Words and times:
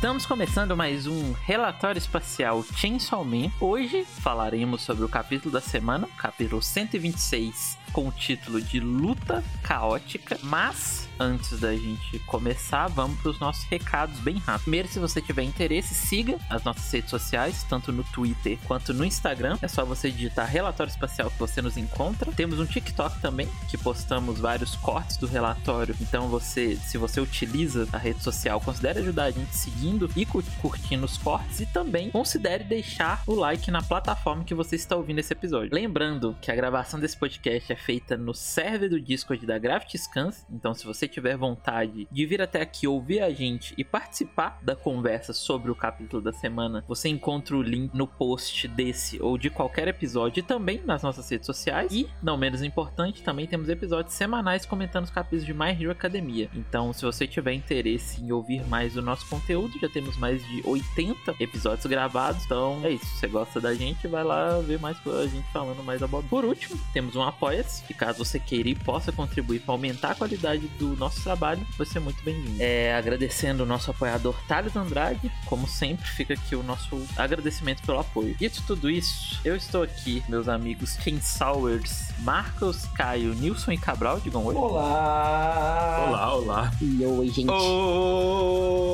Estamos 0.00 0.24
começando 0.24 0.74
mais 0.74 1.06
um 1.06 1.32
relatório 1.44 1.98
espacial 1.98 2.64
Chainsaw 2.74 3.22
Man. 3.22 3.50
Hoje 3.60 4.02
falaremos 4.02 4.80
sobre 4.80 5.04
o 5.04 5.08
capítulo 5.10 5.52
da 5.52 5.60
semana, 5.60 6.08
capítulo 6.16 6.62
126, 6.62 7.76
com 7.92 8.08
o 8.08 8.12
título 8.12 8.60
de 8.60 8.80
Luta 8.80 9.42
Caótica. 9.62 10.38
Mas 10.42 11.08
antes 11.18 11.60
da 11.60 11.74
gente 11.74 12.18
começar, 12.20 12.88
vamos 12.88 13.20
para 13.20 13.30
os 13.30 13.38
nossos 13.38 13.64
recados 13.64 14.18
bem 14.20 14.38
rápido. 14.38 14.62
Primeiro, 14.62 14.88
se 14.88 14.98
você 14.98 15.20
tiver 15.20 15.42
interesse, 15.42 15.94
siga 15.94 16.38
as 16.48 16.64
nossas 16.64 16.90
redes 16.90 17.10
sociais, 17.10 17.64
tanto 17.68 17.92
no 17.92 18.02
Twitter 18.04 18.58
quanto 18.66 18.94
no 18.94 19.04
Instagram. 19.04 19.58
É 19.60 19.68
só 19.68 19.84
você 19.84 20.10
digitar 20.10 20.48
relatório 20.48 20.90
espacial 20.90 21.30
que 21.30 21.38
você 21.38 21.60
nos 21.60 21.76
encontra. 21.76 22.32
Temos 22.32 22.58
um 22.58 22.66
TikTok 22.66 23.20
também, 23.20 23.48
que 23.68 23.76
postamos 23.76 24.38
vários 24.38 24.74
cortes 24.76 25.18
do 25.18 25.26
relatório. 25.26 25.94
Então, 26.00 26.28
você, 26.28 26.76
se 26.76 26.96
você 26.96 27.20
utiliza 27.20 27.86
a 27.92 27.98
rede 27.98 28.22
social, 28.22 28.60
considere 28.60 29.00
ajudar 29.00 29.24
a 29.24 29.30
gente 29.30 29.54
seguindo 29.54 30.10
e 30.16 30.24
curtindo 30.24 31.04
os 31.04 31.18
cortes 31.18 31.60
e 31.60 31.66
também 31.66 32.10
considere 32.10 32.64
deixar 32.64 33.22
o 33.26 33.34
like 33.34 33.70
na 33.70 33.82
plataforma 33.82 34.44
que 34.44 34.54
você 34.54 34.76
está 34.76 34.96
ouvindo 34.96 35.18
esse 35.18 35.32
episódio. 35.32 35.70
Lembrando 35.72 36.36
que 36.40 36.50
a 36.50 36.54
gravação 36.54 36.98
desse 36.98 37.16
podcast 37.16 37.72
é 37.72 37.76
feita 37.80 38.16
no 38.16 38.34
server 38.34 38.88
do 38.88 39.00
Discord 39.00 39.44
da 39.46 39.58
Graft 39.58 39.94
Scans, 39.96 40.46
então 40.50 40.74
se 40.74 40.84
você 40.84 41.08
tiver 41.08 41.36
vontade 41.36 42.06
de 42.10 42.26
vir 42.26 42.42
até 42.42 42.60
aqui 42.60 42.86
ouvir 42.86 43.20
a 43.20 43.30
gente 43.30 43.74
e 43.76 43.84
participar 43.84 44.58
da 44.62 44.76
conversa 44.76 45.32
sobre 45.32 45.70
o 45.70 45.74
capítulo 45.74 46.22
da 46.22 46.32
semana, 46.32 46.84
você 46.86 47.08
encontra 47.08 47.56
o 47.56 47.62
link 47.62 47.94
no 47.94 48.06
post 48.06 48.68
desse 48.68 49.20
ou 49.20 49.38
de 49.38 49.50
qualquer 49.50 49.88
episódio 49.88 50.40
e 50.40 50.42
também 50.42 50.82
nas 50.84 51.02
nossas 51.02 51.28
redes 51.28 51.46
sociais. 51.46 51.92
E, 51.92 52.08
não 52.22 52.36
menos 52.36 52.62
importante, 52.62 53.22
também 53.22 53.46
temos 53.46 53.68
episódios 53.68 54.14
semanais 54.14 54.66
comentando 54.66 55.04
os 55.04 55.10
capítulos 55.10 55.44
de 55.44 55.54
My 55.54 55.70
Hero 55.70 55.90
Academia. 55.90 56.50
Então, 56.54 56.92
se 56.92 57.04
você 57.04 57.26
tiver 57.26 57.52
interesse 57.52 58.20
em 58.22 58.30
ouvir 58.32 58.66
mais 58.66 58.94
do 58.94 59.02
nosso 59.02 59.26
conteúdo, 59.28 59.78
já 59.80 59.88
temos 59.88 60.16
mais 60.16 60.46
de 60.46 60.62
80 60.64 61.34
episódios 61.40 61.86
gravados. 61.86 62.44
Então, 62.44 62.80
é 62.84 62.90
isso. 62.90 63.06
Se 63.06 63.20
você 63.20 63.28
gosta 63.28 63.60
da 63.60 63.74
gente, 63.74 64.06
vai 64.06 64.24
lá 64.24 64.58
ver 64.60 64.78
mais 64.78 64.98
a 65.06 65.26
gente 65.26 65.50
falando 65.52 65.82
mais 65.82 66.02
abobrinha. 66.02 66.30
Por 66.30 66.44
último, 66.44 66.78
temos 66.92 67.16
um 67.16 67.22
Apoia-se, 67.70 67.82
que 67.84 67.94
caso 67.94 68.18
você 68.18 68.38
queira 68.38 68.68
e 68.68 68.74
possa 68.74 69.12
contribuir 69.12 69.60
para 69.60 69.72
aumentar 69.72 70.10
a 70.10 70.14
qualidade 70.14 70.66
do 70.78 70.96
nosso 70.96 71.22
trabalho, 71.22 71.64
você 71.78 71.98
é 71.98 72.00
muito 72.00 72.22
bem-vindo. 72.24 72.56
É, 72.60 72.94
agradecendo 72.94 73.62
o 73.62 73.66
nosso 73.66 73.90
apoiador 73.90 74.34
Thales 74.48 74.74
Andrade, 74.76 75.30
como 75.46 75.68
sempre, 75.68 76.06
fica 76.06 76.34
aqui 76.34 76.56
o 76.56 76.62
nosso 76.62 77.02
agradecimento 77.16 77.82
pelo 77.82 78.00
apoio. 78.00 78.34
Dito 78.38 78.62
tudo 78.66 78.90
isso, 78.90 79.40
eu 79.44 79.54
estou 79.54 79.82
aqui, 79.82 80.22
meus 80.28 80.48
amigos 80.48 80.96
Chainsawers, 81.02 82.10
Marcos, 82.20 82.86
Caio, 82.96 83.34
Nilson 83.34 83.72
e 83.72 83.78
Cabral, 83.78 84.20
digam 84.20 84.44
oi. 84.44 84.54
Olá! 84.54 86.06
Olá, 86.08 86.34
olá. 86.34 86.72
E 86.80 87.04
oi, 87.04 87.28
gente. 87.28 87.50
Oi! 87.50 88.90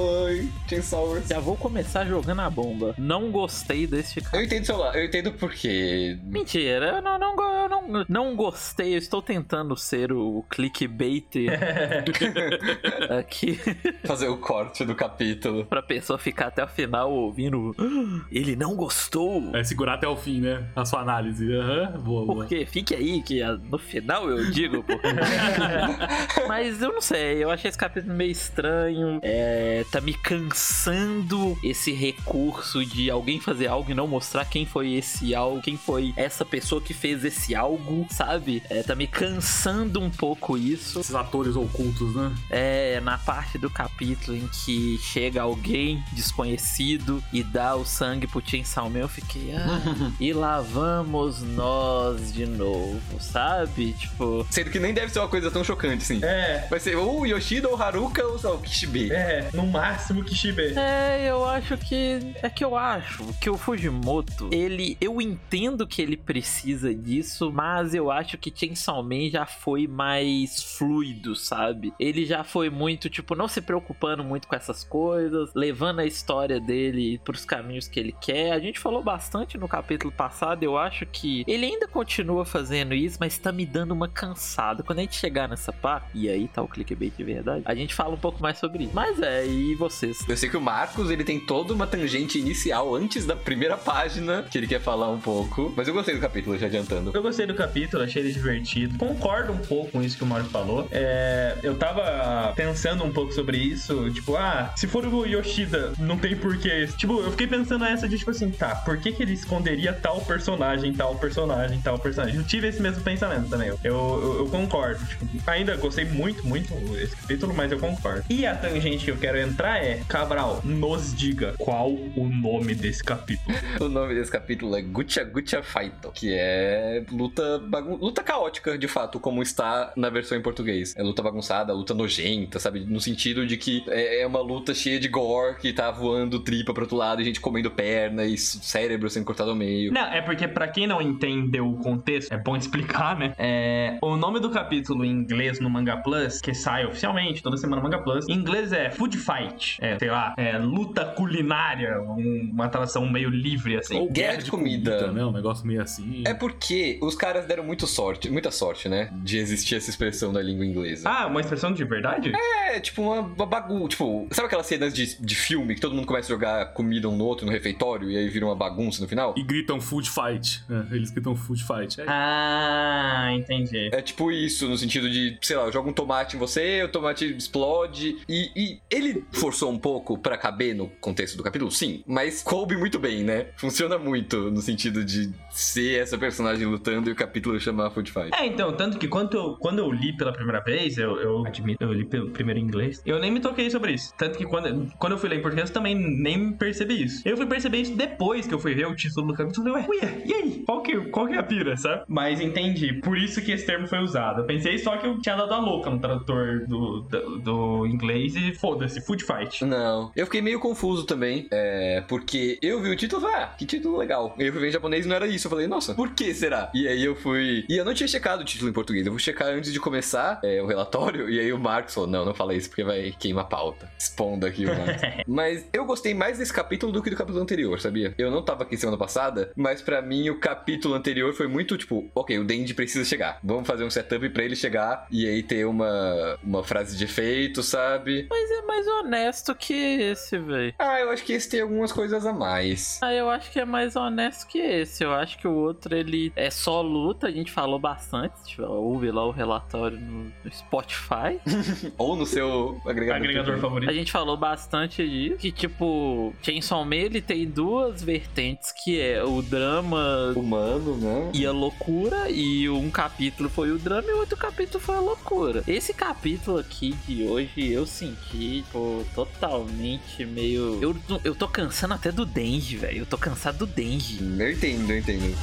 Chainsawers. 0.69 1.29
Já 1.29 1.41
vou 1.41 1.57
começar 1.57 2.05
jogando 2.05 2.41
a 2.41 2.51
bomba. 2.51 2.95
Não 2.99 3.31
gostei 3.31 3.87
desse 3.87 4.23
Eu 4.33 4.43
entendo 4.43 4.65
seu 4.65 4.77
lado, 4.77 4.97
eu 4.97 5.07
entendo 5.07 5.33
por 5.33 5.53
quê. 5.53 6.19
Mentira, 6.23 6.97
eu 6.97 7.03
não, 7.03 7.19
não, 7.19 7.31
eu 7.31 7.56
não, 7.89 8.05
não 8.09 8.37
gostei. 8.37 8.95
Eu 8.95 8.99
estou 8.99 9.21
tentando 9.23 9.77
ser 9.77 10.13
o 10.13 10.45
clickbait 10.51 11.27
aqui. 13.19 13.59
Fazer 14.05 14.29
o 14.29 14.37
corte 14.39 14.85
do 14.85 14.95
capítulo. 14.95 15.65
pra 15.67 15.83
pessoa 15.83 16.19
ficar 16.19 16.49
até 16.49 16.65
o 16.65 16.69
final 16.69 17.11
ouvindo. 17.13 17.75
"Ah, 17.79 18.27
Ele 18.31 18.57
não 18.57 18.75
gostou. 18.75 19.55
É 19.55 19.63
segurar 19.65 19.95
até 19.95 20.07
o 20.09 20.17
fim, 20.17 20.41
né? 20.41 20.67
A 20.75 20.85
sua 20.85 21.01
análise. 21.01 21.51
Aham, 21.53 21.99
boa, 22.01 22.27
boa. 22.27 22.37
Porque 22.39 22.67
fique 22.67 22.95
aí 22.95 23.23
que 23.23 23.43
no 23.71 23.79
final 23.79 24.29
eu 24.31 24.51
digo, 24.51 24.83
pô. 24.83 24.95
Mas 26.49 26.81
eu 26.83 26.93
não 26.93 27.01
sei, 27.01 27.43
eu 27.43 27.51
achei 27.51 27.69
esse 27.69 27.79
capítulo 27.79 28.15
meio 28.15 28.31
estranho. 28.31 29.19
É, 29.23 29.85
tá 29.91 30.01
me 30.01 30.15
cansando 30.15 31.57
esse 31.63 31.93
recurso 31.93 32.85
de 32.85 33.11
alguém 33.11 33.41
fazer 33.41 33.67
algo 33.67 33.91
e 33.91 33.95
não 33.95 34.07
mostrar 34.07 34.45
quem 34.45 34.65
foi 34.67 34.95
esse 34.95 35.35
algo, 35.35 35.61
quem 35.63 35.77
foi 35.77 36.13
essa 36.17 36.45
pessoa 36.45 36.81
que 36.81 36.95
fez 36.95 37.25
esse 37.25 37.55
algo, 37.55 37.76
sabe? 38.11 38.63
É, 38.71 38.83
tá 38.83 38.95
me 38.95 39.07
cansando 39.07 40.01
um 40.01 40.11
pouco 40.11 40.57
isso. 40.57 41.01
Esses 41.01 41.15
atores 41.15 41.57
ocultos, 41.57 42.15
né? 42.15 42.33
É 42.51 43.01
na 43.01 43.19
parte 43.19 43.59
do 43.59 43.69
capítulo 43.71 44.37
em 44.37 44.47
que 44.49 44.99
chega 44.99 45.43
alguém 45.43 46.03
desconhecido 46.13 47.23
e 47.33 47.43
dá 47.43 47.75
o 47.75 47.85
sangue 47.85 48.27
pro 48.27 48.43
Chainsaw 48.45 48.89
Man, 48.89 49.01
eu 49.01 49.09
fiquei, 49.09 49.53
ah, 49.55 50.13
e 50.21 50.33
lá 50.33 50.61
vamos 50.61 51.43
nós 51.43 52.33
de 52.33 52.47
novo, 52.47 53.01
sabe? 53.21 53.93
Tipo, 53.95 54.47
Sendo 54.51 54.71
que 54.71 54.79
nem 54.79 54.95
deve 54.95 55.13
ser 55.13 55.19
uma 55.21 55.29
coisa 55.29 55.51
tão 55.51 55.65
chocante 55.65 56.03
assim. 56.03 56.21
É, 56.25 56.67
Vai 56.69 56.81
ser 56.81 56.97
ou 56.97 57.21
o 57.21 57.27
Yoshida, 57.27 57.69
ou 57.69 57.77
o 57.77 57.83
Haruka, 57.83 58.25
ou 58.25 58.39
só 58.39 58.55
o 58.55 58.59
Kishibe. 58.59 59.11
é, 59.13 59.49
no 59.53 59.67
máximo 59.67 60.25
Kishibe. 60.25 60.79
é, 60.79 61.27
eu 61.29 61.45
acho 61.49 61.77
que 61.77 62.35
é 62.43 62.49
que 62.49 62.65
eu 62.65 62.77
acho 62.77 63.25
que 63.41 63.51
o 63.51 63.57
Fujimoto, 63.57 64.49
ele, 64.53 64.97
eu 65.01 65.21
entendo 65.21 65.87
que 65.87 66.01
ele 66.01 66.17
precisa 66.17 66.95
disso, 66.95 67.51
mas 67.53 67.66
eu 67.93 68.11
acho 68.11 68.39
que 68.39 68.53
Chainsaw 68.55 69.03
Man 69.03 69.31
já 69.31 69.47
foi 69.47 69.87
mais 69.87 70.63
fluido, 70.63 71.35
sabe? 71.35 71.93
Ele 71.99 72.25
já 72.25 72.45
foi 72.45 72.71
muito, 72.71 73.09
tipo, 73.09 73.35
não 73.35 73.49
se 73.49 73.61
preocupando 73.61 74.25
muito 74.25 74.49
com 74.49 74.55
essas 74.55 74.85
coisas, 74.85 75.51
levando 75.55 76.01
a 76.01 76.07
história 76.07 76.61
dele 76.61 77.21
pros 77.25 77.45
caminhos 77.45 77.89
que 77.89 77.99
ele 77.99 78.15
quer. 78.21 78.53
A 78.53 78.61
gente 78.61 78.79
falou 78.79 79.03
bastante 79.03 79.59
no 79.59 79.69
capítulo 79.69 80.13
passado, 80.13 80.63
eu 80.63 80.77
acho 80.79 81.07
que 81.07 81.45
ele 81.47 81.67
ainda 81.67 81.89
continua 81.89 82.45
fazendo 82.45 82.95
isso, 82.95 83.19
mas 83.21 83.39
tá 83.39 83.53
me 83.53 83.67
dando 83.67 83.93
uma 83.93 84.09
cansada. 84.09 84.83
Quando 84.83 84.99
a 84.99 85.03
gente 85.03 85.17
chegar 85.17 85.49
nessa 85.49 85.73
parte, 85.73 86.11
e 86.15 86.29
aí 86.29 86.49
tá 86.49 86.63
o 86.63 86.69
clickbait 86.69 87.15
de 87.17 87.25
verdade, 87.25 87.63
a 87.65 87.75
gente 87.75 87.95
fala 87.95 88.15
um 88.15 88.19
pouco 88.19 88.41
mais 88.43 88.59
sobre 88.59 88.85
isso. 88.85 88.95
Mas 88.95 89.21
é, 89.21 89.47
e 89.47 89.75
vocês? 89.75 90.19
Eu 90.29 90.37
sei 90.37 90.49
que 90.49 90.57
o 90.57 90.61
Marcos, 90.61 91.11
ele 91.11 91.25
tem 91.25 91.41
toda 91.41 91.73
uma 91.73 91.87
tangente 91.87 92.39
inicial 92.39 92.95
antes 92.95 93.27
da 93.27 93.35
primeira 93.35 93.77
página 93.77 94.45
que 94.45 94.59
ele 94.59 94.67
quer 94.67 94.81
falar 94.81 95.11
um 95.11 95.21
pouco. 95.21 95.73
Mas 95.77 95.89
eu 95.89 95.95
gostei 95.95 96.15
do 96.15 96.21
capítulo, 96.21 96.57
já 96.57 96.67
adiantando. 96.67 97.11
Eu 97.13 97.23
gostei 97.23 97.47
do 97.47 97.55
capítulo, 97.57 98.03
achei 98.03 98.23
ele 98.23 98.33
divertido. 98.33 98.99
Concordo 98.99 99.53
um 99.53 99.59
pouco 99.59 99.93
com 99.93 100.03
isso 100.03 100.17
que 100.17 100.25
o 100.25 100.27
Mario 100.27 100.47
falou. 100.47 100.89
É, 100.91 101.57
eu 101.63 101.77
tava 101.77 102.53
pensando 102.55 103.05
um 103.05 103.13
pouco 103.13 103.33
sobre 103.33 103.59
isso. 103.59 104.11
Tipo, 104.11 104.37
ah, 104.37 104.73
se 104.77 104.87
for 104.87 105.07
o 105.07 105.25
Yoshida, 105.25 105.93
não 105.99 106.19
tem 106.19 106.37
porquê. 106.37 106.87
Tipo, 106.97 107.21
eu 107.21 107.31
fiquei 107.31 107.47
pensando 107.47 107.85
nessa 107.85 108.09
de 108.09 108.19
tipo 108.19 108.31
assim, 108.31 108.51
tá, 108.51 108.75
por 108.77 108.99
que, 108.99 109.13
que 109.13 109.23
ele 109.23 109.33
esconderia 109.33 109.93
tal 109.93 110.21
personagem, 110.21 110.93
tal 110.93 111.17
personagem, 111.17 111.81
tal 111.81 111.99
personagem? 111.99 112.37
Eu 112.37 112.45
tive 112.45 112.69
esse 112.69 112.81
mesmo 112.81 113.03
pensamento 113.03 113.49
também. 113.49 113.69
Eu, 113.69 113.79
eu, 113.85 114.37
eu 114.41 114.47
concordo. 114.47 115.05
Tipo, 115.07 115.51
ainda 115.51 115.77
gostei 115.77 116.05
muito, 116.05 116.47
muito 116.47 116.73
desse 116.93 117.17
capítulo, 117.17 117.55
mas 117.55 117.73
eu 117.73 117.79
concordo. 117.79 118.25
E 118.29 118.47
a 118.47 118.55
tangente 118.55 119.05
que 119.05 119.11
eu 119.11 119.17
quero 119.17 119.39
entrar 119.39 119.83
é, 119.83 120.01
Cabral, 120.09 120.61
nos 120.65 121.15
diga 121.15 121.55
qual 121.59 121.91
o 121.91 122.29
nome 122.29 122.75
desse 122.75 123.03
capítulo. 123.03 123.57
O 123.81 123.89
nome 123.89 124.15
desse 124.15 124.31
capítulo 124.31 124.75
é 124.77 124.83
Gucha 124.83 125.23
Gucha 125.23 125.63
Faito, 125.63 126.11
que 126.13 126.33
é 126.33 127.05
luta 127.13 127.43
bagun... 127.69 127.97
luta 127.97 128.23
caótica, 128.23 128.77
de 128.79 128.89
fato, 128.89 129.19
como 129.21 129.43
está 129.43 129.93
na 129.97 130.11
versão 130.11 130.37
em 130.39 130.43
português. 130.43 130.95
É 130.97 131.03
luta 131.03 131.23
bagunçada, 131.23 131.73
luta 131.73 131.95
nojenta, 131.95 132.59
sabe? 132.59 132.81
No 132.81 133.01
sentido 133.01 133.47
de 133.47 133.57
que 133.57 133.85
é 133.89 134.17
é 134.23 134.27
uma 134.27 134.41
luta 134.41 134.73
cheia 134.75 134.99
de 134.99 135.09
gore, 135.09 135.57
que 135.57 135.73
tá 135.73 135.91
voando 135.91 136.41
tripa 136.41 136.73
pro 136.73 136.85
outro 136.85 136.97
lado, 136.97 137.21
e 137.21 137.25
gente 137.25 137.41
comendo 137.41 137.71
perna 137.71 138.25
e 138.25 138.37
cérebro 138.39 139.09
sendo 139.11 139.25
cortado 139.27 139.51
ao 139.51 139.57
meio. 139.57 139.93
Não, 139.93 140.07
é 140.07 140.21
porque 140.23 140.47
pra 140.49 140.69
quem 140.69 140.87
não 140.87 141.03
entendeu 141.03 141.67
o 141.69 141.77
contexto, 141.79 142.33
é 142.33 142.39
bom 142.39 142.57
explicar, 142.57 143.17
né? 143.19 143.35
É, 143.39 143.99
o 144.03 144.17
nome 144.17 144.41
do 144.41 144.51
capítulo 144.51 145.05
em 145.05 145.11
inglês 145.11 145.61
no 145.61 145.69
Manga 145.69 145.97
Plus, 145.99 146.41
que 146.41 146.55
sai 146.55 146.87
oficialmente 146.87 147.43
toda 147.43 147.57
semana 147.57 147.83
no 147.83 147.89
Manga 147.89 148.03
Plus, 148.03 148.27
em 148.29 148.33
inglês 148.33 148.73
é 148.73 148.91
Food 148.91 149.17
Fight. 149.19 149.77
É, 149.81 149.99
sei 149.99 150.09
lá, 150.11 150.35
é 150.39 150.57
luta 150.59 151.05
culinária, 151.05 152.01
um- 152.01 152.51
uma 152.53 152.69
tradução 152.69 153.07
meio 153.11 153.29
livre 153.29 153.77
assim. 153.77 153.99
Ou 153.99 154.11
guerra 154.11 154.37
de 154.39 154.51
comida. 154.51 155.13
né? 155.13 155.25
Um 155.25 155.33
negócio 155.33 155.67
meio 155.67 155.83
assim. 155.83 156.23
É 156.27 156.33
porque 156.33 156.99
os 157.03 157.15
caras 157.15 157.36
deram 157.45 157.65
muito 157.65 157.87
sorte, 157.87 158.31
muita 158.31 158.51
sorte, 158.51 158.89
né? 158.89 159.11
De 159.13 159.39
existir 159.39 159.75
essa 159.75 159.91
expressão 159.91 160.33
na 160.33 160.41
língua 160.41 160.65
inglesa. 160.65 161.09
Ah, 161.09 161.27
uma 161.27 161.41
expressão 161.41 161.73
de 161.73 161.85
verdade? 161.85 162.33
É, 162.35 162.81
tipo 162.81 163.03
uma, 163.03 163.21
uma 163.21 163.47
bagunça. 163.47 163.89
Tipo, 163.89 164.27
sabe 164.31 164.47
aquelas 164.47 164.67
cenas 164.67 164.95
de, 164.95 165.17
de 165.21 165.35
filme 165.35 165.75
que 165.75 165.81
todo 165.81 165.95
mundo 165.95 166.07
começa 166.07 166.27
a 166.33 166.35
jogar 166.35 166.67
comida 166.73 167.09
um 167.09 167.17
no 167.17 167.25
outro 167.25 167.45
no 167.45 167.53
refeitório 167.53 168.11
e 168.11 168.17
aí 168.17 168.29
vira 168.29 168.47
uma 168.47 168.55
bagunça 168.57 169.03
no 169.03 169.09
final? 169.09 169.35
E 169.37 169.43
gritam 169.43 169.81
food 169.81 170.09
fight. 170.09 170.63
né? 170.69 170.87
Eles 170.93 171.11
gritam 171.11 171.35
food 171.37 171.63
fight. 171.63 172.01
É. 172.01 172.05
Ah, 172.09 173.29
entendi. 173.33 173.91
É 173.93 174.01
tipo 174.01 174.31
isso, 174.31 174.69
no 174.69 174.77
sentido 174.79 175.11
de, 175.11 175.37
sei 175.43 175.57
lá, 175.57 175.65
eu 175.65 175.73
jogo 175.73 175.91
um 175.91 175.93
tomate 175.93 176.37
em 176.37 176.39
você, 176.39 176.83
o 176.83 176.89
tomate 176.89 177.25
explode. 177.37 178.19
E, 178.29 178.51
e 178.57 178.81
ele 178.91 179.25
forçou 179.33 179.71
um 179.71 179.79
pouco 179.79 180.17
pra 180.19 180.37
caber 180.37 180.75
no 180.75 180.89
contexto 181.01 181.37
do 181.37 181.43
capítulo, 181.43 181.71
sim, 181.71 182.03
mas 182.07 182.43
coube 182.43 182.77
muito 182.77 182.99
bem, 182.99 183.23
né? 183.25 183.47
Funciona 183.57 183.99
muito 183.99 184.51
no 184.51 184.61
sentido 184.61 185.05
de 185.05 185.31
ser 185.51 186.01
essa 186.01 186.17
personagem 186.19 186.67
lutando 186.67 187.11
capítulo 187.17 187.59
chama 187.61 187.91
Food 187.91 188.11
Fight. 188.11 188.31
É, 188.35 188.47
então, 188.47 188.73
tanto 188.73 188.99
que 188.99 189.09
quando 189.09 189.37
eu, 189.37 189.57
quando 189.57 189.79
eu 189.79 189.91
li 189.91 190.17
pela 190.17 190.33
primeira 190.33 190.61
vez, 190.61 190.99
eu, 190.99 191.17
eu 191.17 191.47
admito, 191.47 191.83
eu 191.83 191.93
li 191.93 192.05
pelo 192.05 192.31
primeiro 192.31 192.61
em 192.61 192.65
inglês, 192.65 193.03
eu 193.05 193.19
nem 193.19 193.31
me 193.31 193.41
toquei 193.41 193.71
sobre 193.71 193.93
isso. 193.93 194.15
Tanto 194.17 194.39
que 194.39 194.45
quando, 194.45 194.93
quando 194.99 195.13
eu 195.13 195.19
fui 195.19 195.29
ler 195.29 195.39
em 195.39 195.43
português, 195.43 195.69
eu 195.69 195.75
também 195.75 195.95
nem 195.95 196.53
percebi 196.53 197.03
isso. 197.03 197.23
Eu 197.25 197.37
fui 197.37 197.47
perceber 197.47 197.79
isso 197.79 197.97
depois 197.97 198.47
que 198.47 198.55
eu 198.55 198.59
fui 198.59 198.75
ver 198.75 198.87
o 198.87 198.95
título 198.95 199.29
do 199.29 199.35
capítulo. 199.35 199.69
Eu 199.69 199.83
falei, 199.83 200.01
ué, 200.01 200.23
e 200.25 200.35
aí? 200.35 200.63
Qual 200.67 200.83
que, 200.83 200.97
qual 201.11 201.27
que 201.27 201.35
é 201.35 201.39
a 201.39 201.43
pira, 201.43 201.77
sabe? 201.77 202.05
Mas 202.09 202.41
entendi. 202.41 202.93
Por 202.95 203.17
isso 203.17 203.43
que 203.43 203.53
esse 203.53 203.65
termo 203.65 203.87
foi 203.87 203.99
usado. 204.01 204.43
Eu 204.43 204.47
pensei 204.47 204.79
só 204.79 204.97
que 204.97 205.07
eu 205.07 205.21
tinha 205.21 205.37
dado 205.37 205.53
a 205.53 205.59
louca 205.59 205.91
no 205.91 205.99
tradutor 205.99 206.67
do, 206.67 207.01
do, 207.03 207.39
do 207.39 207.87
inglês 207.87 208.35
e 208.37 208.55
foda-se, 208.55 209.01
food 209.01 209.25
fight. 209.25 209.65
Não. 209.65 210.11
Eu 210.15 210.27
fiquei 210.27 210.43
meio 210.43 210.61
confuso 210.61 211.05
também, 211.05 211.47
é, 211.51 212.03
porque 212.09 212.59
eu 212.63 212.81
vi 212.83 212.91
o 212.91 212.97
título 212.97 213.23
e 213.23 213.25
falei, 213.27 213.45
ah, 213.45 213.49
que 213.57 213.65
título 213.65 213.97
legal. 213.97 214.35
Eu 214.39 214.53
fui 214.53 214.61
ver 214.61 214.69
em 214.69 214.73
japonês 214.73 215.07
e 215.07 215.09
não 215.09 215.17
era 215.17 215.27
isso. 215.27 215.47
Eu 215.47 215.51
falei, 215.51 215.67
nossa, 215.67 215.95
por 215.95 216.11
que 216.11 216.35
será? 216.35 216.71
E 216.75 216.87
aí 216.87 217.06
eu 217.07 217.17
fui. 217.17 217.65
E 217.69 217.77
eu 217.77 217.85
não 217.85 217.95
tinha 217.95 218.09
checado 218.09 218.41
o 218.41 218.45
título 218.45 218.71
em 218.71 218.73
português. 218.73 219.07
Eu 219.07 219.13
vou 219.13 219.19
checar 219.19 219.49
antes 219.49 219.73
de 219.73 219.81
começar 219.81 220.41
é, 220.43 220.63
o 220.63 220.67
relatório. 220.67 221.27
E 221.37 221.41
aí 221.41 221.53
o 221.53 221.59
Marcos 221.59 221.93
falou, 221.93 222.09
não, 222.09 222.25
não 222.25 222.35
fala 222.35 222.55
isso 222.55 222.69
porque 222.69 222.83
vai 222.83 223.15
queimar 223.19 223.45
a 223.45 223.47
pauta. 223.47 223.91
Expondo 223.99 224.47
aqui 224.47 224.65
o 224.65 224.69
Marcos. 224.69 225.03
mas 225.27 225.67
eu 225.73 225.85
gostei 225.85 226.15
mais 226.15 226.39
desse 226.39 226.53
capítulo 226.53 226.93
do 226.93 227.03
que 227.03 227.11
do 227.11 227.17
capítulo 227.17 227.43
anterior, 227.43 227.79
sabia? 227.79 228.15
Eu 228.17 228.31
não 228.31 228.43
tava 228.43 228.63
aqui 228.63 228.77
semana 228.77 228.97
passada, 228.97 229.53
mas 229.55 229.83
para 229.83 230.01
mim 230.01 230.31
o 230.31 230.39
capítulo 230.39 230.95
anterior 230.95 231.35
foi 231.35 231.47
muito 231.47 231.77
tipo, 231.77 232.09
ok, 232.15 232.39
o 232.39 232.45
Dandy 232.45 232.73
precisa 232.73 233.05
chegar. 233.05 233.39
Vamos 233.43 233.67
fazer 233.67 233.85
um 233.85 233.91
setup 233.91 234.29
para 234.31 234.45
ele 234.45 234.57
chegar 234.57 235.07
e 235.11 235.27
aí 235.27 235.43
ter 235.43 235.67
uma, 235.67 236.39
uma 236.43 236.65
frase 236.65 236.97
de 236.97 237.05
efeito, 237.05 237.63
sabe? 237.63 238.27
Mas 238.31 238.51
é 238.51 238.63
mais 238.63 238.87
honesto 238.87 239.55
que 239.55 239.75
esse, 239.75 240.39
velho. 240.39 240.75
Ah, 240.79 241.01
eu 241.01 241.11
acho 241.11 241.25
que 241.25 241.33
esse 241.33 241.49
tem 241.49 241.61
algumas 241.61 241.93
coisas 241.93 242.25
a 242.25 242.33
mais. 242.33 242.99
Ah, 243.03 243.13
eu 243.13 243.29
acho 243.29 243.51
que 243.51 243.61
é 243.61 243.65
mais 243.65 243.97
honesto 243.97 244.47
que 244.47 244.59
esse. 244.59 245.05
Eu 245.05 245.13
acho 245.13 245.39
que 245.39 245.47
o 245.47 245.55
outro, 245.55 245.95
ele 245.95 246.33
é 246.35 246.51
só 246.51 246.81
luta. 246.97 247.27
A 247.27 247.31
gente 247.31 247.51
falou 247.51 247.79
bastante. 247.79 248.35
Tipo, 248.45 248.63
ouve 248.65 249.11
lá 249.11 249.25
o 249.25 249.31
relatório 249.31 249.99
no, 249.99 250.25
no 250.25 250.53
Spotify. 250.53 251.41
Ou 251.99 252.17
no 252.17 252.27
seu 252.27 252.81
agregador, 252.85 253.23
Agregador 253.23 253.59
favorito. 253.59 253.91
A 253.91 253.93
gente 253.93 254.11
falou 254.11 254.37
bastante 254.37 255.07
disso. 255.07 255.37
Que, 255.37 255.53
tipo, 255.53 256.35
Chainsaw 256.43 256.85
Man, 256.85 256.97
ele 256.97 257.21
tem 257.21 257.47
duas 257.47 258.03
vertentes, 258.03 258.73
que 258.73 259.01
é 259.01 259.23
o 259.23 259.43
drama 259.43 260.33
humano, 260.35 260.97
né? 260.97 261.31
e 261.33 261.47
a 261.47 261.53
loucura. 261.53 262.31
E 262.31 262.69
um 262.69 262.91
capítulo 262.91 263.49
foi 263.49 263.71
o 263.71 263.79
drama 263.79 264.09
e 264.09 264.13
o 264.13 264.19
outro 264.19 264.37
capítulo 264.37 264.83
foi 264.83 264.97
a 264.97 265.01
loucura. 265.01 265.63
Esse 265.67 265.93
capítulo 265.93 266.59
aqui 266.59 266.95
de 267.07 267.25
hoje, 267.25 267.73
eu 267.73 267.87
senti, 267.87 268.63
tipo, 268.63 269.05
totalmente 269.15 270.25
meio... 270.25 270.79
Eu, 270.83 270.97
eu 271.25 271.35
tô 271.35 271.49
cansando 271.49 271.95
até 271.95 272.11
do 272.11 272.25
Denji, 272.25 272.77
velho. 272.77 272.99
Eu 272.99 273.07
tô 273.07 273.19
cansado 273.19 273.59
do 273.59 273.67
Denji. 273.67 274.19
Eu 274.39 274.53
entendo, 274.53 274.91
eu 274.91 274.99
entendo. 274.99 275.37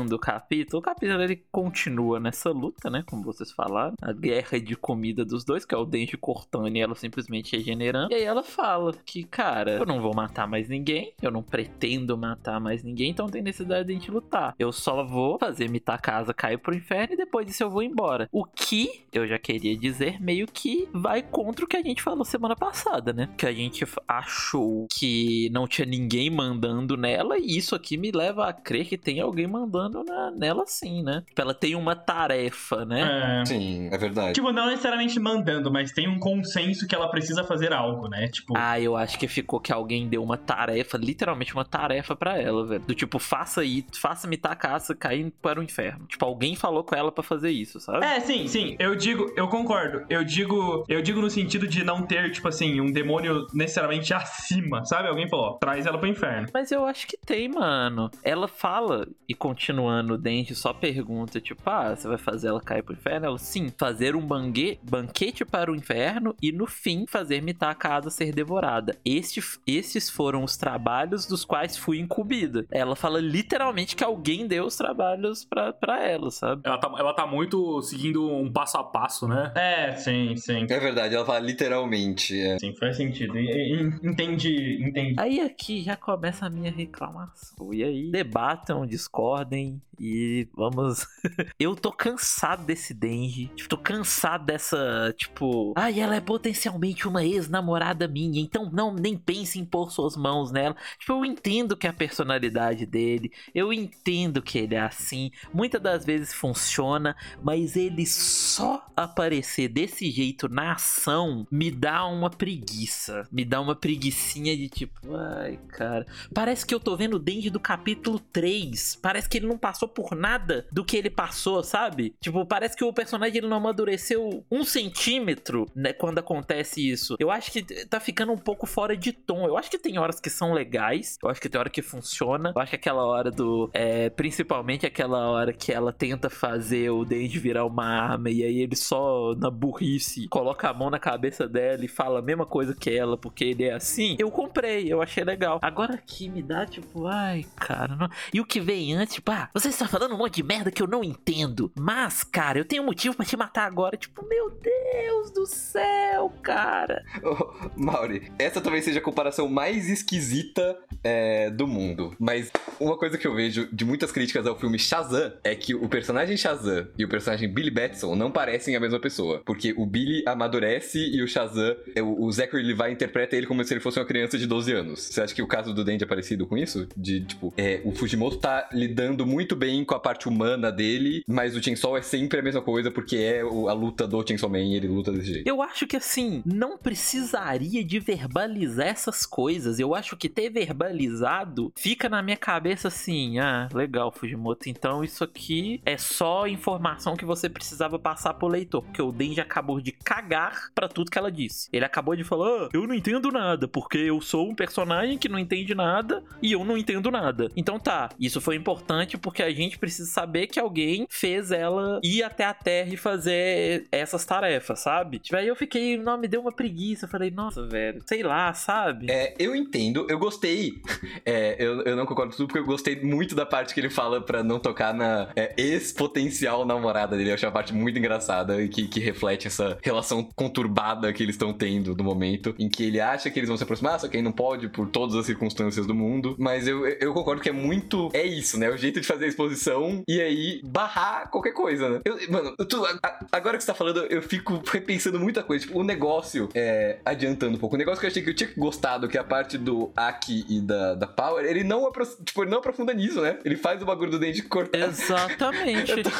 Iniciando 0.00 0.16
o 0.16 0.18
capítulo, 0.18 0.80
o 0.80 0.82
capítulo 0.82 1.22
ele 1.22 1.42
continua 1.52 2.18
nessa 2.18 2.50
luta, 2.50 2.88
né? 2.90 3.04
Como 3.08 3.22
vocês 3.22 3.52
falaram, 3.52 3.94
a 4.00 4.12
guerra 4.12 4.58
de 4.58 4.76
comida 4.76 5.24
dos 5.24 5.44
dois, 5.44 5.64
que 5.64 5.74
é 5.74 5.78
o 5.78 5.84
Denji 5.84 6.16
cortando 6.16 6.74
e 6.74 6.80
ela 6.80 6.94
simplesmente 6.94 7.56
regenerando. 7.56 8.12
E 8.12 8.14
aí 8.14 8.22
ela 8.22 8.42
fala 8.42 8.94
que, 9.04 9.24
cara, 9.24 9.72
eu 9.72 9.86
não 9.86 10.00
vou 10.00 10.14
matar 10.14 10.48
mais 10.48 10.68
ninguém, 10.68 11.12
eu 11.20 11.30
não 11.30 11.42
pretendo 11.42 12.16
matar 12.16 12.60
mais 12.60 12.82
ninguém, 12.82 13.10
então 13.10 13.26
não 13.26 13.32
tem 13.32 13.42
necessidade 13.42 13.86
de 13.86 13.92
a 13.92 13.94
gente 13.94 14.10
lutar. 14.10 14.54
Eu 14.58 14.72
só 14.72 15.04
vou 15.04 15.38
fazer 15.38 15.68
Mitakasa 15.68 16.32
cair 16.32 16.58
pro 16.58 16.74
inferno 16.74 17.14
e 17.14 17.16
depois 17.16 17.46
disso 17.46 17.62
eu 17.62 17.70
vou 17.70 17.82
embora. 17.82 18.28
O 18.32 18.44
que 18.44 19.04
eu 19.12 19.26
já 19.26 19.38
queria 19.38 19.76
dizer 19.76 20.20
meio 20.20 20.46
que 20.46 20.88
vai 20.92 21.22
contra 21.22 21.64
o 21.64 21.68
que 21.68 21.76
a 21.76 21.82
gente 21.82 22.02
falou 22.02 22.24
semana 22.24 22.56
passada, 22.56 23.12
né? 23.12 23.28
Que 23.36 23.46
a 23.46 23.52
gente 23.52 23.84
achou 24.06 24.86
que 24.90 25.48
não 25.50 25.66
tinha 25.66 25.86
ninguém 25.86 26.30
mandando 26.30 26.96
nela 26.96 27.38
e 27.38 27.56
isso 27.56 27.74
aqui 27.74 27.96
me 27.96 28.10
leva 28.10 28.48
a 28.48 28.52
crer 28.52 28.86
que 28.86 28.96
tem 28.96 29.20
alguém 29.20 29.46
mandando 29.46 29.99
na- 30.04 30.30
nela 30.30 30.64
sim, 30.66 31.02
né? 31.02 31.22
Tipo, 31.26 31.40
Ela 31.40 31.54
tem 31.54 31.74
uma 31.74 31.94
tarefa, 31.96 32.84
né? 32.84 33.40
É. 33.42 33.44
Sim, 33.46 33.88
é 33.92 33.98
verdade. 33.98 34.34
Tipo, 34.34 34.52
não 34.52 34.66
necessariamente 34.66 35.18
mandando, 35.18 35.70
mas 35.70 35.92
tem 35.92 36.08
um 36.08 36.18
consenso 36.18 36.86
que 36.86 36.94
ela 36.94 37.08
precisa 37.08 37.44
fazer 37.44 37.72
algo, 37.72 38.08
né? 38.08 38.28
Tipo, 38.28 38.54
Ah, 38.56 38.78
eu 38.80 38.96
acho 38.96 39.18
que 39.18 39.26
ficou 39.28 39.58
que 39.60 39.72
alguém 39.72 40.08
deu 40.08 40.22
uma 40.22 40.36
tarefa, 40.36 40.96
literalmente 40.98 41.52
uma 41.54 41.64
tarefa 41.64 42.14
pra 42.14 42.38
ela, 42.38 42.66
velho. 42.66 42.82
Do 42.86 42.94
tipo, 42.94 43.18
faça 43.18 43.60
aí, 43.62 43.84
faça-me 44.00 44.36
tacaça 44.36 44.94
cair 44.94 45.32
para 45.42 45.60
o 45.60 45.62
inferno. 45.62 46.06
Tipo, 46.06 46.24
alguém 46.24 46.54
falou 46.56 46.84
com 46.84 46.94
ela 46.94 47.10
pra 47.12 47.22
fazer 47.22 47.50
isso, 47.50 47.80
sabe? 47.80 48.04
É, 48.04 48.20
sim, 48.20 48.46
sim. 48.46 48.76
Eu 48.78 48.94
digo, 48.94 49.32
eu 49.36 49.48
concordo. 49.48 50.04
Eu 50.08 50.24
digo, 50.24 50.84
eu 50.88 51.02
digo 51.02 51.20
no 51.20 51.30
sentido 51.30 51.66
de 51.66 51.84
não 51.84 52.02
ter, 52.06 52.30
tipo 52.30 52.48
assim, 52.48 52.80
um 52.80 52.90
demônio 52.92 53.46
necessariamente 53.54 54.12
acima, 54.14 54.84
sabe? 54.84 55.08
Alguém 55.08 55.28
falou, 55.28 55.46
ó, 55.46 55.52
traz 55.54 55.86
ela 55.86 55.98
pro 55.98 56.08
inferno. 56.08 56.48
Mas 56.52 56.70
eu 56.72 56.84
acho 56.86 57.06
que 57.06 57.16
tem, 57.16 57.48
mano. 57.48 58.10
Ela 58.22 58.48
fala, 58.48 59.06
e 59.28 59.34
continuando, 59.80 60.14
o 60.14 60.18
Denji 60.18 60.54
só 60.54 60.72
pergunta, 60.72 61.40
tipo, 61.40 61.62
ah, 61.66 61.94
você 61.96 62.06
vai 62.06 62.18
fazer 62.18 62.48
ela 62.48 62.60
cair 62.60 62.82
pro 62.82 62.94
inferno? 62.94 63.26
Ela, 63.26 63.38
sim, 63.38 63.72
fazer 63.76 64.14
um 64.14 64.20
bangue, 64.20 64.78
banquete 64.82 65.44
para 65.44 65.72
o 65.72 65.74
inferno 65.74 66.34
e 66.42 66.52
no 66.52 66.66
fim 66.66 67.06
fazer 67.06 67.42
Mitakada 67.42 68.10
ser 68.10 68.32
devorada. 68.32 68.96
Este, 69.04 69.42
estes 69.66 70.10
foram 70.10 70.44
os 70.44 70.56
trabalhos 70.56 71.26
dos 71.26 71.44
quais 71.44 71.76
fui 71.76 71.98
incumbida. 71.98 72.66
Ela 72.70 72.94
fala 72.94 73.20
literalmente 73.20 73.96
que 73.96 74.04
alguém 74.04 74.46
deu 74.46 74.66
os 74.66 74.76
trabalhos 74.76 75.44
pra, 75.44 75.72
pra 75.72 76.06
ela, 76.06 76.30
sabe? 76.30 76.62
Ela 76.64 76.78
tá, 76.78 76.92
ela 76.98 77.14
tá 77.14 77.26
muito 77.26 77.80
seguindo 77.82 78.30
um 78.30 78.52
passo 78.52 78.76
a 78.76 78.84
passo, 78.84 79.26
né? 79.26 79.52
É, 79.54 79.94
sim, 79.94 80.36
sim. 80.36 80.66
É 80.68 80.78
verdade, 80.78 81.14
ela 81.14 81.24
fala 81.24 81.40
literalmente. 81.40 82.38
É. 82.38 82.58
Sim, 82.58 82.74
faz 82.76 82.96
sentido. 82.96 83.38
Entendi, 83.38 84.82
entendi. 84.82 85.14
Aí 85.18 85.40
aqui 85.40 85.82
já 85.82 85.96
começa 85.96 86.46
a 86.46 86.50
minha 86.50 86.70
reclamação. 86.70 87.72
E 87.72 87.82
aí, 87.82 88.10
debatam, 88.10 88.86
discordem 88.86 89.69
me 89.70 89.80
e 90.00 90.48
vamos. 90.54 91.06
eu 91.60 91.76
tô 91.76 91.92
cansado 91.92 92.64
desse 92.64 92.94
Denji. 92.94 93.50
Tipo, 93.54 93.68
tô 93.68 93.76
cansado 93.76 94.46
dessa, 94.46 95.14
tipo. 95.16 95.74
Ai, 95.76 96.00
ela 96.00 96.16
é 96.16 96.20
potencialmente 96.20 97.06
uma 97.06 97.22
ex-namorada 97.22 98.08
minha, 98.08 98.40
então 98.40 98.70
não, 98.72 98.94
nem 98.94 99.16
pense 99.16 99.58
em 99.58 99.64
pôr 99.64 99.92
suas 99.92 100.16
mãos 100.16 100.50
nela. 100.50 100.74
Tipo, 100.98 101.12
eu 101.12 101.24
entendo 101.26 101.76
que 101.76 101.86
é 101.86 101.90
a 101.90 101.92
personalidade 101.92 102.86
dele, 102.86 103.30
eu 103.54 103.72
entendo 103.72 104.40
que 104.40 104.58
ele 104.58 104.74
é 104.74 104.80
assim. 104.80 105.30
Muitas 105.52 105.82
das 105.82 106.04
vezes 106.04 106.32
funciona, 106.32 107.14
mas 107.42 107.76
ele 107.76 108.06
só 108.06 108.86
aparecer 108.96 109.68
desse 109.68 110.10
jeito 110.10 110.48
na 110.48 110.72
ação 110.72 111.46
me 111.50 111.70
dá 111.70 112.06
uma 112.06 112.30
preguiça. 112.30 113.28
Me 113.30 113.44
dá 113.44 113.60
uma 113.60 113.76
preguiçinha 113.76 114.56
de 114.56 114.68
tipo, 114.68 115.14
ai, 115.14 115.58
cara. 115.68 116.06
Parece 116.32 116.64
que 116.64 116.74
eu 116.74 116.80
tô 116.80 116.96
vendo 116.96 117.16
o 117.16 117.18
Denji 117.18 117.50
do 117.50 117.60
capítulo 117.60 118.18
3. 118.18 118.98
Parece 119.02 119.28
que 119.28 119.36
ele 119.36 119.46
não 119.46 119.58
passou 119.58 119.89
por 119.90 120.14
nada 120.14 120.66
do 120.72 120.84
que 120.84 120.96
ele 120.96 121.10
passou, 121.10 121.62
sabe? 121.62 122.14
Tipo, 122.20 122.44
parece 122.46 122.76
que 122.76 122.84
o 122.84 122.92
personagem 122.92 123.38
ele 123.38 123.48
não 123.48 123.56
amadureceu 123.58 124.44
um 124.50 124.64
centímetro, 124.64 125.66
né, 125.74 125.92
quando 125.92 126.18
acontece 126.18 126.88
isso. 126.88 127.16
Eu 127.18 127.30
acho 127.30 127.50
que 127.50 127.62
tá 127.86 127.98
ficando 128.00 128.32
um 128.32 128.38
pouco 128.38 128.66
fora 128.66 128.96
de 128.96 129.12
tom. 129.12 129.46
Eu 129.46 129.56
acho 129.56 129.70
que 129.70 129.78
tem 129.78 129.98
horas 129.98 130.20
que 130.20 130.30
são 130.30 130.52
legais. 130.52 131.18
Eu 131.22 131.28
acho 131.28 131.40
que 131.40 131.48
tem 131.48 131.58
hora 131.58 131.70
que 131.70 131.82
funciona. 131.82 132.52
Eu 132.54 132.60
acho 132.60 132.70
que 132.70 132.76
aquela 132.76 133.04
hora 133.04 133.30
do. 133.30 133.70
É, 133.72 134.10
principalmente 134.10 134.86
aquela 134.86 135.30
hora 135.30 135.52
que 135.52 135.72
ela 135.72 135.92
tenta 135.92 136.28
fazer 136.30 136.90
o 136.90 137.04
Denji 137.04 137.38
virar 137.38 137.64
uma 137.64 137.84
arma 137.84 138.30
e 138.30 138.42
aí 138.42 138.60
ele 138.60 138.76
só, 138.76 139.34
na 139.36 139.50
burrice, 139.50 140.28
coloca 140.28 140.68
a 140.68 140.74
mão 140.74 140.90
na 140.90 140.98
cabeça 140.98 141.48
dela 141.48 141.84
e 141.84 141.88
fala 141.88 142.18
a 142.18 142.22
mesma 142.22 142.46
coisa 142.46 142.74
que 142.74 142.90
ela, 142.90 143.16
porque 143.16 143.44
ele 143.44 143.64
é 143.64 143.72
assim. 143.74 144.16
Eu 144.18 144.30
comprei, 144.30 144.92
eu 144.92 145.00
achei 145.02 145.24
legal. 145.24 145.58
Agora 145.62 145.94
aqui 145.94 146.28
me 146.28 146.42
dá 146.42 146.66
tipo, 146.66 147.06
ai, 147.06 147.44
cara. 147.56 147.96
não- 147.96 148.08
E 148.32 148.40
o 148.40 148.44
que 148.44 148.60
vem 148.60 148.94
antes, 148.94 149.14
tipo, 149.14 149.30
ah, 149.30 149.48
você 149.52 149.70
está 149.80 149.88
falando 149.88 150.14
um 150.14 150.18
monte 150.18 150.36
de 150.36 150.42
merda 150.42 150.70
que 150.70 150.82
eu 150.82 150.86
não 150.86 151.02
entendo. 151.02 151.72
Mas, 151.78 152.22
cara, 152.22 152.58
eu 152.58 152.64
tenho 152.66 152.84
motivo 152.84 153.16
pra 153.16 153.24
te 153.24 153.34
matar 153.34 153.64
agora. 153.64 153.96
Tipo, 153.96 154.26
meu 154.28 154.50
Deus 154.50 155.30
do 155.30 155.46
céu, 155.46 156.30
cara. 156.42 157.02
Ô, 157.22 157.70
Mauri, 157.76 158.30
essa 158.38 158.60
talvez 158.60 158.84
seja 158.84 158.98
a 158.98 159.02
comparação 159.02 159.48
mais 159.48 159.88
esquisita 159.88 160.76
é, 161.02 161.50
do 161.50 161.66
mundo. 161.66 162.14
Mas 162.18 162.50
uma 162.78 162.98
coisa 162.98 163.16
que 163.16 163.26
eu 163.26 163.34
vejo 163.34 163.68
de 163.72 163.84
muitas 163.86 164.12
críticas 164.12 164.46
ao 164.46 164.58
filme 164.58 164.78
Shazam 164.78 165.32
é 165.42 165.54
que 165.54 165.74
o 165.74 165.88
personagem 165.88 166.36
Shazam 166.36 166.88
e 166.98 167.04
o 167.04 167.08
personagem 167.08 167.50
Billy 167.50 167.70
Batson 167.70 168.14
não 168.14 168.30
parecem 168.30 168.76
a 168.76 168.80
mesma 168.80 169.00
pessoa. 169.00 169.42
Porque 169.46 169.74
o 169.78 169.86
Billy 169.86 170.22
amadurece 170.26 170.98
e 170.98 171.22
o 171.22 171.26
Shazam, 171.26 171.74
é, 171.94 172.02
o 172.02 172.30
Zachary 172.30 172.62
Levi 172.62 172.92
interpreta 172.92 173.34
ele 173.34 173.46
como 173.46 173.64
se 173.64 173.72
ele 173.72 173.80
fosse 173.80 173.98
uma 173.98 174.04
criança 174.04 174.36
de 174.36 174.46
12 174.46 174.72
anos. 174.72 175.00
Você 175.00 175.22
acha 175.22 175.34
que 175.34 175.42
o 175.42 175.46
caso 175.46 175.72
do 175.72 175.82
Dandy 175.82 176.04
é 176.04 176.06
parecido 176.06 176.46
com 176.46 176.58
isso? 176.58 176.86
De, 176.94 177.24
tipo, 177.24 177.54
é, 177.56 177.80
o 177.82 177.92
Fujimoto 177.92 178.36
tá 178.36 178.68
lidando 178.72 179.26
muito 179.26 179.56
bem 179.60 179.84
com 179.84 179.94
a 179.94 180.00
parte 180.00 180.26
humana 180.26 180.72
dele, 180.72 181.22
mas 181.28 181.54
o 181.54 181.62
Chainsaw 181.62 181.94
é 181.94 182.00
sempre 182.00 182.40
a 182.40 182.42
mesma 182.42 182.62
coisa, 182.62 182.90
porque 182.90 183.16
é 183.16 183.40
a 183.42 183.72
luta 183.74 184.08
do 184.08 184.26
Chainsaw 184.26 184.48
Man 184.48 184.60
ele 184.60 184.88
luta 184.88 185.12
desse 185.12 185.34
jeito. 185.34 185.46
Eu 185.46 185.60
acho 185.60 185.86
que 185.86 185.98
assim, 185.98 186.42
não 186.46 186.78
precisaria 186.78 187.84
de 187.84 188.00
verbalizar 188.00 188.86
essas 188.86 189.26
coisas. 189.26 189.78
Eu 189.78 189.94
acho 189.94 190.16
que 190.16 190.30
ter 190.30 190.48
verbalizado 190.48 191.70
fica 191.76 192.08
na 192.08 192.22
minha 192.22 192.38
cabeça 192.38 192.88
assim: 192.88 193.38
ah, 193.38 193.68
legal, 193.74 194.10
Fujimoto. 194.10 194.70
Então 194.70 195.04
isso 195.04 195.22
aqui 195.22 195.82
é 195.84 195.98
só 195.98 196.46
informação 196.46 197.14
que 197.14 197.26
você 197.26 197.48
precisava 197.48 197.98
passar 197.98 198.32
pro 198.34 198.48
leitor. 198.48 198.82
Porque 198.82 199.02
o 199.02 199.12
Denji 199.12 199.42
acabou 199.42 199.78
de 199.78 199.92
cagar 199.92 200.70
pra 200.74 200.88
tudo 200.88 201.10
que 201.10 201.18
ela 201.18 201.30
disse. 201.30 201.68
Ele 201.70 201.84
acabou 201.84 202.16
de 202.16 202.24
falar: 202.24 202.48
ah, 202.48 202.68
eu 202.72 202.86
não 202.86 202.94
entendo 202.94 203.30
nada, 203.30 203.68
porque 203.68 203.98
eu 203.98 204.22
sou 204.22 204.48
um 204.48 204.54
personagem 204.54 205.18
que 205.18 205.28
não 205.28 205.38
entende 205.38 205.74
nada 205.74 206.24
e 206.40 206.52
eu 206.52 206.64
não 206.64 206.78
entendo 206.78 207.10
nada. 207.10 207.48
Então 207.54 207.78
tá, 207.78 208.08
isso 208.18 208.40
foi 208.40 208.56
importante 208.56 209.18
porque 209.18 209.42
a 209.42 209.49
gente 209.52 209.78
precisa 209.78 210.10
saber 210.10 210.46
que 210.46 210.60
alguém 210.60 211.06
fez 211.08 211.50
ela 211.50 212.00
ir 212.02 212.22
até 212.22 212.44
a 212.44 212.54
Terra 212.54 212.92
e 212.92 212.96
fazer 212.96 213.86
essas 213.90 214.24
tarefas, 214.24 214.80
sabe? 214.80 215.18
Tipo, 215.18 215.36
aí 215.36 215.48
eu 215.48 215.56
fiquei, 215.56 215.96
não, 215.96 216.18
me 216.18 216.28
deu 216.28 216.40
uma 216.40 216.52
preguiça. 216.52 217.06
Eu 217.06 217.10
falei, 217.10 217.30
nossa, 217.30 217.66
velho, 217.66 218.02
sei 218.06 218.22
lá, 218.22 218.52
sabe? 218.54 219.10
É, 219.10 219.34
eu 219.38 219.54
entendo, 219.54 220.06
eu 220.08 220.18
gostei. 220.18 220.80
É, 221.24 221.56
eu, 221.58 221.82
eu 221.82 221.96
não 221.96 222.06
concordo 222.06 222.32
com 222.32 222.36
tudo, 222.36 222.46
porque 222.46 222.60
eu 222.60 222.64
gostei 222.64 223.00
muito 223.00 223.34
da 223.34 223.44
parte 223.44 223.74
que 223.74 223.80
ele 223.80 223.90
fala 223.90 224.20
pra 224.20 224.42
não 224.42 224.58
tocar 224.58 224.94
na 224.94 225.30
é, 225.36 225.54
ex-potencial 225.56 226.64
namorada 226.64 227.16
dele. 227.16 227.30
Eu 227.30 227.34
achei 227.34 227.48
a 227.48 227.52
parte 227.52 227.74
muito 227.74 227.98
engraçada 227.98 228.60
e 228.62 228.68
que, 228.68 228.88
que 228.88 229.00
reflete 229.00 229.46
essa 229.46 229.78
relação 229.82 230.24
conturbada 230.34 231.12
que 231.12 231.22
eles 231.22 231.34
estão 231.34 231.52
tendo 231.52 231.94
no 231.94 232.04
momento, 232.04 232.54
em 232.58 232.68
que 232.68 232.84
ele 232.84 233.00
acha 233.00 233.30
que 233.30 233.38
eles 233.38 233.48
vão 233.48 233.56
se 233.56 233.62
aproximar, 233.62 234.00
só 234.00 234.08
que 234.08 234.16
aí 234.16 234.22
não 234.22 234.32
pode 234.32 234.68
por 234.68 234.88
todas 234.88 235.14
as 235.16 235.26
circunstâncias 235.26 235.86
do 235.86 235.94
mundo. 235.94 236.36
Mas 236.38 236.66
eu, 236.66 236.86
eu 236.86 237.12
concordo 237.12 237.42
que 237.42 237.48
é 237.48 237.52
muito. 237.52 238.08
É 238.12 238.24
isso, 238.24 238.58
né? 238.58 238.70
O 238.70 238.76
jeito 238.76 239.00
de 239.00 239.06
fazer 239.06 239.26
a 239.26 239.28
exposição 239.44 240.02
e 240.08 240.20
aí 240.20 240.60
barrar 240.64 241.30
qualquer 241.30 241.52
coisa, 241.52 241.88
né? 241.88 242.00
Eu- 242.04 242.18
mano, 242.30 242.54
eu 242.58 242.66
tô- 242.66 242.84
a- 242.84 243.18
agora 243.32 243.56
que 243.56 243.64
você 243.64 243.70
tá 243.72 243.74
falando, 243.74 244.04
eu 244.06 244.22
fico 244.22 244.62
repensando 244.70 245.18
muita 245.18 245.42
coisa. 245.42 245.66
Tipo, 245.66 245.78
o 245.78 245.84
negócio, 245.84 246.48
é, 246.54 246.98
adiantando 247.04 247.56
um 247.56 247.58
pouco, 247.58 247.74
o 247.74 247.78
negócio 247.78 248.00
que 248.00 248.06
eu 248.06 248.10
achei 248.10 248.22
que 248.22 248.30
eu 248.30 248.34
tinha 248.34 248.50
gostado, 248.56 249.08
que 249.08 249.16
é 249.16 249.20
a 249.20 249.24
parte 249.24 249.56
do 249.58 249.90
Aki 249.96 250.46
e 250.48 250.60
da, 250.60 250.94
da 250.94 251.06
Power, 251.06 251.44
ele 251.44 251.64
não, 251.64 251.90
tipo, 252.24 252.42
ele 252.42 252.50
não 252.50 252.58
aprofunda 252.58 252.92
nisso, 252.92 253.20
né? 253.20 253.38
Ele 253.44 253.56
faz 253.56 253.82
o 253.82 253.86
bagulho 253.86 254.10
do 254.10 254.18
dente 254.18 254.42
cortar. 254.42 254.78
Exatamente. 254.78 255.92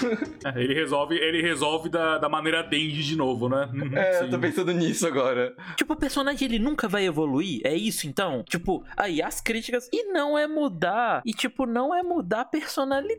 É, 0.44 0.62
ele 0.62 0.72
resolve, 0.74 1.16
ele 1.16 1.42
resolve 1.42 1.88
da, 1.88 2.16
da 2.18 2.28
maneira 2.28 2.62
Denji 2.62 3.02
de 3.02 3.16
novo, 3.16 3.48
né? 3.48 3.68
Uhum, 3.74 3.96
É, 3.96 4.20
eu 4.20 4.24
sim. 4.24 4.30
tô 4.30 4.38
pensando 4.38 4.72
nisso 4.72 5.06
agora. 5.06 5.54
Tipo, 5.76 5.92
o 5.92 5.96
personagem 5.96 6.48
ele 6.48 6.58
nunca 6.58 6.88
vai 6.88 7.04
evoluir? 7.04 7.60
É 7.64 7.74
isso 7.74 8.06
então? 8.06 8.42
Tipo, 8.48 8.82
aí 8.96 9.20
as 9.22 9.40
críticas. 9.40 9.88
E 9.92 10.04
não 10.12 10.38
é 10.38 10.46
mudar. 10.46 11.20
E, 11.26 11.32
tipo, 11.32 11.66
não 11.66 11.94
é 11.94 12.02
mudar 12.02 12.40
a 12.42 12.44
personalidade. 12.44 13.09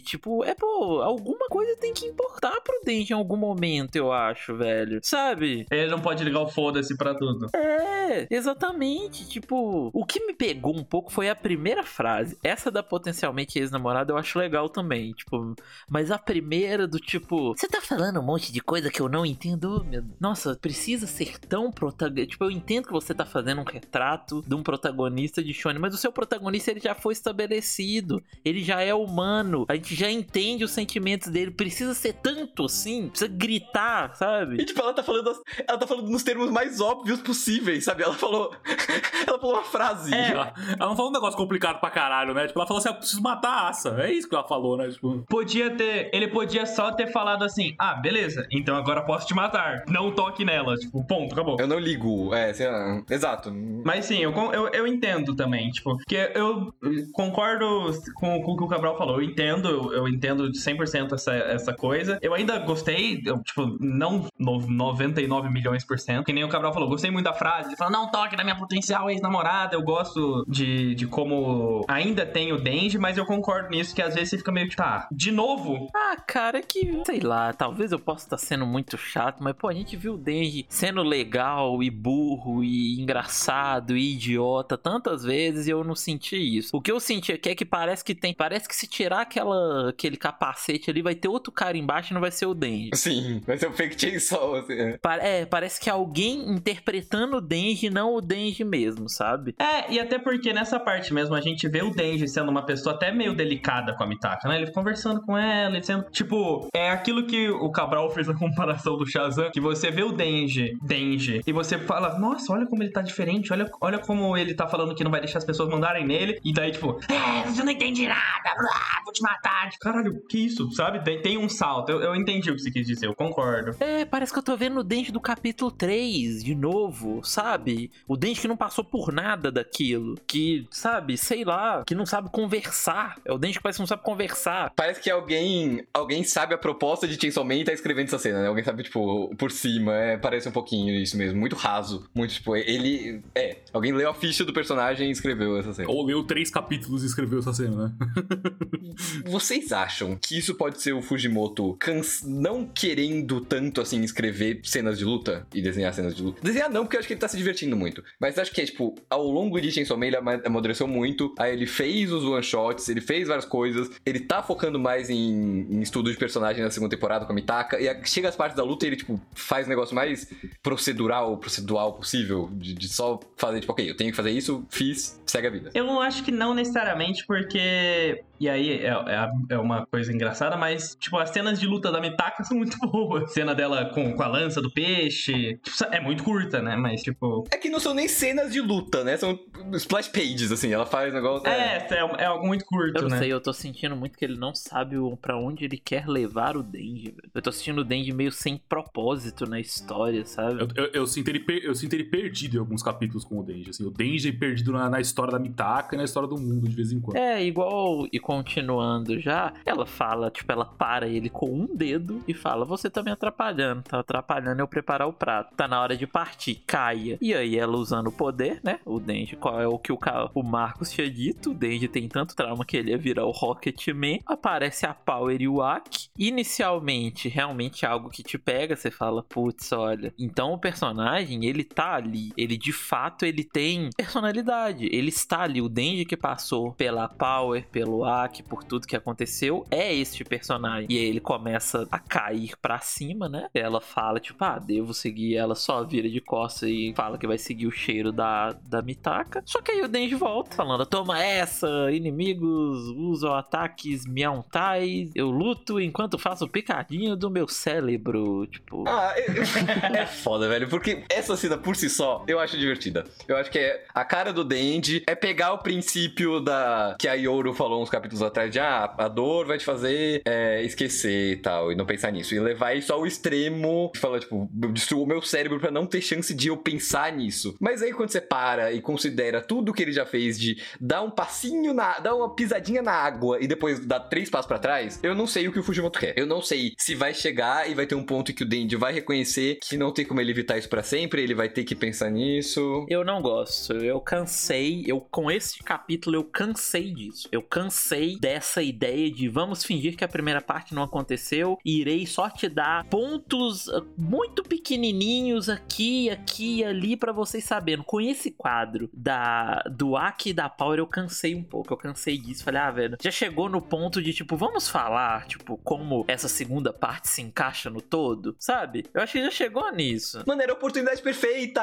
Tipo, 0.00 0.44
é, 0.44 0.54
pô, 0.54 1.00
alguma 1.02 1.48
coisa 1.48 1.76
tem 1.76 1.92
que 1.92 2.06
importar 2.06 2.60
pro 2.60 2.80
Denji 2.84 3.12
em 3.12 3.16
algum 3.16 3.36
momento, 3.36 3.96
eu 3.96 4.12
acho, 4.12 4.56
velho. 4.56 5.00
Sabe? 5.02 5.66
Ele 5.70 5.90
não 5.90 6.00
pode 6.00 6.24
ligar 6.24 6.40
o 6.40 6.48
foda-se 6.48 6.96
pra 6.96 7.14
tudo. 7.14 7.48
É, 7.54 8.26
exatamente. 8.30 9.28
Tipo, 9.28 9.90
o 9.92 10.04
que 10.04 10.24
me 10.24 10.34
pegou 10.34 10.76
um 10.76 10.84
pouco 10.84 11.12
foi 11.12 11.28
a 11.28 11.36
primeira 11.36 11.82
frase. 11.82 12.38
Essa 12.42 12.70
da 12.70 12.82
potencialmente 12.82 13.58
ex-namorada 13.58 14.12
eu 14.12 14.16
acho 14.16 14.38
legal 14.38 14.68
também. 14.68 15.12
Tipo, 15.12 15.54
mas 15.88 16.10
a 16.10 16.18
primeira 16.18 16.86
do 16.86 16.98
tipo, 16.98 17.54
você 17.56 17.68
tá 17.68 17.80
falando 17.80 18.20
um 18.20 18.22
monte 18.24 18.52
de 18.52 18.60
coisa 18.60 18.90
que 18.90 19.00
eu 19.00 19.08
não 19.08 19.24
entendo. 19.26 19.84
Meu... 19.84 20.04
Nossa, 20.20 20.56
precisa 20.56 21.06
ser 21.06 21.38
tão 21.38 21.70
protagonista. 21.70 22.30
Tipo, 22.30 22.44
eu 22.44 22.50
entendo 22.50 22.86
que 22.86 22.92
você 22.92 23.14
tá 23.14 23.24
fazendo 23.24 23.60
um 23.60 23.64
retrato 23.64 24.42
de 24.46 24.54
um 24.54 24.62
protagonista 24.62 25.42
de 25.42 25.52
Shonen, 25.52 25.80
mas 25.80 25.94
o 25.94 25.98
seu 25.98 26.12
protagonista 26.12 26.70
ele 26.70 26.80
já 26.80 26.94
foi 26.94 27.12
estabelecido. 27.12 28.22
Ele 28.44 28.62
já 28.62 28.82
é 28.82 28.94
humano. 29.16 29.64
A 29.68 29.74
gente 29.74 29.94
já 29.94 30.10
entende 30.10 30.62
os 30.62 30.70
sentimentos 30.70 31.28
dele. 31.28 31.50
Precisa 31.50 31.94
ser 31.94 32.12
tanto 32.14 32.66
assim. 32.66 33.08
Precisa 33.08 33.30
gritar, 33.32 34.14
sabe? 34.14 34.60
E 34.60 34.64
tipo, 34.64 34.80
ela 34.80 34.92
tá 34.92 35.02
falando, 35.02 35.32
ela 35.66 35.78
tá 35.78 35.86
falando 35.86 36.08
nos 36.08 36.22
termos 36.22 36.50
mais 36.50 36.80
óbvios 36.80 37.20
possíveis, 37.20 37.84
sabe? 37.84 38.02
Ela 38.02 38.14
falou. 38.14 38.54
ela 39.26 39.38
falou 39.38 39.54
uma 39.54 39.64
frase. 39.64 40.14
É. 40.14 40.30
Ela, 40.30 40.52
ela 40.78 40.88
não 40.88 40.96
falou 40.96 41.10
um 41.10 41.14
negócio 41.14 41.36
complicado 41.36 41.80
pra 41.80 41.90
caralho, 41.90 42.34
né? 42.34 42.46
Tipo, 42.46 42.58
ela 42.58 42.66
falou 42.66 42.78
assim: 42.78 42.88
eu 42.88 42.94
preciso 42.94 43.22
matar 43.22 43.50
a 43.50 43.68
Asa. 43.68 43.96
É 44.02 44.12
isso 44.12 44.28
que 44.28 44.34
ela 44.34 44.46
falou, 44.46 44.76
né? 44.76 44.88
Tipo, 44.88 45.24
Podia 45.28 45.70
ter. 45.70 46.10
Ele 46.12 46.28
podia 46.28 46.66
só 46.66 46.92
ter 46.92 47.10
falado 47.10 47.44
assim: 47.44 47.74
ah, 47.78 47.94
beleza, 47.94 48.46
então 48.50 48.76
agora 48.76 49.02
posso 49.02 49.26
te 49.26 49.34
matar. 49.34 49.84
Não 49.88 50.10
toque 50.12 50.44
nela. 50.44 50.76
Tipo, 50.76 51.04
ponto, 51.06 51.32
acabou. 51.32 51.56
Eu 51.58 51.66
não 51.66 51.78
ligo. 51.78 52.34
É, 52.34 52.52
sei 52.52 52.68
lá, 52.68 53.02
exato. 53.08 53.52
Mas 53.84 54.04
sim, 54.04 54.18
eu, 54.18 54.32
eu, 54.52 54.68
eu 54.68 54.86
entendo 54.86 55.34
também, 55.34 55.70
tipo, 55.70 55.96
porque 55.96 56.32
eu 56.34 56.72
concordo 57.12 57.92
com, 58.14 58.42
com 58.42 58.52
o 58.52 58.56
que 58.56 58.64
o 58.64 58.68
Cabral 58.68 58.96
falou, 58.96 59.05
eu 59.10 59.22
entendo, 59.22 59.92
eu, 59.92 60.08
entendo 60.08 60.50
de 60.50 60.58
100% 60.58 61.12
essa, 61.12 61.34
essa 61.34 61.74
coisa. 61.74 62.18
Eu 62.22 62.34
ainda 62.34 62.58
gostei, 62.58 63.22
eu, 63.24 63.42
tipo, 63.42 63.76
não 63.80 64.26
no, 64.38 64.58
99 64.58 65.50
milhões 65.50 65.84
por 65.84 65.98
cento, 65.98 66.24
que 66.24 66.32
nem 66.32 66.44
o 66.44 66.48
Cabral 66.48 66.72
falou, 66.72 66.88
gostei 66.88 67.10
muito 67.10 67.24
da 67.24 67.32
frase, 67.32 67.68
ele 67.68 67.76
falou, 67.76 67.92
não 67.92 68.10
toque 68.10 68.36
na 68.36 68.44
minha 68.44 68.56
potencial 68.56 69.10
ex-namorada, 69.10 69.74
eu 69.74 69.82
gosto 69.82 70.44
de, 70.48 70.94
de 70.94 71.06
como 71.06 71.84
ainda 71.88 72.24
tem 72.26 72.52
o 72.52 72.58
Denji, 72.58 72.98
mas 72.98 73.16
eu 73.16 73.24
concordo 73.24 73.70
nisso, 73.70 73.94
que 73.94 74.02
às 74.02 74.14
vezes 74.14 74.30
você 74.30 74.38
fica 74.38 74.52
meio 74.52 74.68
tipo, 74.68 74.82
tá, 74.82 75.08
de 75.10 75.30
novo? 75.30 75.88
Ah, 75.94 76.16
cara, 76.26 76.60
que, 76.62 77.02
sei 77.06 77.20
lá, 77.20 77.52
talvez 77.52 77.92
eu 77.92 77.98
possa 77.98 78.26
estar 78.26 78.38
sendo 78.38 78.66
muito 78.66 78.96
chato, 78.96 79.42
mas, 79.42 79.54
pô, 79.54 79.68
a 79.68 79.74
gente 79.74 79.96
viu 79.96 80.14
o 80.14 80.18
Denji 80.18 80.66
sendo 80.68 81.02
legal 81.02 81.82
e 81.82 81.90
burro 81.90 82.62
e 82.62 83.00
engraçado 83.00 83.96
e 83.96 84.14
idiota 84.14 84.76
tantas 84.76 85.24
vezes 85.24 85.66
e 85.66 85.70
eu 85.70 85.82
não 85.84 85.94
senti 85.94 86.36
isso. 86.36 86.76
O 86.76 86.80
que 86.80 86.90
eu 86.90 87.00
senti 87.00 87.32
aqui 87.32 87.50
é 87.50 87.54
que 87.54 87.64
parece 87.64 88.04
que 88.04 88.14
tem, 88.14 88.34
parece 88.34 88.68
que 88.68 88.76
se 88.76 88.86
tirar 88.96 89.20
aquela, 89.22 89.90
aquele 89.90 90.16
capacete 90.16 90.90
ali, 90.90 91.02
vai 91.02 91.14
ter 91.14 91.28
outro 91.28 91.52
cara 91.52 91.76
embaixo 91.76 92.12
e 92.12 92.14
não 92.14 92.20
vai 92.20 92.30
ser 92.30 92.46
o 92.46 92.54
Denji. 92.54 92.90
Sim, 92.94 93.42
vai 93.46 93.56
ser 93.58 93.68
um 93.68 93.72
fake 93.72 94.00
chainsaw, 94.00 94.56
assim. 94.56 94.72
é. 94.74 94.98
Pa- 94.98 95.16
É, 95.16 95.44
parece 95.46 95.80
que 95.80 95.88
é 95.88 95.92
alguém 95.92 96.50
interpretando 96.50 97.36
o 97.38 97.40
Denji, 97.40 97.90
não 97.90 98.14
o 98.14 98.20
Denji 98.20 98.64
mesmo, 98.64 99.08
sabe? 99.08 99.54
É, 99.58 99.92
e 99.92 99.98
até 100.00 100.18
porque 100.18 100.52
nessa 100.52 100.78
parte 100.78 101.12
mesmo 101.12 101.34
a 101.34 101.40
gente 101.40 101.68
vê 101.68 101.82
o 101.82 101.90
Denji 101.90 102.28
sendo 102.28 102.50
uma 102.50 102.64
pessoa 102.64 102.94
até 102.94 103.10
meio 103.12 103.34
delicada 103.34 103.94
com 103.94 104.02
a 104.04 104.06
Mitaka, 104.06 104.48
né? 104.48 104.56
Ele 104.60 104.70
conversando 104.72 105.20
com 105.22 105.36
ela, 105.36 105.74
ele 105.76 105.84
sendo. 105.84 106.04
Tipo, 106.10 106.68
é 106.74 106.90
aquilo 106.90 107.26
que 107.26 107.48
o 107.50 107.70
Cabral 107.70 108.10
fez 108.10 108.28
a 108.28 108.34
comparação 108.34 108.96
do 108.96 109.06
Shazam, 109.06 109.50
que 109.50 109.60
você 109.60 109.90
vê 109.90 110.02
o 110.02 110.12
Denji, 110.12 110.76
Denji, 110.82 111.40
e 111.46 111.52
você 111.52 111.78
fala, 111.78 112.18
nossa, 112.18 112.52
olha 112.52 112.66
como 112.66 112.82
ele 112.82 112.92
tá 112.92 113.02
diferente, 113.02 113.52
olha, 113.52 113.68
olha 113.80 113.98
como 113.98 114.36
ele 114.36 114.54
tá 114.54 114.66
falando 114.66 114.94
que 114.94 115.04
não 115.04 115.10
vai 115.10 115.20
deixar 115.20 115.38
as 115.38 115.44
pessoas 115.44 115.68
mandarem 115.68 116.06
nele, 116.06 116.38
e 116.44 116.52
daí, 116.52 116.70
tipo, 116.72 116.98
é, 117.10 117.42
você 117.48 117.62
não 117.62 117.72
entende 117.72 118.06
nada, 118.06 118.54
blá, 118.58 118.80
vou 119.04 119.12
te 119.12 119.22
matar. 119.22 119.70
Tipo, 119.70 119.84
Caralho, 119.84 120.22
que 120.28 120.38
isso, 120.38 120.70
sabe? 120.72 121.02
Tem, 121.04 121.20
tem 121.20 121.38
um 121.38 121.48
salto. 121.48 121.90
Eu, 121.90 122.00
eu 122.00 122.16
entendi 122.16 122.50
o 122.50 122.56
que 122.56 122.62
você 122.62 122.70
quis 122.70 122.86
dizer, 122.86 123.06
eu 123.06 123.14
concordo. 123.14 123.76
É, 123.80 124.04
parece 124.04 124.32
que 124.32 124.38
eu 124.38 124.42
tô 124.42 124.56
vendo 124.56 124.80
o 124.80 124.84
Denji 124.84 125.12
do 125.12 125.20
capítulo 125.20 125.70
3 125.70 126.42
de 126.42 126.54
novo, 126.54 127.24
sabe? 127.24 127.90
O 128.06 128.16
Denji 128.16 128.40
que 128.40 128.48
não 128.48 128.56
passou 128.56 128.84
por 128.84 129.12
nada 129.12 129.50
daquilo. 129.50 130.16
Que, 130.26 130.66
sabe, 130.70 131.16
sei 131.16 131.44
lá, 131.44 131.84
que 131.84 131.94
não 131.94 132.06
sabe 132.06 132.30
conversar. 132.30 133.18
É 133.24 133.32
o 133.32 133.38
Denji 133.38 133.58
que 133.58 133.62
parece 133.62 133.78
que 133.78 133.82
não 133.82 133.86
sabe 133.86 134.02
conversar. 134.02 134.72
Parece 134.74 135.00
que 135.00 135.10
alguém 135.10 135.86
alguém 135.92 136.22
sabe 136.24 136.54
a 136.54 136.58
proposta 136.58 137.06
de 137.06 137.20
Chainsaw 137.20 137.44
Man 137.44 137.56
e 137.56 137.64
tá 137.64 137.72
escrevendo 137.72 138.06
essa 138.06 138.18
cena, 138.18 138.42
né? 138.42 138.48
Alguém 138.48 138.64
sabe, 138.64 138.82
tipo, 138.82 139.34
por 139.36 139.50
cima. 139.50 139.94
É, 139.94 140.16
parece 140.16 140.48
um 140.48 140.52
pouquinho 140.52 140.94
isso 140.94 141.16
mesmo. 141.16 141.38
Muito 141.38 141.56
raso. 141.56 142.08
Muito, 142.14 142.34
tipo, 142.34 142.56
ele... 142.56 143.22
É, 143.34 143.58
alguém 143.72 143.92
leu 143.92 144.10
a 144.10 144.14
ficha 144.14 144.44
do 144.44 144.52
personagem 144.52 145.08
e 145.08 145.12
escreveu 145.12 145.58
essa 145.58 145.72
cena. 145.72 145.90
ou 145.90 146.04
leu 146.04 146.24
três 146.24 146.50
capítulos 146.50 147.02
e 147.02 147.06
escreveu 147.06 147.38
essa 147.38 147.52
cena, 147.52 147.88
né? 147.88 147.92
Vocês 149.24 149.72
acham 149.72 150.16
que 150.16 150.36
isso 150.38 150.54
pode 150.54 150.80
ser 150.80 150.92
o 150.92 151.02
Fujimoto 151.02 151.76
não 152.24 152.66
querendo 152.66 153.40
tanto, 153.40 153.80
assim, 153.80 154.02
escrever 154.02 154.60
cenas 154.64 154.98
de 154.98 155.04
luta 155.04 155.46
e 155.54 155.60
desenhar 155.62 155.92
cenas 155.94 156.14
de 156.14 156.22
luta? 156.22 156.40
Desenhar 156.42 156.70
não, 156.70 156.84
porque 156.84 156.96
eu 156.96 157.00
acho 157.00 157.06
que 157.06 157.14
ele 157.14 157.20
tá 157.20 157.28
se 157.28 157.36
divertindo 157.36 157.76
muito. 157.76 158.02
Mas 158.20 158.38
acho 158.38 158.52
que 158.52 158.60
é, 158.60 158.64
tipo, 158.64 158.94
ao 159.08 159.24
longo 159.26 159.60
de 159.60 159.70
Chainsaw 159.70 159.96
Man 159.96 160.06
ele 160.06 160.16
ama- 160.16 160.42
amadureceu 160.44 160.86
muito. 160.86 161.34
Aí 161.38 161.52
ele 161.52 161.66
fez 161.66 162.12
os 162.12 162.24
one-shots, 162.24 162.88
ele 162.88 163.00
fez 163.00 163.28
várias 163.28 163.44
coisas. 163.44 163.90
Ele 164.04 164.20
tá 164.20 164.42
focando 164.42 164.78
mais 164.78 165.10
em, 165.10 165.66
em 165.70 165.80
estudo 165.80 166.10
de 166.10 166.16
personagem 166.16 166.62
na 166.62 166.70
segunda 166.70 166.94
temporada 166.94 167.24
com 167.24 167.32
a 167.32 167.34
Mitaka. 167.34 167.80
E 167.80 168.04
chega 168.06 168.28
as 168.28 168.36
partes 168.36 168.56
da 168.56 168.62
luta 168.64 168.84
e 168.84 168.88
ele, 168.88 168.96
tipo, 168.96 169.20
faz 169.34 169.66
um 169.66 169.70
negócio 169.70 169.94
mais 169.94 170.28
procedural, 170.62 171.36
procedural 171.38 171.94
possível. 171.94 172.48
De, 172.52 172.74
de 172.74 172.88
só 172.88 173.18
fazer, 173.36 173.60
tipo, 173.60 173.72
ok, 173.72 173.88
eu 173.90 173.96
tenho 173.96 174.10
que 174.10 174.16
fazer 174.16 174.30
isso, 174.30 174.64
fiz, 174.68 175.20
segue 175.26 175.46
a 175.46 175.50
vida. 175.50 175.70
Eu 175.74 175.84
não 175.84 176.00
acho 176.00 176.22
que 176.24 176.30
não 176.32 176.54
necessariamente, 176.54 177.24
porque. 177.26 178.22
E 178.38 178.48
aí 178.48 178.70
é, 178.70 178.88
é, 178.88 179.30
é 179.50 179.58
uma 179.58 179.86
coisa 179.86 180.12
engraçada, 180.12 180.56
mas, 180.56 180.96
tipo, 181.00 181.16
as 181.18 181.30
cenas 181.30 181.58
de 181.58 181.66
luta 181.66 181.90
da 181.90 182.00
Mitaka 182.00 182.44
são 182.44 182.56
muito 182.56 182.76
boas. 182.90 183.24
A 183.24 183.26
cena 183.28 183.54
dela 183.54 183.86
com, 183.94 184.12
com 184.14 184.22
a 184.22 184.26
lança 184.26 184.60
do 184.60 184.70
peixe. 184.70 185.58
tipo, 185.62 185.76
é 185.90 186.00
muito 186.00 186.22
curta, 186.22 186.60
né? 186.60 186.76
Mas, 186.76 187.02
tipo. 187.02 187.44
É 187.50 187.56
que 187.56 187.68
não 187.70 187.80
são 187.80 187.94
nem 187.94 188.08
cenas 188.08 188.52
de 188.52 188.60
luta, 188.60 189.02
né? 189.04 189.16
São 189.16 189.38
splash 189.74 190.08
pages, 190.08 190.52
assim. 190.52 190.72
Ela 190.72 190.86
faz 190.86 191.12
negócio. 191.12 191.46
É, 191.48 191.86
é, 191.90 192.22
é 192.22 192.24
algo 192.26 192.46
muito 192.46 192.64
curto, 192.64 192.96
Eu 192.96 193.02
não 193.02 193.08
né? 193.10 193.18
sei, 193.18 193.32
eu 193.32 193.40
tô 193.40 193.52
sentindo 193.52 193.96
muito 193.96 194.18
que 194.18 194.24
ele 194.24 194.36
não 194.38 194.54
sabe 194.54 194.96
o- 194.98 195.16
pra 195.16 195.36
onde 195.38 195.64
ele 195.64 195.78
quer 195.78 196.06
levar 196.06 196.56
o 196.56 196.62
Denji, 196.62 197.10
velho. 197.12 197.30
Eu 197.34 197.42
tô 197.42 197.50
sentindo 197.52 197.80
o 197.80 197.84
Denji 197.84 198.12
meio 198.12 198.32
sem 198.32 198.56
propósito 198.68 199.46
na 199.46 199.58
história, 199.60 200.24
sabe? 200.24 200.60
Eu, 200.60 200.84
eu, 200.84 200.90
eu 200.92 201.06
sinto 201.06 201.28
ele, 201.28 201.40
per- 201.40 201.62
eu 201.64 201.74
sinto 201.74 201.94
ele 201.94 202.04
perdido 202.04 202.56
em 202.56 202.60
alguns 202.60 202.82
capítulos 202.82 203.24
com 203.24 203.38
o 203.38 203.42
Denji. 203.42 203.70
Assim, 203.70 203.84
o 203.84 203.90
Denji 203.90 204.32
perdido 204.32 204.72
na, 204.72 204.88
na 204.90 205.00
história 205.00 205.32
da 205.32 205.38
Mitaka 205.38 205.94
e 205.94 205.98
na 205.98 206.04
história 206.04 206.28
do 206.28 206.36
mundo 206.36 206.68
de 206.68 206.74
vez 206.76 206.92
em 206.92 207.00
quando. 207.00 207.16
É, 207.16 207.42
igual, 207.44 208.06
igual 208.12 208.25
continuando 208.26 209.20
já, 209.20 209.52
ela 209.64 209.86
fala, 209.86 210.32
tipo, 210.32 210.50
ela 210.50 210.64
para 210.64 211.06
ele 211.06 211.30
com 211.30 211.48
um 211.48 211.66
dedo 211.72 212.24
e 212.26 212.34
fala: 212.34 212.64
Você 212.64 212.90
tá 212.90 213.00
me 213.00 213.12
atrapalhando, 213.12 213.82
tá 213.82 214.00
atrapalhando 214.00 214.60
eu 214.60 214.66
preparar 214.66 215.06
o 215.06 215.12
prato. 215.12 215.54
Tá 215.54 215.68
na 215.68 215.80
hora 215.80 215.96
de 215.96 216.08
partir, 216.08 216.56
caia. 216.66 217.18
E 217.20 217.32
aí 217.32 217.56
ela 217.56 217.76
usando 217.76 218.08
o 218.08 218.12
poder, 218.12 218.60
né? 218.64 218.80
O 218.84 218.98
Denji, 218.98 219.36
qual 219.36 219.60
é 219.60 219.68
o 219.68 219.78
que 219.78 219.92
o, 219.92 219.98
o 220.34 220.42
Marcos 220.42 220.90
tinha 220.90 221.08
dito? 221.08 221.52
O 221.52 221.54
Denji 221.54 221.86
tem 221.86 222.08
tanto 222.08 222.34
trauma 222.34 222.64
que 222.64 222.76
ele 222.76 222.90
ia 222.90 222.98
virar 222.98 223.26
o 223.26 223.30
Rocketman. 223.30 224.20
Aparece 224.26 224.86
a 224.86 224.92
Power 224.92 225.40
e 225.40 225.46
o 225.46 225.62
Aki. 225.62 226.08
Inicialmente, 226.18 227.28
realmente 227.28 227.84
é 227.84 227.88
algo 227.88 228.10
que 228.10 228.24
te 228.24 228.36
pega, 228.36 228.74
você 228.74 228.90
fala, 228.90 229.22
putz, 229.22 229.70
olha. 229.70 230.12
Então 230.18 230.52
o 230.52 230.58
personagem, 230.58 231.44
ele 231.44 231.62
tá 231.62 231.94
ali. 231.94 232.32
Ele 232.36 232.56
de 232.56 232.72
fato, 232.72 233.24
ele 233.24 233.44
tem 233.44 233.90
personalidade. 233.96 234.86
Ele 234.90 235.10
está 235.10 235.42
ali. 235.42 235.62
O 235.62 235.68
Denji 235.68 236.04
que 236.04 236.16
passou 236.16 236.72
pela 236.72 237.08
Power, 237.08 237.64
pelo 237.70 238.04
Aki, 238.04 238.15
por 238.42 238.64
tudo 238.64 238.86
que 238.86 238.96
aconteceu, 238.96 239.66
é 239.70 239.94
este 239.94 240.24
personagem. 240.24 240.86
E 240.90 240.98
aí 240.98 241.04
ele 241.04 241.20
começa 241.20 241.86
a 241.90 241.98
cair 241.98 242.56
pra 242.60 242.78
cima, 242.78 243.28
né? 243.28 243.48
Ela 243.54 243.80
fala, 243.80 244.20
tipo, 244.20 244.42
ah, 244.44 244.58
devo 244.58 244.94
seguir. 244.94 245.36
Ela 245.36 245.54
só 245.54 245.84
vira 245.84 246.08
de 246.08 246.20
costas 246.20 246.68
e 246.68 246.92
fala 246.96 247.18
que 247.18 247.26
vai 247.26 247.38
seguir 247.38 247.66
o 247.66 247.70
cheiro 247.70 248.12
da, 248.12 248.52
da 248.62 248.82
Mitaka. 248.82 249.42
Só 249.44 249.60
que 249.60 249.72
aí 249.72 249.82
o 249.82 249.88
Denji 249.88 250.14
volta, 250.14 250.54
falando: 250.54 250.86
toma 250.86 251.22
essa, 251.22 251.68
inimigos 251.92 252.88
usam 252.96 253.34
ataques 253.34 254.06
miauntais. 254.06 255.10
Eu 255.14 255.30
luto 255.30 255.80
enquanto 255.80 256.18
faço 256.18 256.44
o 256.44 256.48
picadinho 256.48 257.16
do 257.16 257.30
meu 257.30 257.48
cérebro. 257.48 258.46
Tipo. 258.46 258.84
Ah, 258.86 259.14
é 259.94 260.06
foda, 260.06 260.48
velho. 260.48 260.68
Porque 260.68 261.04
essa 261.08 261.36
cena 261.36 261.58
por 261.58 261.76
si 261.76 261.88
só 261.88 262.24
eu 262.26 262.38
acho 262.38 262.56
divertida. 262.56 263.04
Eu 263.26 263.36
acho 263.36 263.50
que 263.50 263.58
é 263.58 263.84
a 263.94 264.04
cara 264.04 264.32
do 264.32 264.44
Denji 264.44 265.02
é 265.06 265.14
pegar 265.14 265.52
o 265.52 265.58
princípio 265.58 266.40
da. 266.40 266.96
que 266.98 267.08
a 267.08 267.14
Yoru 267.14 267.54
falou 267.54 267.82
uns 267.82 267.90
capítulos 267.90 268.05
atrás 268.22 268.50
de 268.50 268.58
ah, 268.58 268.94
a 268.98 269.08
dor 269.08 269.46
vai 269.46 269.58
te 269.58 269.64
fazer 269.64 270.22
é, 270.24 270.62
esquecer 270.62 271.32
e 271.32 271.36
tal, 271.36 271.72
e 271.72 271.74
não 271.74 271.86
pensar 271.86 272.10
nisso. 272.10 272.34
E 272.34 272.40
levar 272.40 272.74
isso 272.74 272.92
ao 272.92 273.06
extremo 273.06 273.90
e 273.94 273.98
falar, 273.98 274.20
tipo, 274.20 274.48
eu 274.62 274.72
destruo 274.72 275.02
o 275.02 275.06
meu 275.06 275.22
cérebro 275.22 275.58
para 275.60 275.70
não 275.70 275.86
ter 275.86 276.00
chance 276.00 276.34
de 276.34 276.48
eu 276.48 276.56
pensar 276.56 277.12
nisso. 277.12 277.56
Mas 277.60 277.82
aí 277.82 277.92
quando 277.92 278.10
você 278.10 278.20
para 278.20 278.72
e 278.72 278.80
considera 278.80 279.40
tudo 279.40 279.72
que 279.72 279.82
ele 279.82 279.92
já 279.92 280.06
fez 280.06 280.38
de 280.38 280.62
dar 280.80 281.02
um 281.02 281.10
passinho 281.10 281.72
na. 281.72 281.98
dar 281.98 282.14
uma 282.14 282.34
pisadinha 282.34 282.82
na 282.82 282.92
água 282.92 283.38
e 283.40 283.46
depois 283.46 283.84
dar 283.84 284.00
três 284.00 284.30
passos 284.30 284.46
para 284.46 284.58
trás, 284.58 285.00
eu 285.02 285.14
não 285.14 285.26
sei 285.26 285.48
o 285.48 285.52
que 285.52 285.58
o 285.58 285.62
Fujimoto 285.62 285.98
quer. 285.98 286.14
Eu 286.16 286.26
não 286.26 286.42
sei 286.42 286.74
se 286.78 286.94
vai 286.94 287.14
chegar 287.14 287.68
e 287.70 287.74
vai 287.74 287.86
ter 287.86 287.94
um 287.94 288.04
ponto 288.04 288.32
que 288.32 288.42
o 288.42 288.46
Denji 288.46 288.76
vai 288.76 288.92
reconhecer 288.92 289.58
que 289.62 289.76
não 289.76 289.92
tem 289.92 290.04
como 290.04 290.20
ele 290.20 290.30
evitar 290.30 290.58
isso 290.58 290.68
para 290.68 290.82
sempre, 290.82 291.22
ele 291.22 291.34
vai 291.34 291.48
ter 291.48 291.64
que 291.64 291.74
pensar 291.74 292.10
nisso. 292.10 292.86
Eu 292.88 293.04
não 293.04 293.20
gosto. 293.20 293.72
Eu 293.72 294.00
cansei. 294.00 294.84
Eu 294.86 295.00
com 295.00 295.30
esse 295.30 295.62
capítulo 295.62 296.16
eu 296.16 296.24
cansei 296.24 296.92
disso. 296.92 297.28
Eu 297.32 297.42
cansei 297.42 297.95
dessa 298.20 298.62
ideia 298.62 299.10
de 299.10 299.28
vamos 299.28 299.64
fingir 299.64 299.96
que 299.96 300.04
a 300.04 300.08
primeira 300.08 300.40
parte 300.40 300.74
não 300.74 300.82
aconteceu 300.82 301.58
e 301.64 301.80
irei 301.80 302.06
só 302.06 302.28
te 302.28 302.48
dar 302.48 302.84
pontos 302.88 303.68
ah, 303.68 303.82
muito 303.96 304.42
pequenininhos 304.42 305.48
aqui, 305.48 306.10
aqui 306.10 306.56
e 306.56 306.64
ali 306.64 306.96
para 306.96 307.12
vocês 307.12 307.44
saberem. 307.44 307.84
Com 307.84 308.00
esse 308.00 308.30
quadro 308.30 308.88
da 308.92 309.62
do 309.70 309.96
Aki 309.96 310.30
e 310.30 310.32
da 310.32 310.48
Power 310.48 310.78
eu 310.78 310.86
cansei 310.86 311.34
um 311.34 311.42
pouco. 311.42 311.72
Eu 311.72 311.76
cansei 311.76 312.16
disso. 312.16 312.44
Falei, 312.44 312.60
ah, 312.60 312.70
velho, 312.70 312.96
já 313.00 313.10
chegou 313.10 313.48
no 313.48 313.60
ponto 313.60 314.00
de 314.00 314.12
tipo, 314.12 314.36
vamos 314.36 314.68
falar, 314.68 315.26
tipo, 315.26 315.58
como 315.58 316.04
essa 316.08 316.28
segunda 316.28 316.72
parte 316.72 317.08
se 317.08 317.22
encaixa 317.22 317.68
no 317.68 317.80
todo, 317.80 318.36
sabe? 318.38 318.84
Eu 318.94 319.02
acho 319.02 319.12
que 319.12 319.22
já 319.22 319.30
chegou 319.30 319.70
nisso. 319.72 320.22
Mano, 320.26 320.42
era 320.42 320.52
a 320.52 320.54
oportunidade 320.54 321.02
perfeita! 321.02 321.60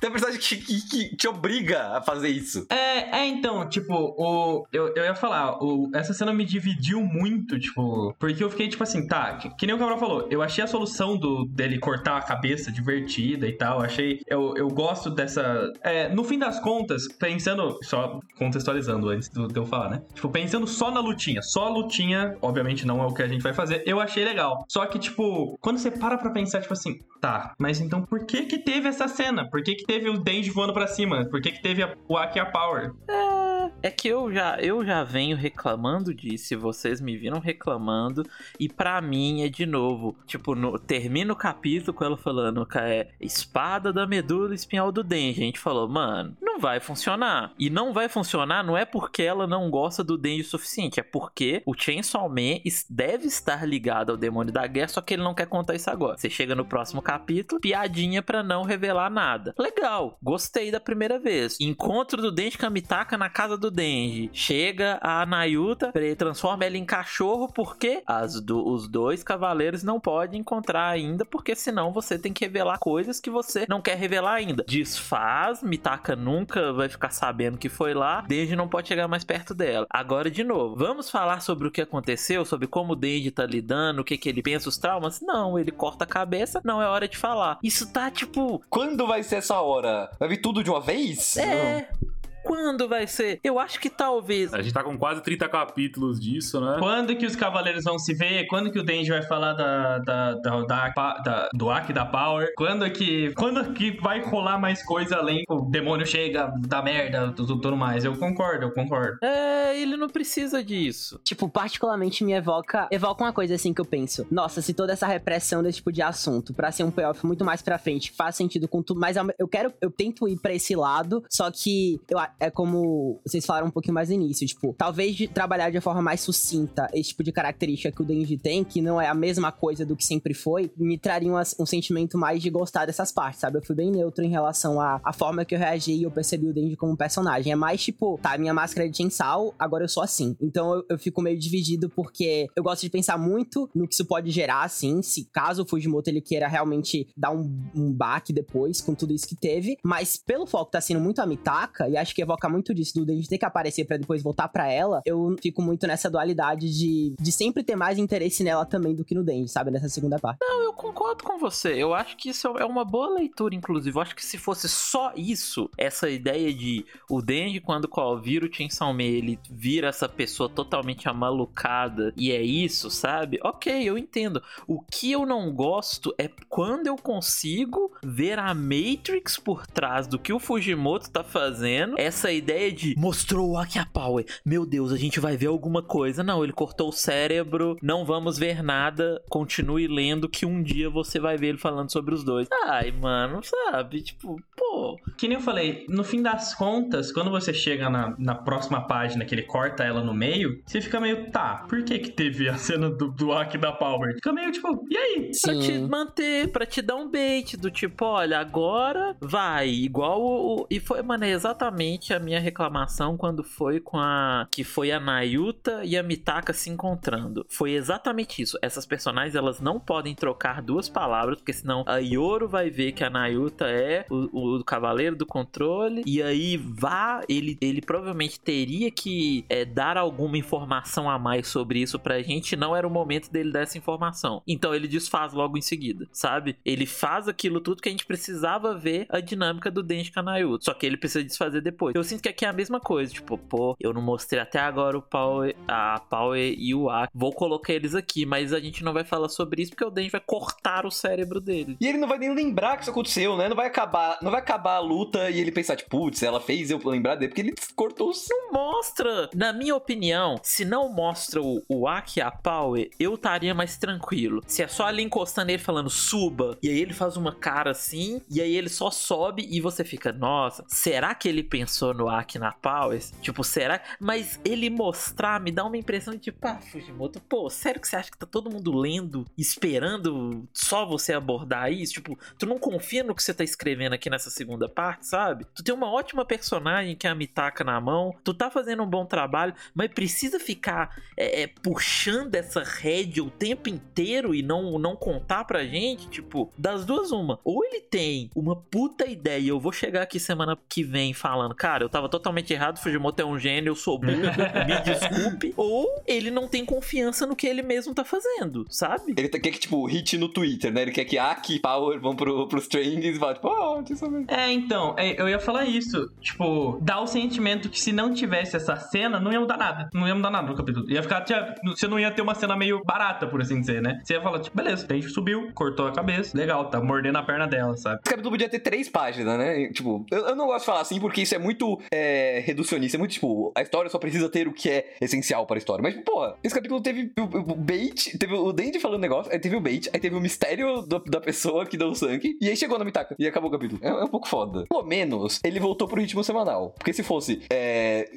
Tem 0.00 0.08
a 0.08 0.12
personagem 0.12 0.40
que, 0.40 0.56
que, 0.56 0.88
que, 0.88 1.16
te 1.16 1.28
obriga 1.28 1.96
a 1.96 2.02
fazer 2.02 2.28
isso. 2.28 2.66
É, 2.70 3.18
é 3.18 3.26
então, 3.26 3.68
tipo, 3.68 3.94
o, 3.94 4.66
eu, 4.72 4.94
eu 4.94 5.04
ia 5.04 5.14
falar, 5.14 5.55
o, 5.60 5.90
essa 5.94 6.12
cena 6.12 6.32
me 6.32 6.44
dividiu 6.44 7.02
muito, 7.02 7.58
tipo, 7.58 8.14
porque 8.18 8.42
eu 8.42 8.50
fiquei 8.50 8.68
tipo 8.68 8.82
assim, 8.82 9.06
tá, 9.06 9.36
que, 9.36 9.50
que 9.56 9.66
nem 9.66 9.74
o 9.74 9.78
Cabral 9.78 9.98
falou, 9.98 10.28
eu 10.30 10.42
achei 10.42 10.62
a 10.62 10.66
solução 10.66 11.16
do, 11.16 11.44
dele 11.46 11.78
cortar 11.78 12.18
a 12.18 12.22
cabeça 12.22 12.70
divertida 12.70 13.46
e 13.46 13.52
tal, 13.52 13.80
achei, 13.80 14.20
eu, 14.26 14.54
eu 14.56 14.68
gosto 14.68 15.10
dessa. 15.10 15.72
É, 15.82 16.08
no 16.08 16.24
fim 16.24 16.38
das 16.38 16.60
contas, 16.60 17.08
pensando, 17.08 17.78
só 17.82 18.20
contextualizando 18.38 19.08
antes 19.08 19.28
do, 19.28 19.48
de 19.48 19.58
eu 19.58 19.66
falar, 19.66 19.90
né? 19.90 20.02
Tipo, 20.14 20.28
pensando 20.28 20.66
só 20.66 20.90
na 20.90 21.00
lutinha, 21.00 21.42
só 21.42 21.66
a 21.66 21.68
lutinha, 21.68 22.36
obviamente 22.40 22.86
não 22.86 23.02
é 23.02 23.06
o 23.06 23.14
que 23.14 23.22
a 23.22 23.28
gente 23.28 23.42
vai 23.42 23.52
fazer, 23.52 23.82
eu 23.86 24.00
achei 24.00 24.24
legal. 24.24 24.64
Só 24.68 24.84
que, 24.86 24.98
tipo, 24.98 25.56
quando 25.60 25.78
você 25.78 25.90
para 25.90 26.18
pra 26.18 26.30
pensar, 26.30 26.60
tipo 26.60 26.72
assim, 26.72 26.98
tá, 27.20 27.54
mas 27.58 27.80
então 27.80 28.02
por 28.02 28.24
que 28.24 28.42
que 28.42 28.58
teve 28.58 28.88
essa 28.88 29.08
cena? 29.08 29.48
Por 29.48 29.62
que 29.62 29.74
que 29.74 29.84
teve 29.84 30.08
o 30.08 30.18
Denji 30.18 30.50
voando 30.50 30.72
pra 30.72 30.86
cima? 30.86 31.24
Por 31.26 31.40
que 31.40 31.52
que 31.52 31.62
teve 31.62 31.82
a, 31.82 31.94
o 32.08 32.16
Aki 32.16 32.38
a 32.38 32.46
Power? 32.46 32.92
É. 33.08 33.36
É 33.82 33.90
que 33.90 34.08
eu 34.08 34.32
já, 34.32 34.58
eu 34.60 34.84
já 34.84 35.04
venho 35.04 35.36
reclamando 35.46 36.12
disso, 36.12 36.54
e 36.54 36.56
vocês 36.56 37.00
me 37.00 37.16
viram 37.16 37.38
reclamando, 37.38 38.24
e 38.58 38.68
para 38.68 39.00
mim 39.00 39.42
é 39.42 39.48
de 39.48 39.64
novo, 39.64 40.16
tipo, 40.26 40.54
no, 40.54 40.78
termina 40.78 41.32
o 41.32 41.36
capítulo 41.36 41.94
com 41.94 42.04
ela 42.04 42.16
falando 42.16 42.66
que 42.66 42.78
é 42.78 43.10
espada 43.20 43.92
da 43.92 44.06
medula 44.06 44.54
espinhal 44.54 44.90
do 44.90 45.02
Denji. 45.02 45.42
A 45.42 45.44
gente 45.44 45.58
falou, 45.58 45.88
mano, 45.88 46.36
não 46.40 46.58
vai 46.58 46.80
funcionar. 46.80 47.52
E 47.58 47.70
não 47.70 47.92
vai 47.92 48.08
funcionar 48.08 48.64
não 48.64 48.76
é 48.76 48.84
porque 48.84 49.22
ela 49.22 49.46
não 49.46 49.70
gosta 49.70 50.02
do 50.02 50.18
Denji 50.18 50.42
o 50.42 50.44
suficiente, 50.44 51.00
é 51.00 51.02
porque 51.02 51.62
o 51.64 51.74
Chainsaw 51.74 52.28
Man 52.28 52.60
deve 52.90 53.26
estar 53.26 53.66
ligado 53.66 54.10
ao 54.10 54.16
demônio 54.16 54.52
da 54.52 54.66
guerra, 54.66 54.88
só 54.88 55.00
que 55.00 55.14
ele 55.14 55.22
não 55.22 55.34
quer 55.34 55.46
contar 55.46 55.74
isso 55.74 55.90
agora. 55.90 56.16
Você 56.16 56.28
chega 56.28 56.54
no 56.54 56.64
próximo 56.64 57.00
capítulo, 57.00 57.60
piadinha 57.60 58.22
para 58.22 58.42
não 58.42 58.62
revelar 58.62 59.10
nada. 59.10 59.54
Legal, 59.58 60.18
gostei 60.22 60.70
da 60.70 60.80
primeira 60.80 61.18
vez. 61.18 61.58
Encontro 61.60 62.20
do 62.20 62.32
Denji 62.32 62.58
Kamitaka 62.58 63.16
na 63.16 63.28
casa 63.28 63.56
do 63.56 63.70
Denji. 63.70 64.30
Chega 64.32 64.98
a 65.02 65.22
Nayuta, 65.36 65.92
transforma 66.16 66.64
ela 66.64 66.76
em 66.76 66.84
cachorro, 66.84 67.48
porque 67.52 68.02
as 68.06 68.40
do, 68.40 68.66
os 68.66 68.88
dois 68.88 69.22
cavaleiros 69.22 69.82
não 69.82 70.00
podem 70.00 70.40
encontrar 70.40 70.88
ainda, 70.88 71.24
porque 71.24 71.54
senão 71.54 71.92
você 71.92 72.18
tem 72.18 72.32
que 72.32 72.44
revelar 72.44 72.78
coisas 72.78 73.20
que 73.20 73.28
você 73.28 73.66
não 73.68 73.82
quer 73.82 73.96
revelar 73.96 74.34
ainda. 74.34 74.64
Desfaz, 74.66 75.62
Mitaka 75.62 76.16
nunca 76.16 76.72
vai 76.72 76.88
ficar 76.88 77.10
sabendo 77.10 77.58
que 77.58 77.68
foi 77.68 77.92
lá, 77.92 78.22
Denji 78.22 78.56
não 78.56 78.68
pode 78.68 78.88
chegar 78.88 79.06
mais 79.08 79.24
perto 79.24 79.54
dela. 79.54 79.86
Agora, 79.90 80.30
de 80.30 80.42
novo, 80.42 80.74
vamos 80.74 81.10
falar 81.10 81.40
sobre 81.40 81.68
o 81.68 81.70
que 81.70 81.82
aconteceu, 81.82 82.44
sobre 82.44 82.66
como 82.66 82.94
o 82.94 82.96
Denji 82.96 83.30
tá 83.30 83.44
lidando, 83.44 84.00
o 84.00 84.04
que, 84.04 84.16
que 84.16 84.28
ele 84.28 84.42
pensa, 84.42 84.68
os 84.68 84.78
traumas? 84.78 85.20
Não, 85.20 85.58
ele 85.58 85.70
corta 85.70 86.04
a 86.04 86.06
cabeça, 86.06 86.60
não 86.64 86.80
é 86.80 86.86
hora 86.86 87.06
de 87.06 87.16
falar. 87.16 87.58
Isso 87.62 87.92
tá 87.92 88.10
tipo. 88.10 88.62
Quando 88.70 89.06
vai 89.06 89.22
ser 89.22 89.36
essa 89.36 89.60
hora? 89.60 90.10
Vai 90.18 90.28
vir 90.28 90.38
tudo 90.38 90.64
de 90.64 90.70
uma 90.70 90.80
vez? 90.80 91.36
É. 91.36 91.88
Não. 91.90 92.15
Quando 92.46 92.88
vai 92.88 93.06
ser? 93.06 93.40
Eu 93.42 93.58
acho 93.58 93.80
que 93.80 93.90
talvez. 93.90 94.54
A 94.54 94.62
gente 94.62 94.72
tá 94.72 94.84
com 94.84 94.96
quase 94.96 95.20
30 95.20 95.48
capítulos 95.48 96.20
disso, 96.20 96.60
né? 96.60 96.76
Quando 96.78 97.16
que 97.16 97.26
os 97.26 97.34
cavaleiros 97.34 97.84
vão 97.84 97.98
se 97.98 98.14
ver? 98.14 98.46
Quando 98.46 98.70
que 98.70 98.78
o 98.78 98.84
Denji 98.84 99.10
vai 99.10 99.22
falar 99.22 99.52
da, 99.54 99.98
da, 99.98 100.34
da, 100.34 100.60
da, 100.62 100.88
da 100.88 101.48
do 101.52 101.70
Aki 101.70 101.92
da 101.92 102.06
Power? 102.06 102.52
Quando 102.56 102.88
que. 102.90 103.32
Quando 103.34 103.72
que 103.72 104.00
vai 104.00 104.20
rolar 104.22 104.58
mais 104.58 104.82
coisa 104.84 105.16
além? 105.16 105.42
O 105.48 105.62
demônio 105.62 106.06
chega, 106.06 106.52
dá 106.60 106.80
merda, 106.82 107.32
tudo, 107.32 107.60
tudo 107.60 107.76
mais. 107.76 108.04
Eu 108.04 108.16
concordo, 108.16 108.66
eu 108.66 108.72
concordo. 108.72 109.18
É, 109.22 109.76
ele 109.76 109.96
não 109.96 110.08
precisa 110.08 110.62
disso. 110.62 111.20
Tipo, 111.24 111.48
particularmente 111.48 112.24
me 112.24 112.32
evoca. 112.32 112.88
Evoca 112.90 113.24
uma 113.24 113.32
coisa 113.32 113.56
assim 113.56 113.74
que 113.74 113.80
eu 113.80 113.84
penso. 113.84 114.24
Nossa, 114.30 114.62
se 114.62 114.72
toda 114.72 114.92
essa 114.92 115.06
repressão 115.06 115.62
desse 115.62 115.78
tipo 115.78 115.90
de 115.90 116.02
assunto, 116.02 116.54
pra 116.54 116.70
ser 116.70 116.84
um 116.84 116.90
payoff 116.90 117.26
muito 117.26 117.44
mais 117.44 117.60
pra 117.60 117.78
frente, 117.78 118.12
faz 118.12 118.36
sentido 118.36 118.68
com 118.68 118.82
tudo. 118.82 119.00
Mas 119.00 119.16
eu 119.38 119.48
quero. 119.48 119.72
Eu 119.80 119.90
tento 119.90 120.28
ir 120.28 120.38
pra 120.38 120.54
esse 120.54 120.76
lado, 120.76 121.24
só 121.28 121.50
que 121.50 122.00
eu, 122.08 122.18
é 122.38 122.50
como 122.50 123.20
vocês 123.24 123.44
falaram 123.44 123.66
um 123.68 123.70
pouquinho 123.70 123.94
mais 123.94 124.08
no 124.08 124.14
início, 124.14 124.46
tipo, 124.46 124.74
talvez 124.76 125.14
de 125.14 125.26
trabalhar 125.28 125.70
de 125.70 125.80
forma 125.80 126.02
mais 126.02 126.20
sucinta 126.20 126.88
esse 126.92 127.10
tipo 127.10 127.22
de 127.22 127.32
característica 127.32 127.90
que 127.90 128.02
o 128.02 128.04
Denji 128.04 128.36
tem, 128.36 128.64
que 128.64 128.80
não 128.80 129.00
é 129.00 129.08
a 129.08 129.14
mesma 129.14 129.50
coisa 129.50 129.84
do 129.84 129.96
que 129.96 130.04
sempre 130.04 130.34
foi, 130.34 130.70
me 130.76 130.98
traria 130.98 131.32
um, 131.32 131.36
um 131.36 131.66
sentimento 131.66 132.18
mais 132.18 132.42
de 132.42 132.50
gostar 132.50 132.86
dessas 132.86 133.12
partes, 133.12 133.40
sabe? 133.40 133.58
Eu 133.58 133.62
fui 133.62 133.74
bem 133.74 133.90
neutro 133.90 134.24
em 134.24 134.30
relação 134.30 134.80
à, 134.80 135.00
à 135.02 135.12
forma 135.12 135.44
que 135.44 135.54
eu 135.54 135.58
reagi 135.58 135.92
e 135.92 136.02
eu 136.02 136.10
percebi 136.10 136.48
o 136.48 136.52
Denji 136.52 136.76
como 136.76 136.96
personagem. 136.96 137.52
É 137.52 137.56
mais 137.56 137.82
tipo, 137.82 138.18
tá, 138.22 138.36
minha 138.38 138.54
máscara 138.54 138.86
é 138.86 138.90
de 138.90 138.96
Chainsaw, 138.96 139.54
agora 139.58 139.84
eu 139.84 139.88
sou 139.88 140.02
assim. 140.02 140.36
Então 140.40 140.74
eu, 140.74 140.84
eu 140.90 140.98
fico 140.98 141.22
meio 141.22 141.38
dividido 141.38 141.88
porque 141.88 142.46
eu 142.54 142.62
gosto 142.62 142.82
de 142.82 142.90
pensar 142.90 143.18
muito 143.18 143.68
no 143.74 143.86
que 143.86 143.94
isso 143.94 144.04
pode 144.04 144.30
gerar, 144.30 144.62
assim, 144.62 145.02
se 145.02 145.24
caso 145.32 145.62
o 145.62 145.66
Fujimoto 145.66 146.10
ele 146.10 146.20
queira 146.20 146.48
realmente 146.48 147.08
dar 147.16 147.30
um, 147.30 147.50
um 147.74 147.92
baque 147.92 148.32
depois 148.32 148.80
com 148.80 148.94
tudo 148.94 149.12
isso 149.12 149.26
que 149.26 149.36
teve, 149.36 149.76
mas 149.82 150.16
pelo 150.16 150.46
foco 150.46 150.70
tá 150.70 150.80
sendo 150.80 151.00
muito 151.00 151.20
a 151.20 151.26
Mitaka, 151.26 151.88
e 151.88 151.96
acho 151.96 152.14
que 152.14 152.25
evoca 152.26 152.48
muito 152.48 152.74
disso, 152.74 152.94
do 152.94 153.06
Denji 153.06 153.28
ter 153.28 153.38
que 153.38 153.44
aparecer 153.44 153.84
para 153.84 153.96
depois 153.96 154.22
voltar 154.22 154.48
para 154.48 154.70
ela, 154.70 155.00
eu 155.06 155.34
fico 155.40 155.62
muito 155.62 155.86
nessa 155.86 156.10
dualidade 156.10 156.68
de, 156.70 157.14
de 157.18 157.32
sempre 157.32 157.62
ter 157.62 157.76
mais 157.76 157.98
interesse 157.98 158.44
nela 158.44 158.66
também 158.66 158.94
do 158.94 159.04
que 159.04 159.14
no 159.14 159.24
Denji, 159.24 159.48
sabe? 159.48 159.70
Nessa 159.70 159.88
segunda 159.88 160.18
parte. 160.18 160.38
Não, 160.40 160.62
eu 160.62 160.72
concordo 160.72 161.24
com 161.24 161.38
você. 161.38 161.74
Eu 161.74 161.94
acho 161.94 162.16
que 162.16 162.30
isso 162.30 162.48
é 162.58 162.64
uma 162.64 162.84
boa 162.84 163.14
leitura, 163.14 163.54
inclusive. 163.54 163.96
Eu 163.96 164.02
acho 164.02 164.14
que 164.14 164.24
se 164.24 164.36
fosse 164.36 164.68
só 164.68 165.12
isso, 165.16 165.70
essa 165.78 166.10
ideia 166.10 166.52
de 166.52 166.84
o 167.08 167.22
Denji, 167.22 167.60
quando 167.60 167.88
vira 168.22 168.46
o 168.46 168.52
Chainsaw 168.52 168.92
Man, 168.92 169.02
ele 169.02 169.38
vira 169.50 169.88
essa 169.88 170.08
pessoa 170.08 170.48
totalmente 170.48 171.08
amalucada 171.08 172.12
e 172.16 172.30
é 172.32 172.42
isso, 172.42 172.90
sabe? 172.90 173.38
Ok, 173.42 173.72
eu 173.82 173.96
entendo. 173.96 174.42
O 174.66 174.80
que 174.80 175.12
eu 175.12 175.24
não 175.24 175.52
gosto 175.52 176.14
é 176.18 176.28
quando 176.48 176.86
eu 176.86 176.96
consigo 176.96 177.92
ver 178.04 178.38
a 178.38 178.54
Matrix 178.54 179.38
por 179.38 179.66
trás 179.66 180.06
do 180.06 180.18
que 180.18 180.32
o 180.32 180.38
Fujimoto 180.38 181.10
tá 181.10 181.22
fazendo. 181.22 181.98
Essa 181.98 182.15
ideia 182.32 182.72
de 182.72 182.94
mostrou 182.96 183.50
o 183.50 183.58
Akia 183.58 183.86
Power. 183.92 184.24
Meu 184.44 184.66
Deus, 184.66 184.92
a 184.92 184.96
gente 184.96 185.20
vai 185.20 185.36
ver 185.36 185.46
alguma 185.46 185.82
coisa. 185.82 186.22
Não, 186.22 186.42
ele 186.42 186.52
cortou 186.52 186.88
o 186.88 186.92
cérebro, 186.92 187.76
não 187.82 188.04
vamos 188.04 188.38
ver 188.38 188.62
nada. 188.62 189.22
Continue 189.28 189.86
lendo 189.86 190.28
que 190.28 190.46
um 190.46 190.62
dia 190.62 190.88
você 190.88 191.18
vai 191.18 191.36
ver 191.36 191.48
ele 191.48 191.58
falando 191.58 191.90
sobre 191.90 192.14
os 192.14 192.24
dois. 192.24 192.48
Ai, 192.64 192.90
mano, 192.90 193.40
sabe? 193.42 194.02
Tipo, 194.02 194.40
pô. 194.56 194.98
Que 195.16 195.28
nem 195.28 195.36
eu 195.36 195.42
falei, 195.42 195.86
no 195.88 196.04
fim 196.04 196.22
das 196.22 196.54
contas, 196.54 197.10
quando 197.12 197.30
você 197.30 197.52
chega 197.52 197.88
na, 197.88 198.14
na 198.18 198.34
próxima 198.34 198.86
página 198.86 199.24
que 199.24 199.34
ele 199.34 199.42
corta 199.42 199.84
ela 199.84 200.02
no 200.02 200.14
meio, 200.14 200.62
você 200.66 200.80
fica 200.80 201.00
meio, 201.00 201.30
tá, 201.30 201.64
por 201.68 201.82
que 201.82 201.98
que 201.98 202.10
teve 202.10 202.48
a 202.48 202.56
cena 202.56 202.90
do, 202.90 203.10
do 203.10 203.32
Aki 203.32 203.58
da 203.58 203.72
Power? 203.72 204.14
Fica 204.14 204.32
meio 204.32 204.52
tipo, 204.52 204.84
e 204.90 204.96
aí? 204.96 205.30
Pra 205.42 205.58
te 205.58 205.78
manter, 205.78 206.48
pra 206.48 206.66
te 206.66 206.82
dar 206.82 206.96
um 206.96 207.08
bait 207.08 207.56
do 207.56 207.70
tipo, 207.70 208.04
olha, 208.04 208.38
agora 208.38 209.16
vai, 209.20 209.68
igual 209.68 210.20
o. 210.22 210.66
E 210.70 210.78
foi, 210.80 211.02
mano, 211.02 211.24
é 211.24 211.30
exatamente 211.30 212.05
a 212.12 212.20
minha 212.20 212.40
reclamação 212.40 213.16
quando 213.16 213.42
foi 213.42 213.80
com 213.80 213.98
a. 213.98 214.46
Que 214.50 214.64
foi 214.64 214.90
a 214.90 215.00
Nayuta 215.00 215.84
e 215.84 215.96
a 215.96 216.02
Mitaka 216.02 216.52
se 216.52 216.70
encontrando. 216.70 217.44
Foi 217.48 217.72
exatamente 217.72 218.42
isso. 218.42 218.58
Essas 218.62 218.86
personagens, 218.86 219.34
elas 219.34 219.60
não 219.60 219.78
podem 219.78 220.14
trocar 220.14 220.62
duas 220.62 220.88
palavras, 220.88 221.38
porque 221.38 221.52
senão 221.52 221.84
a 221.86 221.98
Yoro 221.98 222.48
vai 222.48 222.70
ver 222.70 222.92
que 222.92 223.04
a 223.04 223.10
Nayuta 223.10 223.66
é 223.66 224.06
o, 224.10 224.58
o 224.58 224.64
cavaleiro 224.64 225.16
do 225.16 225.26
controle, 225.26 226.02
e 226.06 226.22
aí 226.22 226.56
vá, 226.56 227.22
ele, 227.28 227.56
ele 227.60 227.80
provavelmente 227.80 228.40
teria 228.40 228.90
que 228.90 229.44
é, 229.48 229.64
dar 229.64 229.96
alguma 229.96 230.38
informação 230.38 231.08
a 231.08 231.18
mais 231.18 231.48
sobre 231.48 231.80
isso 231.80 231.98
pra 231.98 232.22
gente, 232.22 232.56
não 232.56 232.74
era 232.74 232.86
o 232.86 232.90
momento 232.90 233.30
dele 233.30 233.52
dar 233.52 233.60
essa 233.62 233.78
informação. 233.78 234.42
Então 234.46 234.74
ele 234.74 234.88
desfaz 234.88 235.32
logo 235.32 235.56
em 235.56 235.62
seguida, 235.62 236.08
sabe? 236.12 236.56
Ele 236.64 236.86
faz 236.86 237.28
aquilo 237.28 237.60
tudo 237.60 237.82
que 237.82 237.88
a 237.88 237.92
gente 237.92 238.06
precisava 238.06 238.74
ver 238.74 239.06
a 239.08 239.20
dinâmica 239.20 239.70
do 239.70 239.82
Denji 239.82 240.10
Kanayu, 240.10 240.58
só 240.60 240.74
que 240.74 240.86
ele 240.86 240.96
precisa 240.96 241.24
desfazer 241.24 241.60
depois. 241.60 241.85
Eu 241.94 242.04
sinto 242.04 242.22
que 242.22 242.28
aqui 242.28 242.44
é 242.44 242.48
a 242.48 242.52
mesma 242.52 242.80
coisa, 242.80 243.12
tipo, 243.12 243.36
pô, 243.36 243.76
eu 243.80 243.92
não 243.92 244.02
mostrei 244.02 244.40
até 244.40 244.58
agora 244.58 244.96
o 244.98 245.02
Power, 245.02 245.54
a 245.68 246.00
Power 246.08 246.54
e 246.58 246.74
o 246.74 246.90
A, 246.90 247.08
vou 247.14 247.32
colocar 247.32 247.72
eles 247.72 247.94
aqui, 247.94 248.26
mas 248.26 248.52
a 248.52 248.60
gente 248.60 248.82
não 248.84 248.92
vai 248.92 249.04
falar 249.04 249.28
sobre 249.28 249.62
isso 249.62 249.72
porque 249.72 249.84
o 249.84 249.90
Denji 249.90 250.10
vai 250.10 250.20
cortar 250.20 250.86
o 250.86 250.90
cérebro 250.90 251.40
dele. 251.40 251.76
E 251.80 251.86
ele 251.86 251.98
não 251.98 252.08
vai 252.08 252.18
nem 252.18 252.34
lembrar 252.34 252.76
que 252.76 252.82
isso 252.82 252.90
aconteceu, 252.90 253.36
né? 253.36 253.48
Não 253.48 253.56
vai 253.56 253.66
acabar, 253.66 254.18
não 254.22 254.30
vai 254.30 254.40
acabar 254.40 254.76
a 254.76 254.80
luta 254.80 255.30
e 255.30 255.40
ele 255.40 255.52
pensar, 255.52 255.76
tipo, 255.76 255.90
putz, 255.90 256.22
ela 256.22 256.40
fez 256.40 256.70
eu 256.70 256.80
lembrar 256.84 257.14
dele, 257.16 257.28
porque 257.28 257.40
ele 257.40 257.54
cortou 257.74 258.10
o 258.10 258.12
Não 258.28 258.52
mostra! 258.52 259.28
Na 259.34 259.52
minha 259.52 259.74
opinião, 259.74 260.36
se 260.42 260.64
não 260.64 260.88
mostra 260.88 261.42
o, 261.42 261.62
o 261.68 261.88
Aki 261.88 262.20
e 262.20 262.22
a 262.22 262.30
Power, 262.30 262.90
eu 262.98 263.14
estaria 263.14 263.54
mais 263.54 263.76
tranquilo. 263.76 264.42
Se 264.46 264.62
é 264.62 264.68
só 264.68 264.86
ali 264.86 265.02
encostando 265.02 265.50
ele 265.50 265.62
falando 265.62 265.90
suba, 265.90 266.56
e 266.62 266.68
aí 266.68 266.78
ele 266.78 266.94
faz 266.94 267.16
uma 267.16 267.32
cara 267.32 267.70
assim, 267.70 268.20
e 268.30 268.40
aí 268.40 268.54
ele 268.54 268.68
só 268.68 268.90
sobe 268.90 269.46
e 269.50 269.60
você 269.60 269.84
fica, 269.84 270.12
nossa, 270.12 270.64
será 270.68 271.14
que 271.14 271.28
ele 271.28 271.42
pensou 271.42 271.75
no 271.80 272.08
Aki 272.08 272.38
na 272.38 272.52
Power? 272.52 273.00
Tipo, 273.20 273.44
será? 273.44 273.80
Mas 274.00 274.40
ele 274.44 274.70
mostrar 274.70 275.40
me 275.40 275.50
dá 275.50 275.64
uma 275.64 275.76
impressão 275.76 276.14
de 276.14 276.20
tipo, 276.20 276.46
ah, 276.46 276.58
Fujimoto, 276.58 277.20
pô, 277.20 277.48
sério 277.50 277.80
que 277.80 277.88
você 277.88 277.96
acha 277.96 278.10
que 278.10 278.18
tá 278.18 278.26
todo 278.26 278.50
mundo 278.50 278.76
lendo, 278.76 279.24
esperando 279.36 280.46
só 280.52 280.86
você 280.86 281.12
abordar 281.12 281.72
isso? 281.72 281.94
Tipo, 281.94 282.18
tu 282.38 282.46
não 282.46 282.58
confia 282.58 283.02
no 283.02 283.14
que 283.14 283.22
você 283.22 283.34
tá 283.34 283.44
escrevendo 283.44 283.92
aqui 283.92 284.10
nessa 284.10 284.30
segunda 284.30 284.68
parte, 284.68 285.06
sabe? 285.06 285.46
Tu 285.54 285.62
tem 285.62 285.74
uma 285.74 285.90
ótima 285.90 286.24
personagem 286.24 286.96
que 286.96 287.06
é 287.06 287.10
a 287.10 287.14
Mitaka 287.14 287.64
na 287.64 287.80
mão, 287.80 288.14
tu 288.24 288.34
tá 288.34 288.50
fazendo 288.50 288.82
um 288.82 288.88
bom 288.88 289.04
trabalho, 289.04 289.54
mas 289.74 289.90
precisa 289.92 290.38
ficar 290.38 290.96
é, 291.16 291.42
é, 291.42 291.46
puxando 291.46 292.34
essa 292.34 292.62
rédea 292.62 293.24
o 293.24 293.30
tempo 293.30 293.68
inteiro 293.68 294.34
e 294.34 294.42
não, 294.42 294.78
não 294.78 294.96
contar 294.96 295.44
pra 295.44 295.64
gente, 295.64 296.08
tipo, 296.08 296.52
das 296.56 296.84
duas 296.84 297.12
uma. 297.12 297.38
Ou 297.44 297.64
ele 297.64 297.80
tem 297.80 298.30
uma 298.34 298.56
puta 298.56 299.06
ideia, 299.06 299.48
eu 299.48 299.60
vou 299.60 299.72
chegar 299.72 300.02
aqui 300.02 300.18
semana 300.18 300.58
que 300.68 300.82
vem 300.82 301.12
falando, 301.12 301.54
cara, 301.66 301.82
eu 301.82 301.88
tava 301.88 302.08
totalmente 302.08 302.52
errado, 302.52 302.78
Fujimoto 302.78 303.20
é 303.20 303.24
um 303.24 303.36
gênio, 303.36 303.70
eu 303.70 303.74
sou 303.74 303.98
burro, 303.98 304.14
me 304.14 304.80
desculpe. 304.86 305.52
Ou 305.56 306.00
ele 306.06 306.30
não 306.30 306.46
tem 306.46 306.64
confiança 306.64 307.26
no 307.26 307.34
que 307.34 307.44
ele 307.44 307.60
mesmo 307.60 307.92
tá 307.92 308.04
fazendo, 308.04 308.64
sabe? 308.70 309.14
Ele 309.16 309.28
quer 309.28 309.40
que, 309.40 309.58
tipo, 309.58 309.84
hit 309.84 310.16
no 310.16 310.28
Twitter, 310.28 310.72
né? 310.72 310.82
Ele 310.82 310.92
quer 310.92 311.04
que 311.04 311.18
Aki 311.18 311.56
e 311.56 311.58
Power 311.58 312.00
vão 312.00 312.14
pro, 312.14 312.46
pros 312.46 312.68
trends 312.68 313.16
e 313.16 313.18
fala, 313.18 313.34
tipo, 313.34 313.48
oh, 313.48 313.82
isso 313.92 314.08
mesmo. 314.08 314.26
É, 314.28 314.52
então, 314.52 314.94
é, 314.96 315.20
eu 315.20 315.28
ia 315.28 315.40
falar 315.40 315.64
isso. 315.64 316.08
Tipo, 316.20 316.78
dá 316.80 317.00
o 317.00 317.06
sentimento 317.08 317.68
que 317.68 317.80
se 317.80 317.90
não 317.90 318.14
tivesse 318.14 318.54
essa 318.54 318.76
cena, 318.76 319.18
não 319.18 319.32
ia 319.32 319.40
mudar 319.40 319.56
nada. 319.56 319.90
Não 319.92 320.06
ia 320.06 320.14
mudar 320.14 320.30
nada 320.30 320.46
no 320.46 320.54
capítulo. 320.54 320.88
Ia 320.88 321.02
ficar, 321.02 321.22
tinha, 321.22 321.52
você 321.64 321.88
não 321.88 321.98
ia 321.98 322.12
ter 322.12 322.22
uma 322.22 322.36
cena 322.36 322.54
meio 322.56 322.80
barata, 322.84 323.26
por 323.26 323.40
assim 323.40 323.60
dizer, 323.60 323.82
né? 323.82 324.00
Você 324.04 324.14
ia 324.14 324.22
falar, 324.22 324.38
tipo, 324.38 324.56
beleza, 324.56 324.86
a 324.88 324.94
gente 324.94 325.08
subiu, 325.08 325.50
cortou 325.52 325.88
a 325.88 325.92
cabeça, 325.92 326.38
legal, 326.38 326.70
tá 326.70 326.80
mordendo 326.80 327.16
a 327.16 327.24
perna 327.24 327.48
dela, 327.48 327.76
sabe? 327.76 327.96
Esse 328.04 328.10
capítulo 328.10 328.30
podia 328.30 328.48
ter 328.48 328.60
três 328.60 328.88
páginas, 328.88 329.36
né? 329.36 329.68
Tipo, 329.72 330.06
eu, 330.12 330.28
eu 330.28 330.36
não 330.36 330.46
gosto 330.46 330.60
de 330.60 330.66
falar 330.66 330.82
assim 330.82 331.00
porque 331.00 331.22
isso 331.22 331.34
é 331.34 331.38
muito 331.38 331.55
é, 331.90 332.42
reducionista. 332.44 332.96
É 332.96 332.98
muito, 332.98 333.12
tipo, 333.12 333.52
a 333.54 333.62
história 333.62 333.90
só 333.90 333.98
precisa 333.98 334.28
ter 334.28 334.48
o 334.48 334.52
que 334.52 334.70
é 334.70 334.94
essencial 335.00 335.46
para 335.46 335.56
a 335.56 335.58
história. 335.58 335.82
Mas, 335.82 335.94
porra, 336.04 336.36
esse 336.42 336.54
capítulo 336.54 336.80
teve 336.80 337.12
o, 337.18 337.52
o 337.52 337.56
bait, 337.56 338.16
teve 338.18 338.34
o 338.34 338.52
Dandy 338.52 338.78
falando 338.80 339.00
negócio, 339.00 339.32
aí 339.32 339.38
teve 339.38 339.56
o 339.56 339.60
bait, 339.60 339.88
aí 339.92 340.00
teve 340.00 340.16
o 340.16 340.20
mistério 340.20 340.82
do, 340.82 340.98
da 341.00 341.20
pessoa 341.20 341.66
que 341.66 341.76
deu 341.76 341.88
o 341.88 341.94
sangue, 341.94 342.36
e 342.40 342.48
aí 342.48 342.56
chegou 342.56 342.78
na 342.78 342.84
Mitaka 342.84 343.14
e 343.18 343.26
acabou 343.26 343.48
o 343.48 343.52
capítulo. 343.52 343.80
É, 343.82 343.88
é 343.88 344.04
um 344.04 344.08
pouco 344.08 344.28
foda. 344.28 344.64
Pelo 344.68 344.82
menos, 344.82 345.40
ele 345.44 345.60
voltou 345.60 345.88
pro 345.88 346.00
ritmo 346.00 346.22
semanal. 346.22 346.74
Porque 346.78 346.92
se 346.92 347.02
fosse 347.02 347.42
é, 347.50 348.08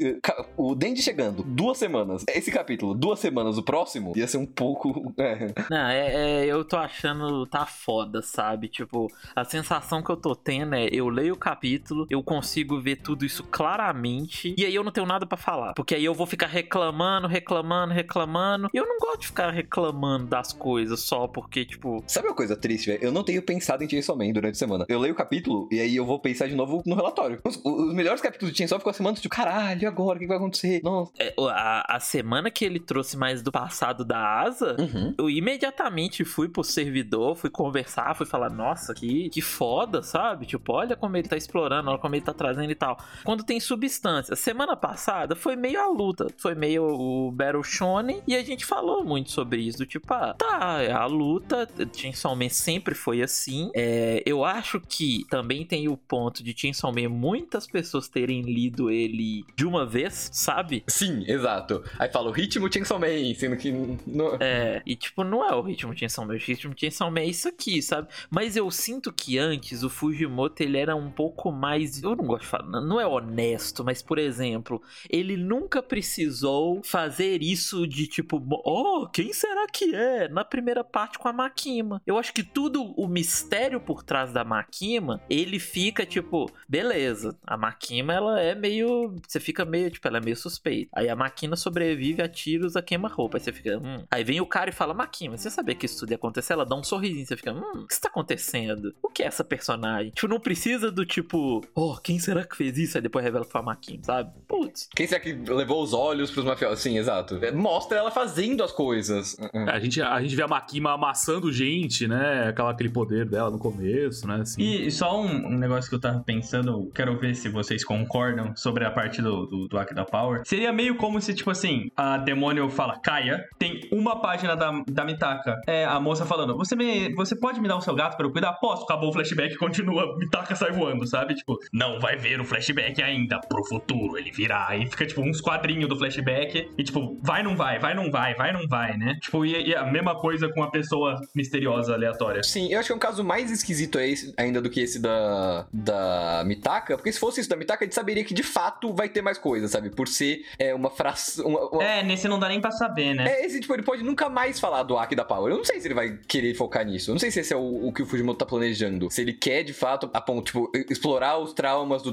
o 0.57 0.75
Dandy 0.75 1.01
chegando 1.01 1.43
duas 1.43 1.77
semanas, 1.77 2.23
esse 2.29 2.51
capítulo, 2.51 2.93
duas 2.93 3.19
semanas, 3.19 3.57
o 3.57 3.63
próximo, 3.63 4.13
ia 4.15 4.27
ser 4.27 4.37
um 4.37 4.45
pouco. 4.45 5.13
É. 5.19 5.53
Não, 5.69 5.87
é, 5.87 6.43
é, 6.43 6.45
eu 6.45 6.63
tô 6.63 6.77
achando 6.77 7.45
tá 7.45 7.65
foda, 7.65 8.21
sabe? 8.21 8.69
Tipo, 8.69 9.11
a 9.35 9.43
sensação 9.43 10.01
que 10.01 10.09
eu 10.09 10.15
tô 10.15 10.33
tendo 10.33 10.75
é 10.75 10.87
eu 10.91 11.09
leio 11.09 11.33
o 11.33 11.37
capítulo, 11.37 12.07
eu 12.09 12.23
consigo 12.23 12.79
ver 12.79 12.97
tudo 12.97 13.25
isso 13.29 13.43
claramente, 13.43 14.53
e 14.57 14.65
aí 14.65 14.75
eu 14.75 14.83
não 14.83 14.91
tenho 14.91 15.05
nada 15.05 15.25
para 15.25 15.37
falar. 15.37 15.73
Porque 15.73 15.95
aí 15.95 16.03
eu 16.03 16.13
vou 16.13 16.25
ficar 16.25 16.47
reclamando, 16.47 17.27
reclamando, 17.27 17.93
reclamando. 17.93 18.69
E 18.73 18.77
eu 18.77 18.85
não 18.85 18.97
gosto 18.97 19.21
de 19.21 19.27
ficar 19.27 19.51
reclamando 19.51 20.25
das 20.27 20.51
coisas 20.51 20.99
só 20.99 21.27
porque, 21.27 21.63
tipo. 21.63 22.03
Sabe 22.07 22.27
uma 22.27 22.35
coisa 22.35 22.55
triste, 22.55 22.87
velho? 22.87 23.03
Eu 23.03 23.11
não 23.11 23.23
tenho 23.23 23.41
pensado 23.41 23.83
em 23.83 23.89
Chainsaw 23.89 24.17
Man 24.17 24.31
durante 24.31 24.55
a 24.55 24.57
semana. 24.57 24.85
Eu 24.89 24.99
leio 24.99 25.13
o 25.13 25.17
capítulo 25.17 25.69
e 25.71 25.79
aí 25.79 25.95
eu 25.95 26.05
vou 26.05 26.19
pensar 26.19 26.47
de 26.47 26.55
novo 26.55 26.81
no 26.85 26.95
relatório. 26.95 27.39
Os, 27.45 27.61
os 27.63 27.93
melhores 27.93 28.21
capítulos 28.21 28.51
de 28.51 28.57
Chainsaw 28.57 28.79
ficam 28.79 28.91
a 28.91 28.93
semana 28.93 29.17
de 29.17 29.29
caralho, 29.29 29.87
agora? 29.87 30.17
O 30.17 30.19
que 30.19 30.27
vai 30.27 30.37
acontecer? 30.37 30.81
Nossa. 30.83 31.11
É, 31.19 31.33
a, 31.37 31.95
a, 31.95 31.99
semana 31.99 32.49
que 32.49 32.65
ele 32.65 32.79
trouxe 32.79 33.15
mais 33.15 33.41
do 33.41 33.51
passado 33.51 34.03
da 34.03 34.41
Asa, 34.41 34.75
uhum. 34.79 35.13
eu 35.17 35.29
imediatamente 35.29 36.25
fui 36.25 36.49
pro 36.49 36.63
servidor, 36.63 37.35
fui 37.35 37.49
conversar, 37.49 38.15
fui 38.15 38.25
falar, 38.25 38.49
nossa, 38.49 38.93
que, 38.93 39.29
que 39.29 39.41
foda, 39.41 40.01
sabe? 40.01 40.45
Tipo, 40.45 40.73
olha 40.73 40.95
como 40.95 41.15
ele 41.15 41.27
tá 41.27 41.37
explorando, 41.37 41.89
olha 41.89 41.99
como 41.99 42.15
ele 42.15 42.23
tá 42.23 42.33
trazendo 42.33 42.71
e 42.71 42.75
tal. 42.75 42.97
Quando 43.23 43.43
tem 43.43 43.59
substância. 43.59 44.35
Semana 44.35 44.75
passada 44.75 45.35
foi 45.35 45.55
meio 45.55 45.79
a 45.79 45.87
luta, 45.87 46.27
foi 46.37 46.55
meio 46.55 46.83
o 46.83 47.31
Battle 47.31 47.63
Shonen 47.63 48.21
e 48.27 48.35
a 48.35 48.43
gente 48.43 48.65
falou 48.65 49.03
muito 49.03 49.31
sobre 49.31 49.61
isso, 49.61 49.79
do 49.79 49.85
tipo, 49.85 50.13
ah, 50.13 50.33
tá, 50.37 50.95
a 50.95 51.05
luta, 51.05 51.67
Chainsaw 51.93 52.35
Man 52.35 52.49
sempre 52.49 52.95
foi 52.95 53.21
assim. 53.21 53.71
É, 53.75 54.23
eu 54.25 54.43
acho 54.43 54.79
que 54.81 55.25
também 55.29 55.65
tem 55.65 55.87
o 55.87 55.97
ponto 55.97 56.43
de 56.43 56.53
Chainsaw 56.57 56.93
Man 56.93 57.09
muitas 57.09 57.67
pessoas 57.67 58.07
terem 58.07 58.41
lido 58.41 58.89
ele 58.89 59.45
de 59.55 59.65
uma 59.65 59.85
vez, 59.85 60.29
sabe? 60.33 60.83
Sim, 60.87 61.23
exato. 61.27 61.83
Aí 61.97 62.09
fala 62.09 62.29
o 62.29 62.31
ritmo 62.31 62.71
Chainsaw 62.71 62.99
Man, 62.99 63.33
sendo 63.35 63.57
que... 63.57 63.71
Não... 64.05 64.37
É, 64.39 64.81
e 64.85 64.95
tipo, 64.95 65.23
não 65.23 65.47
é 65.47 65.53
o 65.53 65.61
ritmo 65.61 65.95
Chainsaw 65.97 66.25
Man, 66.25 66.35
o 66.35 66.37
ritmo 66.37 66.73
Chainsaw 66.77 67.11
Man 67.11 67.21
é 67.21 67.25
isso 67.25 67.47
aqui, 67.47 67.81
sabe? 67.81 68.07
Mas 68.29 68.55
eu 68.55 68.69
sinto 68.71 69.11
que 69.11 69.37
antes 69.37 69.83
o 69.83 69.89
Fujimoto, 69.89 70.63
ele 70.63 70.77
era 70.77 70.95
um 70.95 71.09
pouco 71.09 71.51
mais... 71.51 72.01
Eu 72.01 72.15
não 72.15 72.25
gosto 72.25 72.43
de 72.43 72.47
falar, 72.47 72.81
não 72.81 72.99
é 72.99 73.05
honesto, 73.09 73.83
mas 73.83 74.01
por 74.01 74.17
exemplo, 74.17 74.81
ele 75.09 75.37
nunca 75.37 75.81
precisou 75.81 76.81
fazer 76.83 77.41
isso 77.41 77.87
de 77.87 78.07
tipo, 78.07 78.41
oh, 78.65 79.07
quem 79.07 79.33
será 79.33 79.67
que 79.67 79.95
é? 79.95 80.27
Na 80.27 80.43
primeira 80.43 80.83
parte 80.83 81.17
com 81.17 81.27
a 81.27 81.33
Makima. 81.33 82.01
Eu 82.05 82.17
acho 82.17 82.33
que 82.33 82.43
tudo 82.43 82.83
o 82.95 83.07
mistério 83.07 83.79
por 83.79 84.03
trás 84.03 84.31
da 84.31 84.43
Makima, 84.43 85.21
ele 85.29 85.59
fica 85.59 86.05
tipo, 86.05 86.51
beleza, 86.67 87.37
a 87.45 87.57
Makima 87.57 88.13
ela 88.13 88.39
é 88.39 88.55
meio, 88.55 89.15
você 89.27 89.39
fica 89.39 89.65
meio, 89.65 89.91
tipo, 89.91 90.07
ela 90.07 90.17
é 90.17 90.21
meio 90.21 90.35
suspeita. 90.35 90.89
Aí 90.93 91.09
a 91.09 91.15
Makina 91.15 91.55
sobrevive 91.55 92.21
a 92.21 92.27
tiros 92.27 92.75
a 92.75 92.81
queima-roupa, 92.81 93.37
aí 93.37 93.41
você 93.43 93.51
fica, 93.51 93.77
hum. 93.77 94.05
Aí 94.09 94.23
vem 94.23 94.41
o 94.41 94.45
cara 94.45 94.69
e 94.69 94.73
fala, 94.73 94.93
Makima, 94.93 95.37
você 95.37 95.49
sabia 95.49 95.75
que 95.75 95.85
isso 95.85 95.99
tudo 95.99 96.11
ia 96.11 96.15
acontecer? 96.15 96.53
Ela 96.53 96.65
dá 96.65 96.75
um 96.75 96.83
sorrisinho, 96.83 97.25
você 97.25 97.37
fica, 97.37 97.53
hum, 97.53 97.83
o 97.83 97.87
que 97.87 97.93
está 97.93 98.09
acontecendo? 98.09 98.93
O 99.01 99.09
que 99.09 99.23
é 99.23 99.25
essa 99.25 99.43
personagem? 99.43 100.11
Tipo, 100.11 100.27
não 100.27 100.39
precisa 100.39 100.91
do 100.91 101.05
tipo, 101.05 101.61
oh, 101.73 101.97
quem 101.97 102.19
será 102.19 102.45
que 102.45 102.55
fez 102.55 102.77
isso? 102.77 102.97
Aí 102.99 103.01
depois 103.01 103.23
revela 103.23 103.45
que 103.45 103.51
foi 103.51 103.61
a 103.61 103.63
Makima, 103.63 104.03
sabe? 104.03 104.31
Putz. 104.47 104.89
Quem 104.93 105.07
será 105.07 105.21
que 105.21 105.31
levou 105.33 105.81
os 105.81 105.93
olhos 105.93 106.29
pros 106.31 106.45
mafiosos? 106.45 106.79
Sim, 106.81 106.97
exato. 106.97 107.39
É, 107.41 107.51
Mostra 107.51 107.97
ela 107.97 108.11
fazendo 108.11 108.61
as 108.61 108.71
coisas. 108.71 109.37
É, 109.53 109.69
A 109.69 109.79
gente, 109.79 110.01
a 110.01 110.21
gente 110.21 110.35
vê 110.35 110.43
a 110.43 110.47
Makima 110.47 110.91
amassando 110.93 111.51
gente, 111.51 112.07
né? 112.07 112.49
Aquela, 112.49 112.71
aquele 112.71 112.89
poder 112.89 113.25
dela 113.25 113.49
no 113.49 113.57
começo, 113.57 114.27
né? 114.27 114.41
Assim. 114.41 114.61
E, 114.61 114.87
e 114.87 114.91
só 114.91 115.19
um, 115.19 115.47
um 115.47 115.57
negócio 115.57 115.89
que 115.89 115.95
eu 115.95 115.99
tava 116.01 116.21
pensando, 116.23 116.91
quero 116.93 117.17
ver 117.17 117.35
se 117.35 117.49
vocês 117.49 117.83
concordam 117.83 118.53
sobre 118.55 118.85
a 118.85 118.91
parte 118.91 119.21
do, 119.21 119.45
do, 119.45 119.67
do 119.67 120.05
Power. 120.11 120.41
Seria 120.45 120.73
meio 120.73 120.95
como 120.97 121.21
se, 121.21 121.33
tipo 121.33 121.49
assim, 121.49 121.89
a 121.95 122.17
demônio 122.17 122.69
fala, 122.69 122.99
caia, 122.99 123.45
tem 123.57 123.87
uma 123.91 124.19
página 124.19 124.55
da, 124.55 124.83
da 124.87 125.05
Mitaka, 125.05 125.61
é 125.67 125.85
a 125.85 125.99
moça 125.99 126.25
falando, 126.25 126.57
você, 126.57 126.75
me, 126.75 127.13
você 127.15 127.35
pode 127.35 127.61
me 127.61 127.67
dar 127.67 127.77
o 127.77 127.81
seu 127.81 127.95
gato 127.95 128.17
pra 128.17 128.25
eu 128.25 128.31
cuidar? 128.31 128.53
Posso, 128.53 128.83
acabou 128.83 129.09
o 129.09 129.13
flashback, 129.13 129.55
continua, 129.57 130.17
Mitaka 130.17 130.55
sai 130.55 130.71
voando, 130.71 131.05
sabe? 131.07 131.35
Tipo, 131.35 131.57
não 131.71 131.99
vai 131.99 132.17
ver 132.17 132.39
o 132.41 132.45
flashback 132.45 132.78
ainda, 133.03 133.39
pro 133.39 133.63
futuro 133.65 134.17
ele 134.17 134.31
virá. 134.31 134.67
Aí 134.69 134.85
fica, 134.87 135.05
tipo, 135.05 135.21
uns 135.21 135.41
quadrinhos 135.41 135.87
do 135.89 135.97
flashback, 135.97 136.69
e 136.77 136.83
tipo, 136.83 137.17
vai, 137.21 137.43
não 137.43 137.55
vai, 137.55 137.79
vai, 137.79 137.93
não 137.93 138.09
vai, 138.11 138.33
vai, 138.35 138.51
não 138.51 138.67
vai, 138.67 138.97
né? 138.97 139.17
Tipo, 139.21 139.45
e, 139.45 139.69
e 139.69 139.75
a 139.75 139.85
mesma 139.85 140.15
coisa 140.15 140.49
com 140.49 140.63
a 140.63 140.69
pessoa 140.71 141.19
misteriosa, 141.35 141.93
aleatória. 141.93 142.43
Sim, 142.43 142.71
eu 142.71 142.79
acho 142.79 142.87
que 142.87 142.93
é 142.93 142.95
um 142.95 142.99
caso 142.99 143.23
mais 143.23 143.51
esquisito 143.51 143.99
esse, 143.99 144.33
ainda 144.37 144.61
do 144.61 144.69
que 144.69 144.79
esse 144.81 144.99
da, 144.99 145.67
da 145.73 146.43
Mitaka, 146.45 146.95
porque 146.97 147.11
se 147.11 147.19
fosse 147.19 147.41
isso 147.41 147.49
da 147.49 147.55
Mitaka, 147.55 147.83
a 147.83 147.85
gente 147.85 147.95
saberia 147.95 148.23
que 148.23 148.33
de 148.33 148.43
fato 148.43 148.93
vai 148.93 149.09
ter 149.09 149.21
mais 149.21 149.37
coisa, 149.37 149.67
sabe? 149.67 149.89
Por 149.89 150.07
ser 150.07 150.45
é, 150.57 150.73
uma 150.73 150.89
fração. 150.89 151.45
Uma, 151.45 151.69
uma- 151.69 151.83
É, 151.83 152.03
nesse 152.03 152.27
não 152.27 152.39
dá 152.39 152.47
nem 152.47 152.59
pra 152.61 152.71
saber, 152.71 153.13
né? 153.15 153.27
É, 153.29 153.45
esse, 153.45 153.59
tipo, 153.59 153.73
ele 153.73 153.83
pode 153.83 154.03
nunca 154.03 154.29
mais 154.29 154.59
falar 154.59 154.83
do 154.83 154.97
Aki 154.97 155.15
da 155.15 155.25
Power. 155.25 155.51
Eu 155.51 155.57
não 155.57 155.65
sei 155.65 155.79
se 155.79 155.87
ele 155.87 155.93
vai 155.93 156.17
querer 156.27 156.53
focar 156.53 156.85
nisso. 156.85 157.11
Eu 157.11 157.13
não 157.15 157.19
sei 157.19 157.31
se 157.31 157.39
esse 157.39 157.53
é 157.53 157.57
o, 157.57 157.87
o 157.87 157.93
que 157.93 158.01
o 158.01 158.05
Fujimoto 158.05 158.39
tá 158.39 158.45
planejando. 158.45 159.09
Se 159.09 159.21
ele 159.21 159.33
quer, 159.33 159.63
de 159.63 159.73
fato, 159.73 160.09
a 160.13 160.21
ponto, 160.21 160.45
tipo, 160.45 160.71
explorar 160.89 161.37
os 161.37 161.53
traumas 161.53 162.01
do 162.01 162.11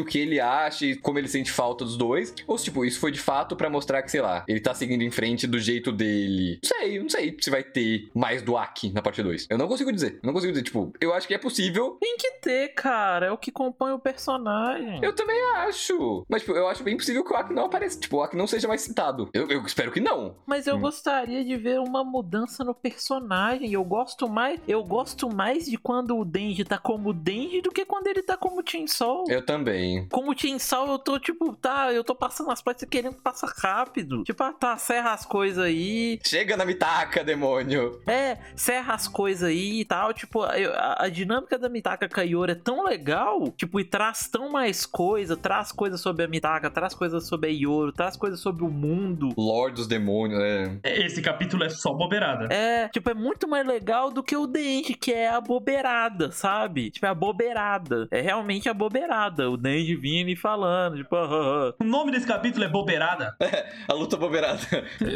O 0.00 0.04
que 0.04 0.18
ele 0.18 0.40
acha 0.40 0.86
e 0.86 0.96
como 0.96 1.18
ele 1.18 1.28
sente 1.28 1.50
falta 1.50 1.84
dos 1.84 1.96
dois. 1.96 2.34
Ou 2.46 2.56
se, 2.58 2.64
tipo, 2.64 2.84
isso 2.84 2.98
foi 3.00 3.10
de 3.10 3.18
fato 3.20 3.56
pra 3.56 3.68
mostrar 3.70 4.02
que, 4.02 4.10
sei 4.10 4.20
lá, 4.20 4.44
ele 4.48 4.60
tá 4.60 4.72
seguindo 4.74 5.02
em 5.02 5.10
frente 5.10 5.46
do 5.46 5.58
jeito 5.58 5.90
dele. 5.92 6.58
Não 6.62 6.68
sei, 6.68 7.00
não 7.00 7.08
sei 7.08 7.36
se 7.40 7.50
vai 7.50 7.62
ter 7.62 8.08
mais 8.14 8.42
do 8.42 8.56
Aki 8.56 8.92
na 8.92 9.02
parte 9.02 9.22
2. 9.22 9.46
Eu 9.50 9.58
não 9.58 9.68
consigo 9.68 9.92
dizer. 9.92 10.18
Não 10.22 10.32
consigo 10.32 10.52
dizer, 10.52 10.64
tipo, 10.64 10.92
eu 11.00 11.12
acho 11.12 11.26
que 11.26 11.34
é 11.34 11.38
possível. 11.38 11.96
Tem 12.00 12.16
que 12.16 12.30
ter, 12.40 12.68
cara. 12.74 13.26
É 13.26 13.30
o 13.30 13.38
que 13.38 13.50
compõe 13.50 13.92
o 13.92 13.98
personagem. 13.98 15.00
Eu 15.02 15.12
também 15.14 15.38
acho. 15.56 16.24
Mas, 16.28 16.42
tipo, 16.42 16.52
eu 16.56 16.68
acho 16.68 16.82
bem 16.82 16.96
possível 16.96 17.24
que 17.24 17.32
o 17.32 17.36
Aki 17.36 17.52
não 17.52 17.64
apareça. 17.66 17.98
Tipo, 17.98 18.18
o 18.18 18.22
Aki 18.22 18.36
não 18.36 18.46
seja 18.46 18.68
mais 18.68 18.82
citado. 18.82 19.28
Eu, 19.32 19.48
eu 19.48 19.62
espero 19.64 19.90
que 19.92 20.00
não. 20.00 20.36
Mas 20.46 20.66
eu 20.66 20.76
Hum. 20.76 20.80
gostaria 20.80 21.44
de 21.44 21.56
ver 21.56 21.80
uma 21.80 22.04
mudança 22.04 22.62
no 22.64 22.74
personagem. 22.74 23.72
Eu 23.72 23.84
gosto 23.84 24.28
mais, 24.28 24.60
eu 24.68 24.82
gosto 24.84 25.28
mais 25.34 25.66
de 25.66 25.76
quando 25.76 26.16
o 26.16 26.24
Denji 26.24 26.64
tá 26.64 26.78
como 26.78 27.12
Denji 27.12 27.60
do 27.60 27.70
que 27.70 27.84
quando 27.84 28.06
ele 28.06 28.22
tá 28.22 28.36
como 28.36 28.62
Chainsaw. 28.66 29.24
Eu 29.28 29.44
também. 29.44 29.87
Como 30.10 30.38
Chainsaw, 30.38 30.90
eu 30.90 30.98
tô 30.98 31.18
tipo, 31.18 31.54
tá, 31.56 31.92
eu 31.92 32.04
tô 32.04 32.14
passando 32.14 32.50
as 32.50 32.60
partes 32.60 32.86
querendo 32.88 33.16
passar 33.16 33.52
rápido. 33.56 34.22
Tipo, 34.24 34.42
ah, 34.42 34.52
tá, 34.52 34.76
serra 34.76 35.12
as 35.12 35.24
coisas 35.24 35.64
aí. 35.64 36.18
Chega 36.24 36.56
na 36.56 36.64
Mitaka, 36.64 37.24
demônio. 37.24 38.00
É, 38.06 38.38
serra 38.54 38.94
as 38.94 39.08
coisas 39.08 39.48
aí 39.48 39.80
e 39.80 39.84
tal. 39.84 40.12
Tipo, 40.12 40.42
a, 40.42 41.04
a 41.04 41.08
dinâmica 41.08 41.58
da 41.58 41.68
Mitaka 41.68 42.08
Kaiora 42.08 42.52
é 42.52 42.54
tão 42.54 42.84
legal. 42.84 43.50
Tipo, 43.56 43.80
e 43.80 43.84
traz 43.84 44.28
tão 44.28 44.50
mais 44.50 44.84
coisa. 44.84 45.36
Traz 45.36 45.72
coisas 45.72 46.00
sobre 46.00 46.24
a 46.24 46.28
Mitaka, 46.28 46.70
traz 46.70 46.94
coisas 46.94 47.26
sobre 47.26 47.50
a 47.50 47.52
Yoro, 47.52 47.92
traz 47.92 48.16
coisas 48.16 48.40
sobre 48.40 48.64
o 48.64 48.68
mundo. 48.68 49.30
Lorde 49.36 49.78
dos 49.78 49.86
demônios, 49.86 50.40
é. 50.40 50.80
Esse 50.82 51.22
capítulo 51.22 51.64
é 51.64 51.68
só 51.68 51.92
bobeirada. 51.92 52.52
É, 52.52 52.88
tipo, 52.88 53.08
é 53.10 53.14
muito 53.14 53.48
mais 53.48 53.66
legal 53.66 54.10
do 54.10 54.22
que 54.22 54.36
o 54.36 54.46
Denji, 54.46 54.94
que 54.94 55.12
é 55.12 55.28
a 55.28 55.40
bobeirada, 55.40 56.32
sabe? 56.32 56.90
Tipo, 56.90 57.06
é 57.06 57.08
a 57.08 57.14
bobeirada. 57.14 58.08
É 58.10 58.20
realmente 58.20 58.68
a 58.68 58.74
bobeirada. 58.74 59.50
O 59.50 59.56
Denji 59.78 59.94
vindo 59.94 60.28
e 60.28 60.36
falando, 60.36 60.96
tipo, 60.96 61.14
ah, 61.14 61.24
ah, 61.24 61.68
ah. 61.70 61.74
O 61.80 61.84
nome 61.84 62.10
desse 62.10 62.26
capítulo 62.26 62.64
é 62.64 62.68
bobeirada. 62.68 63.36
A 63.86 63.92
luta 63.92 64.16
bobeirada. 64.16 64.58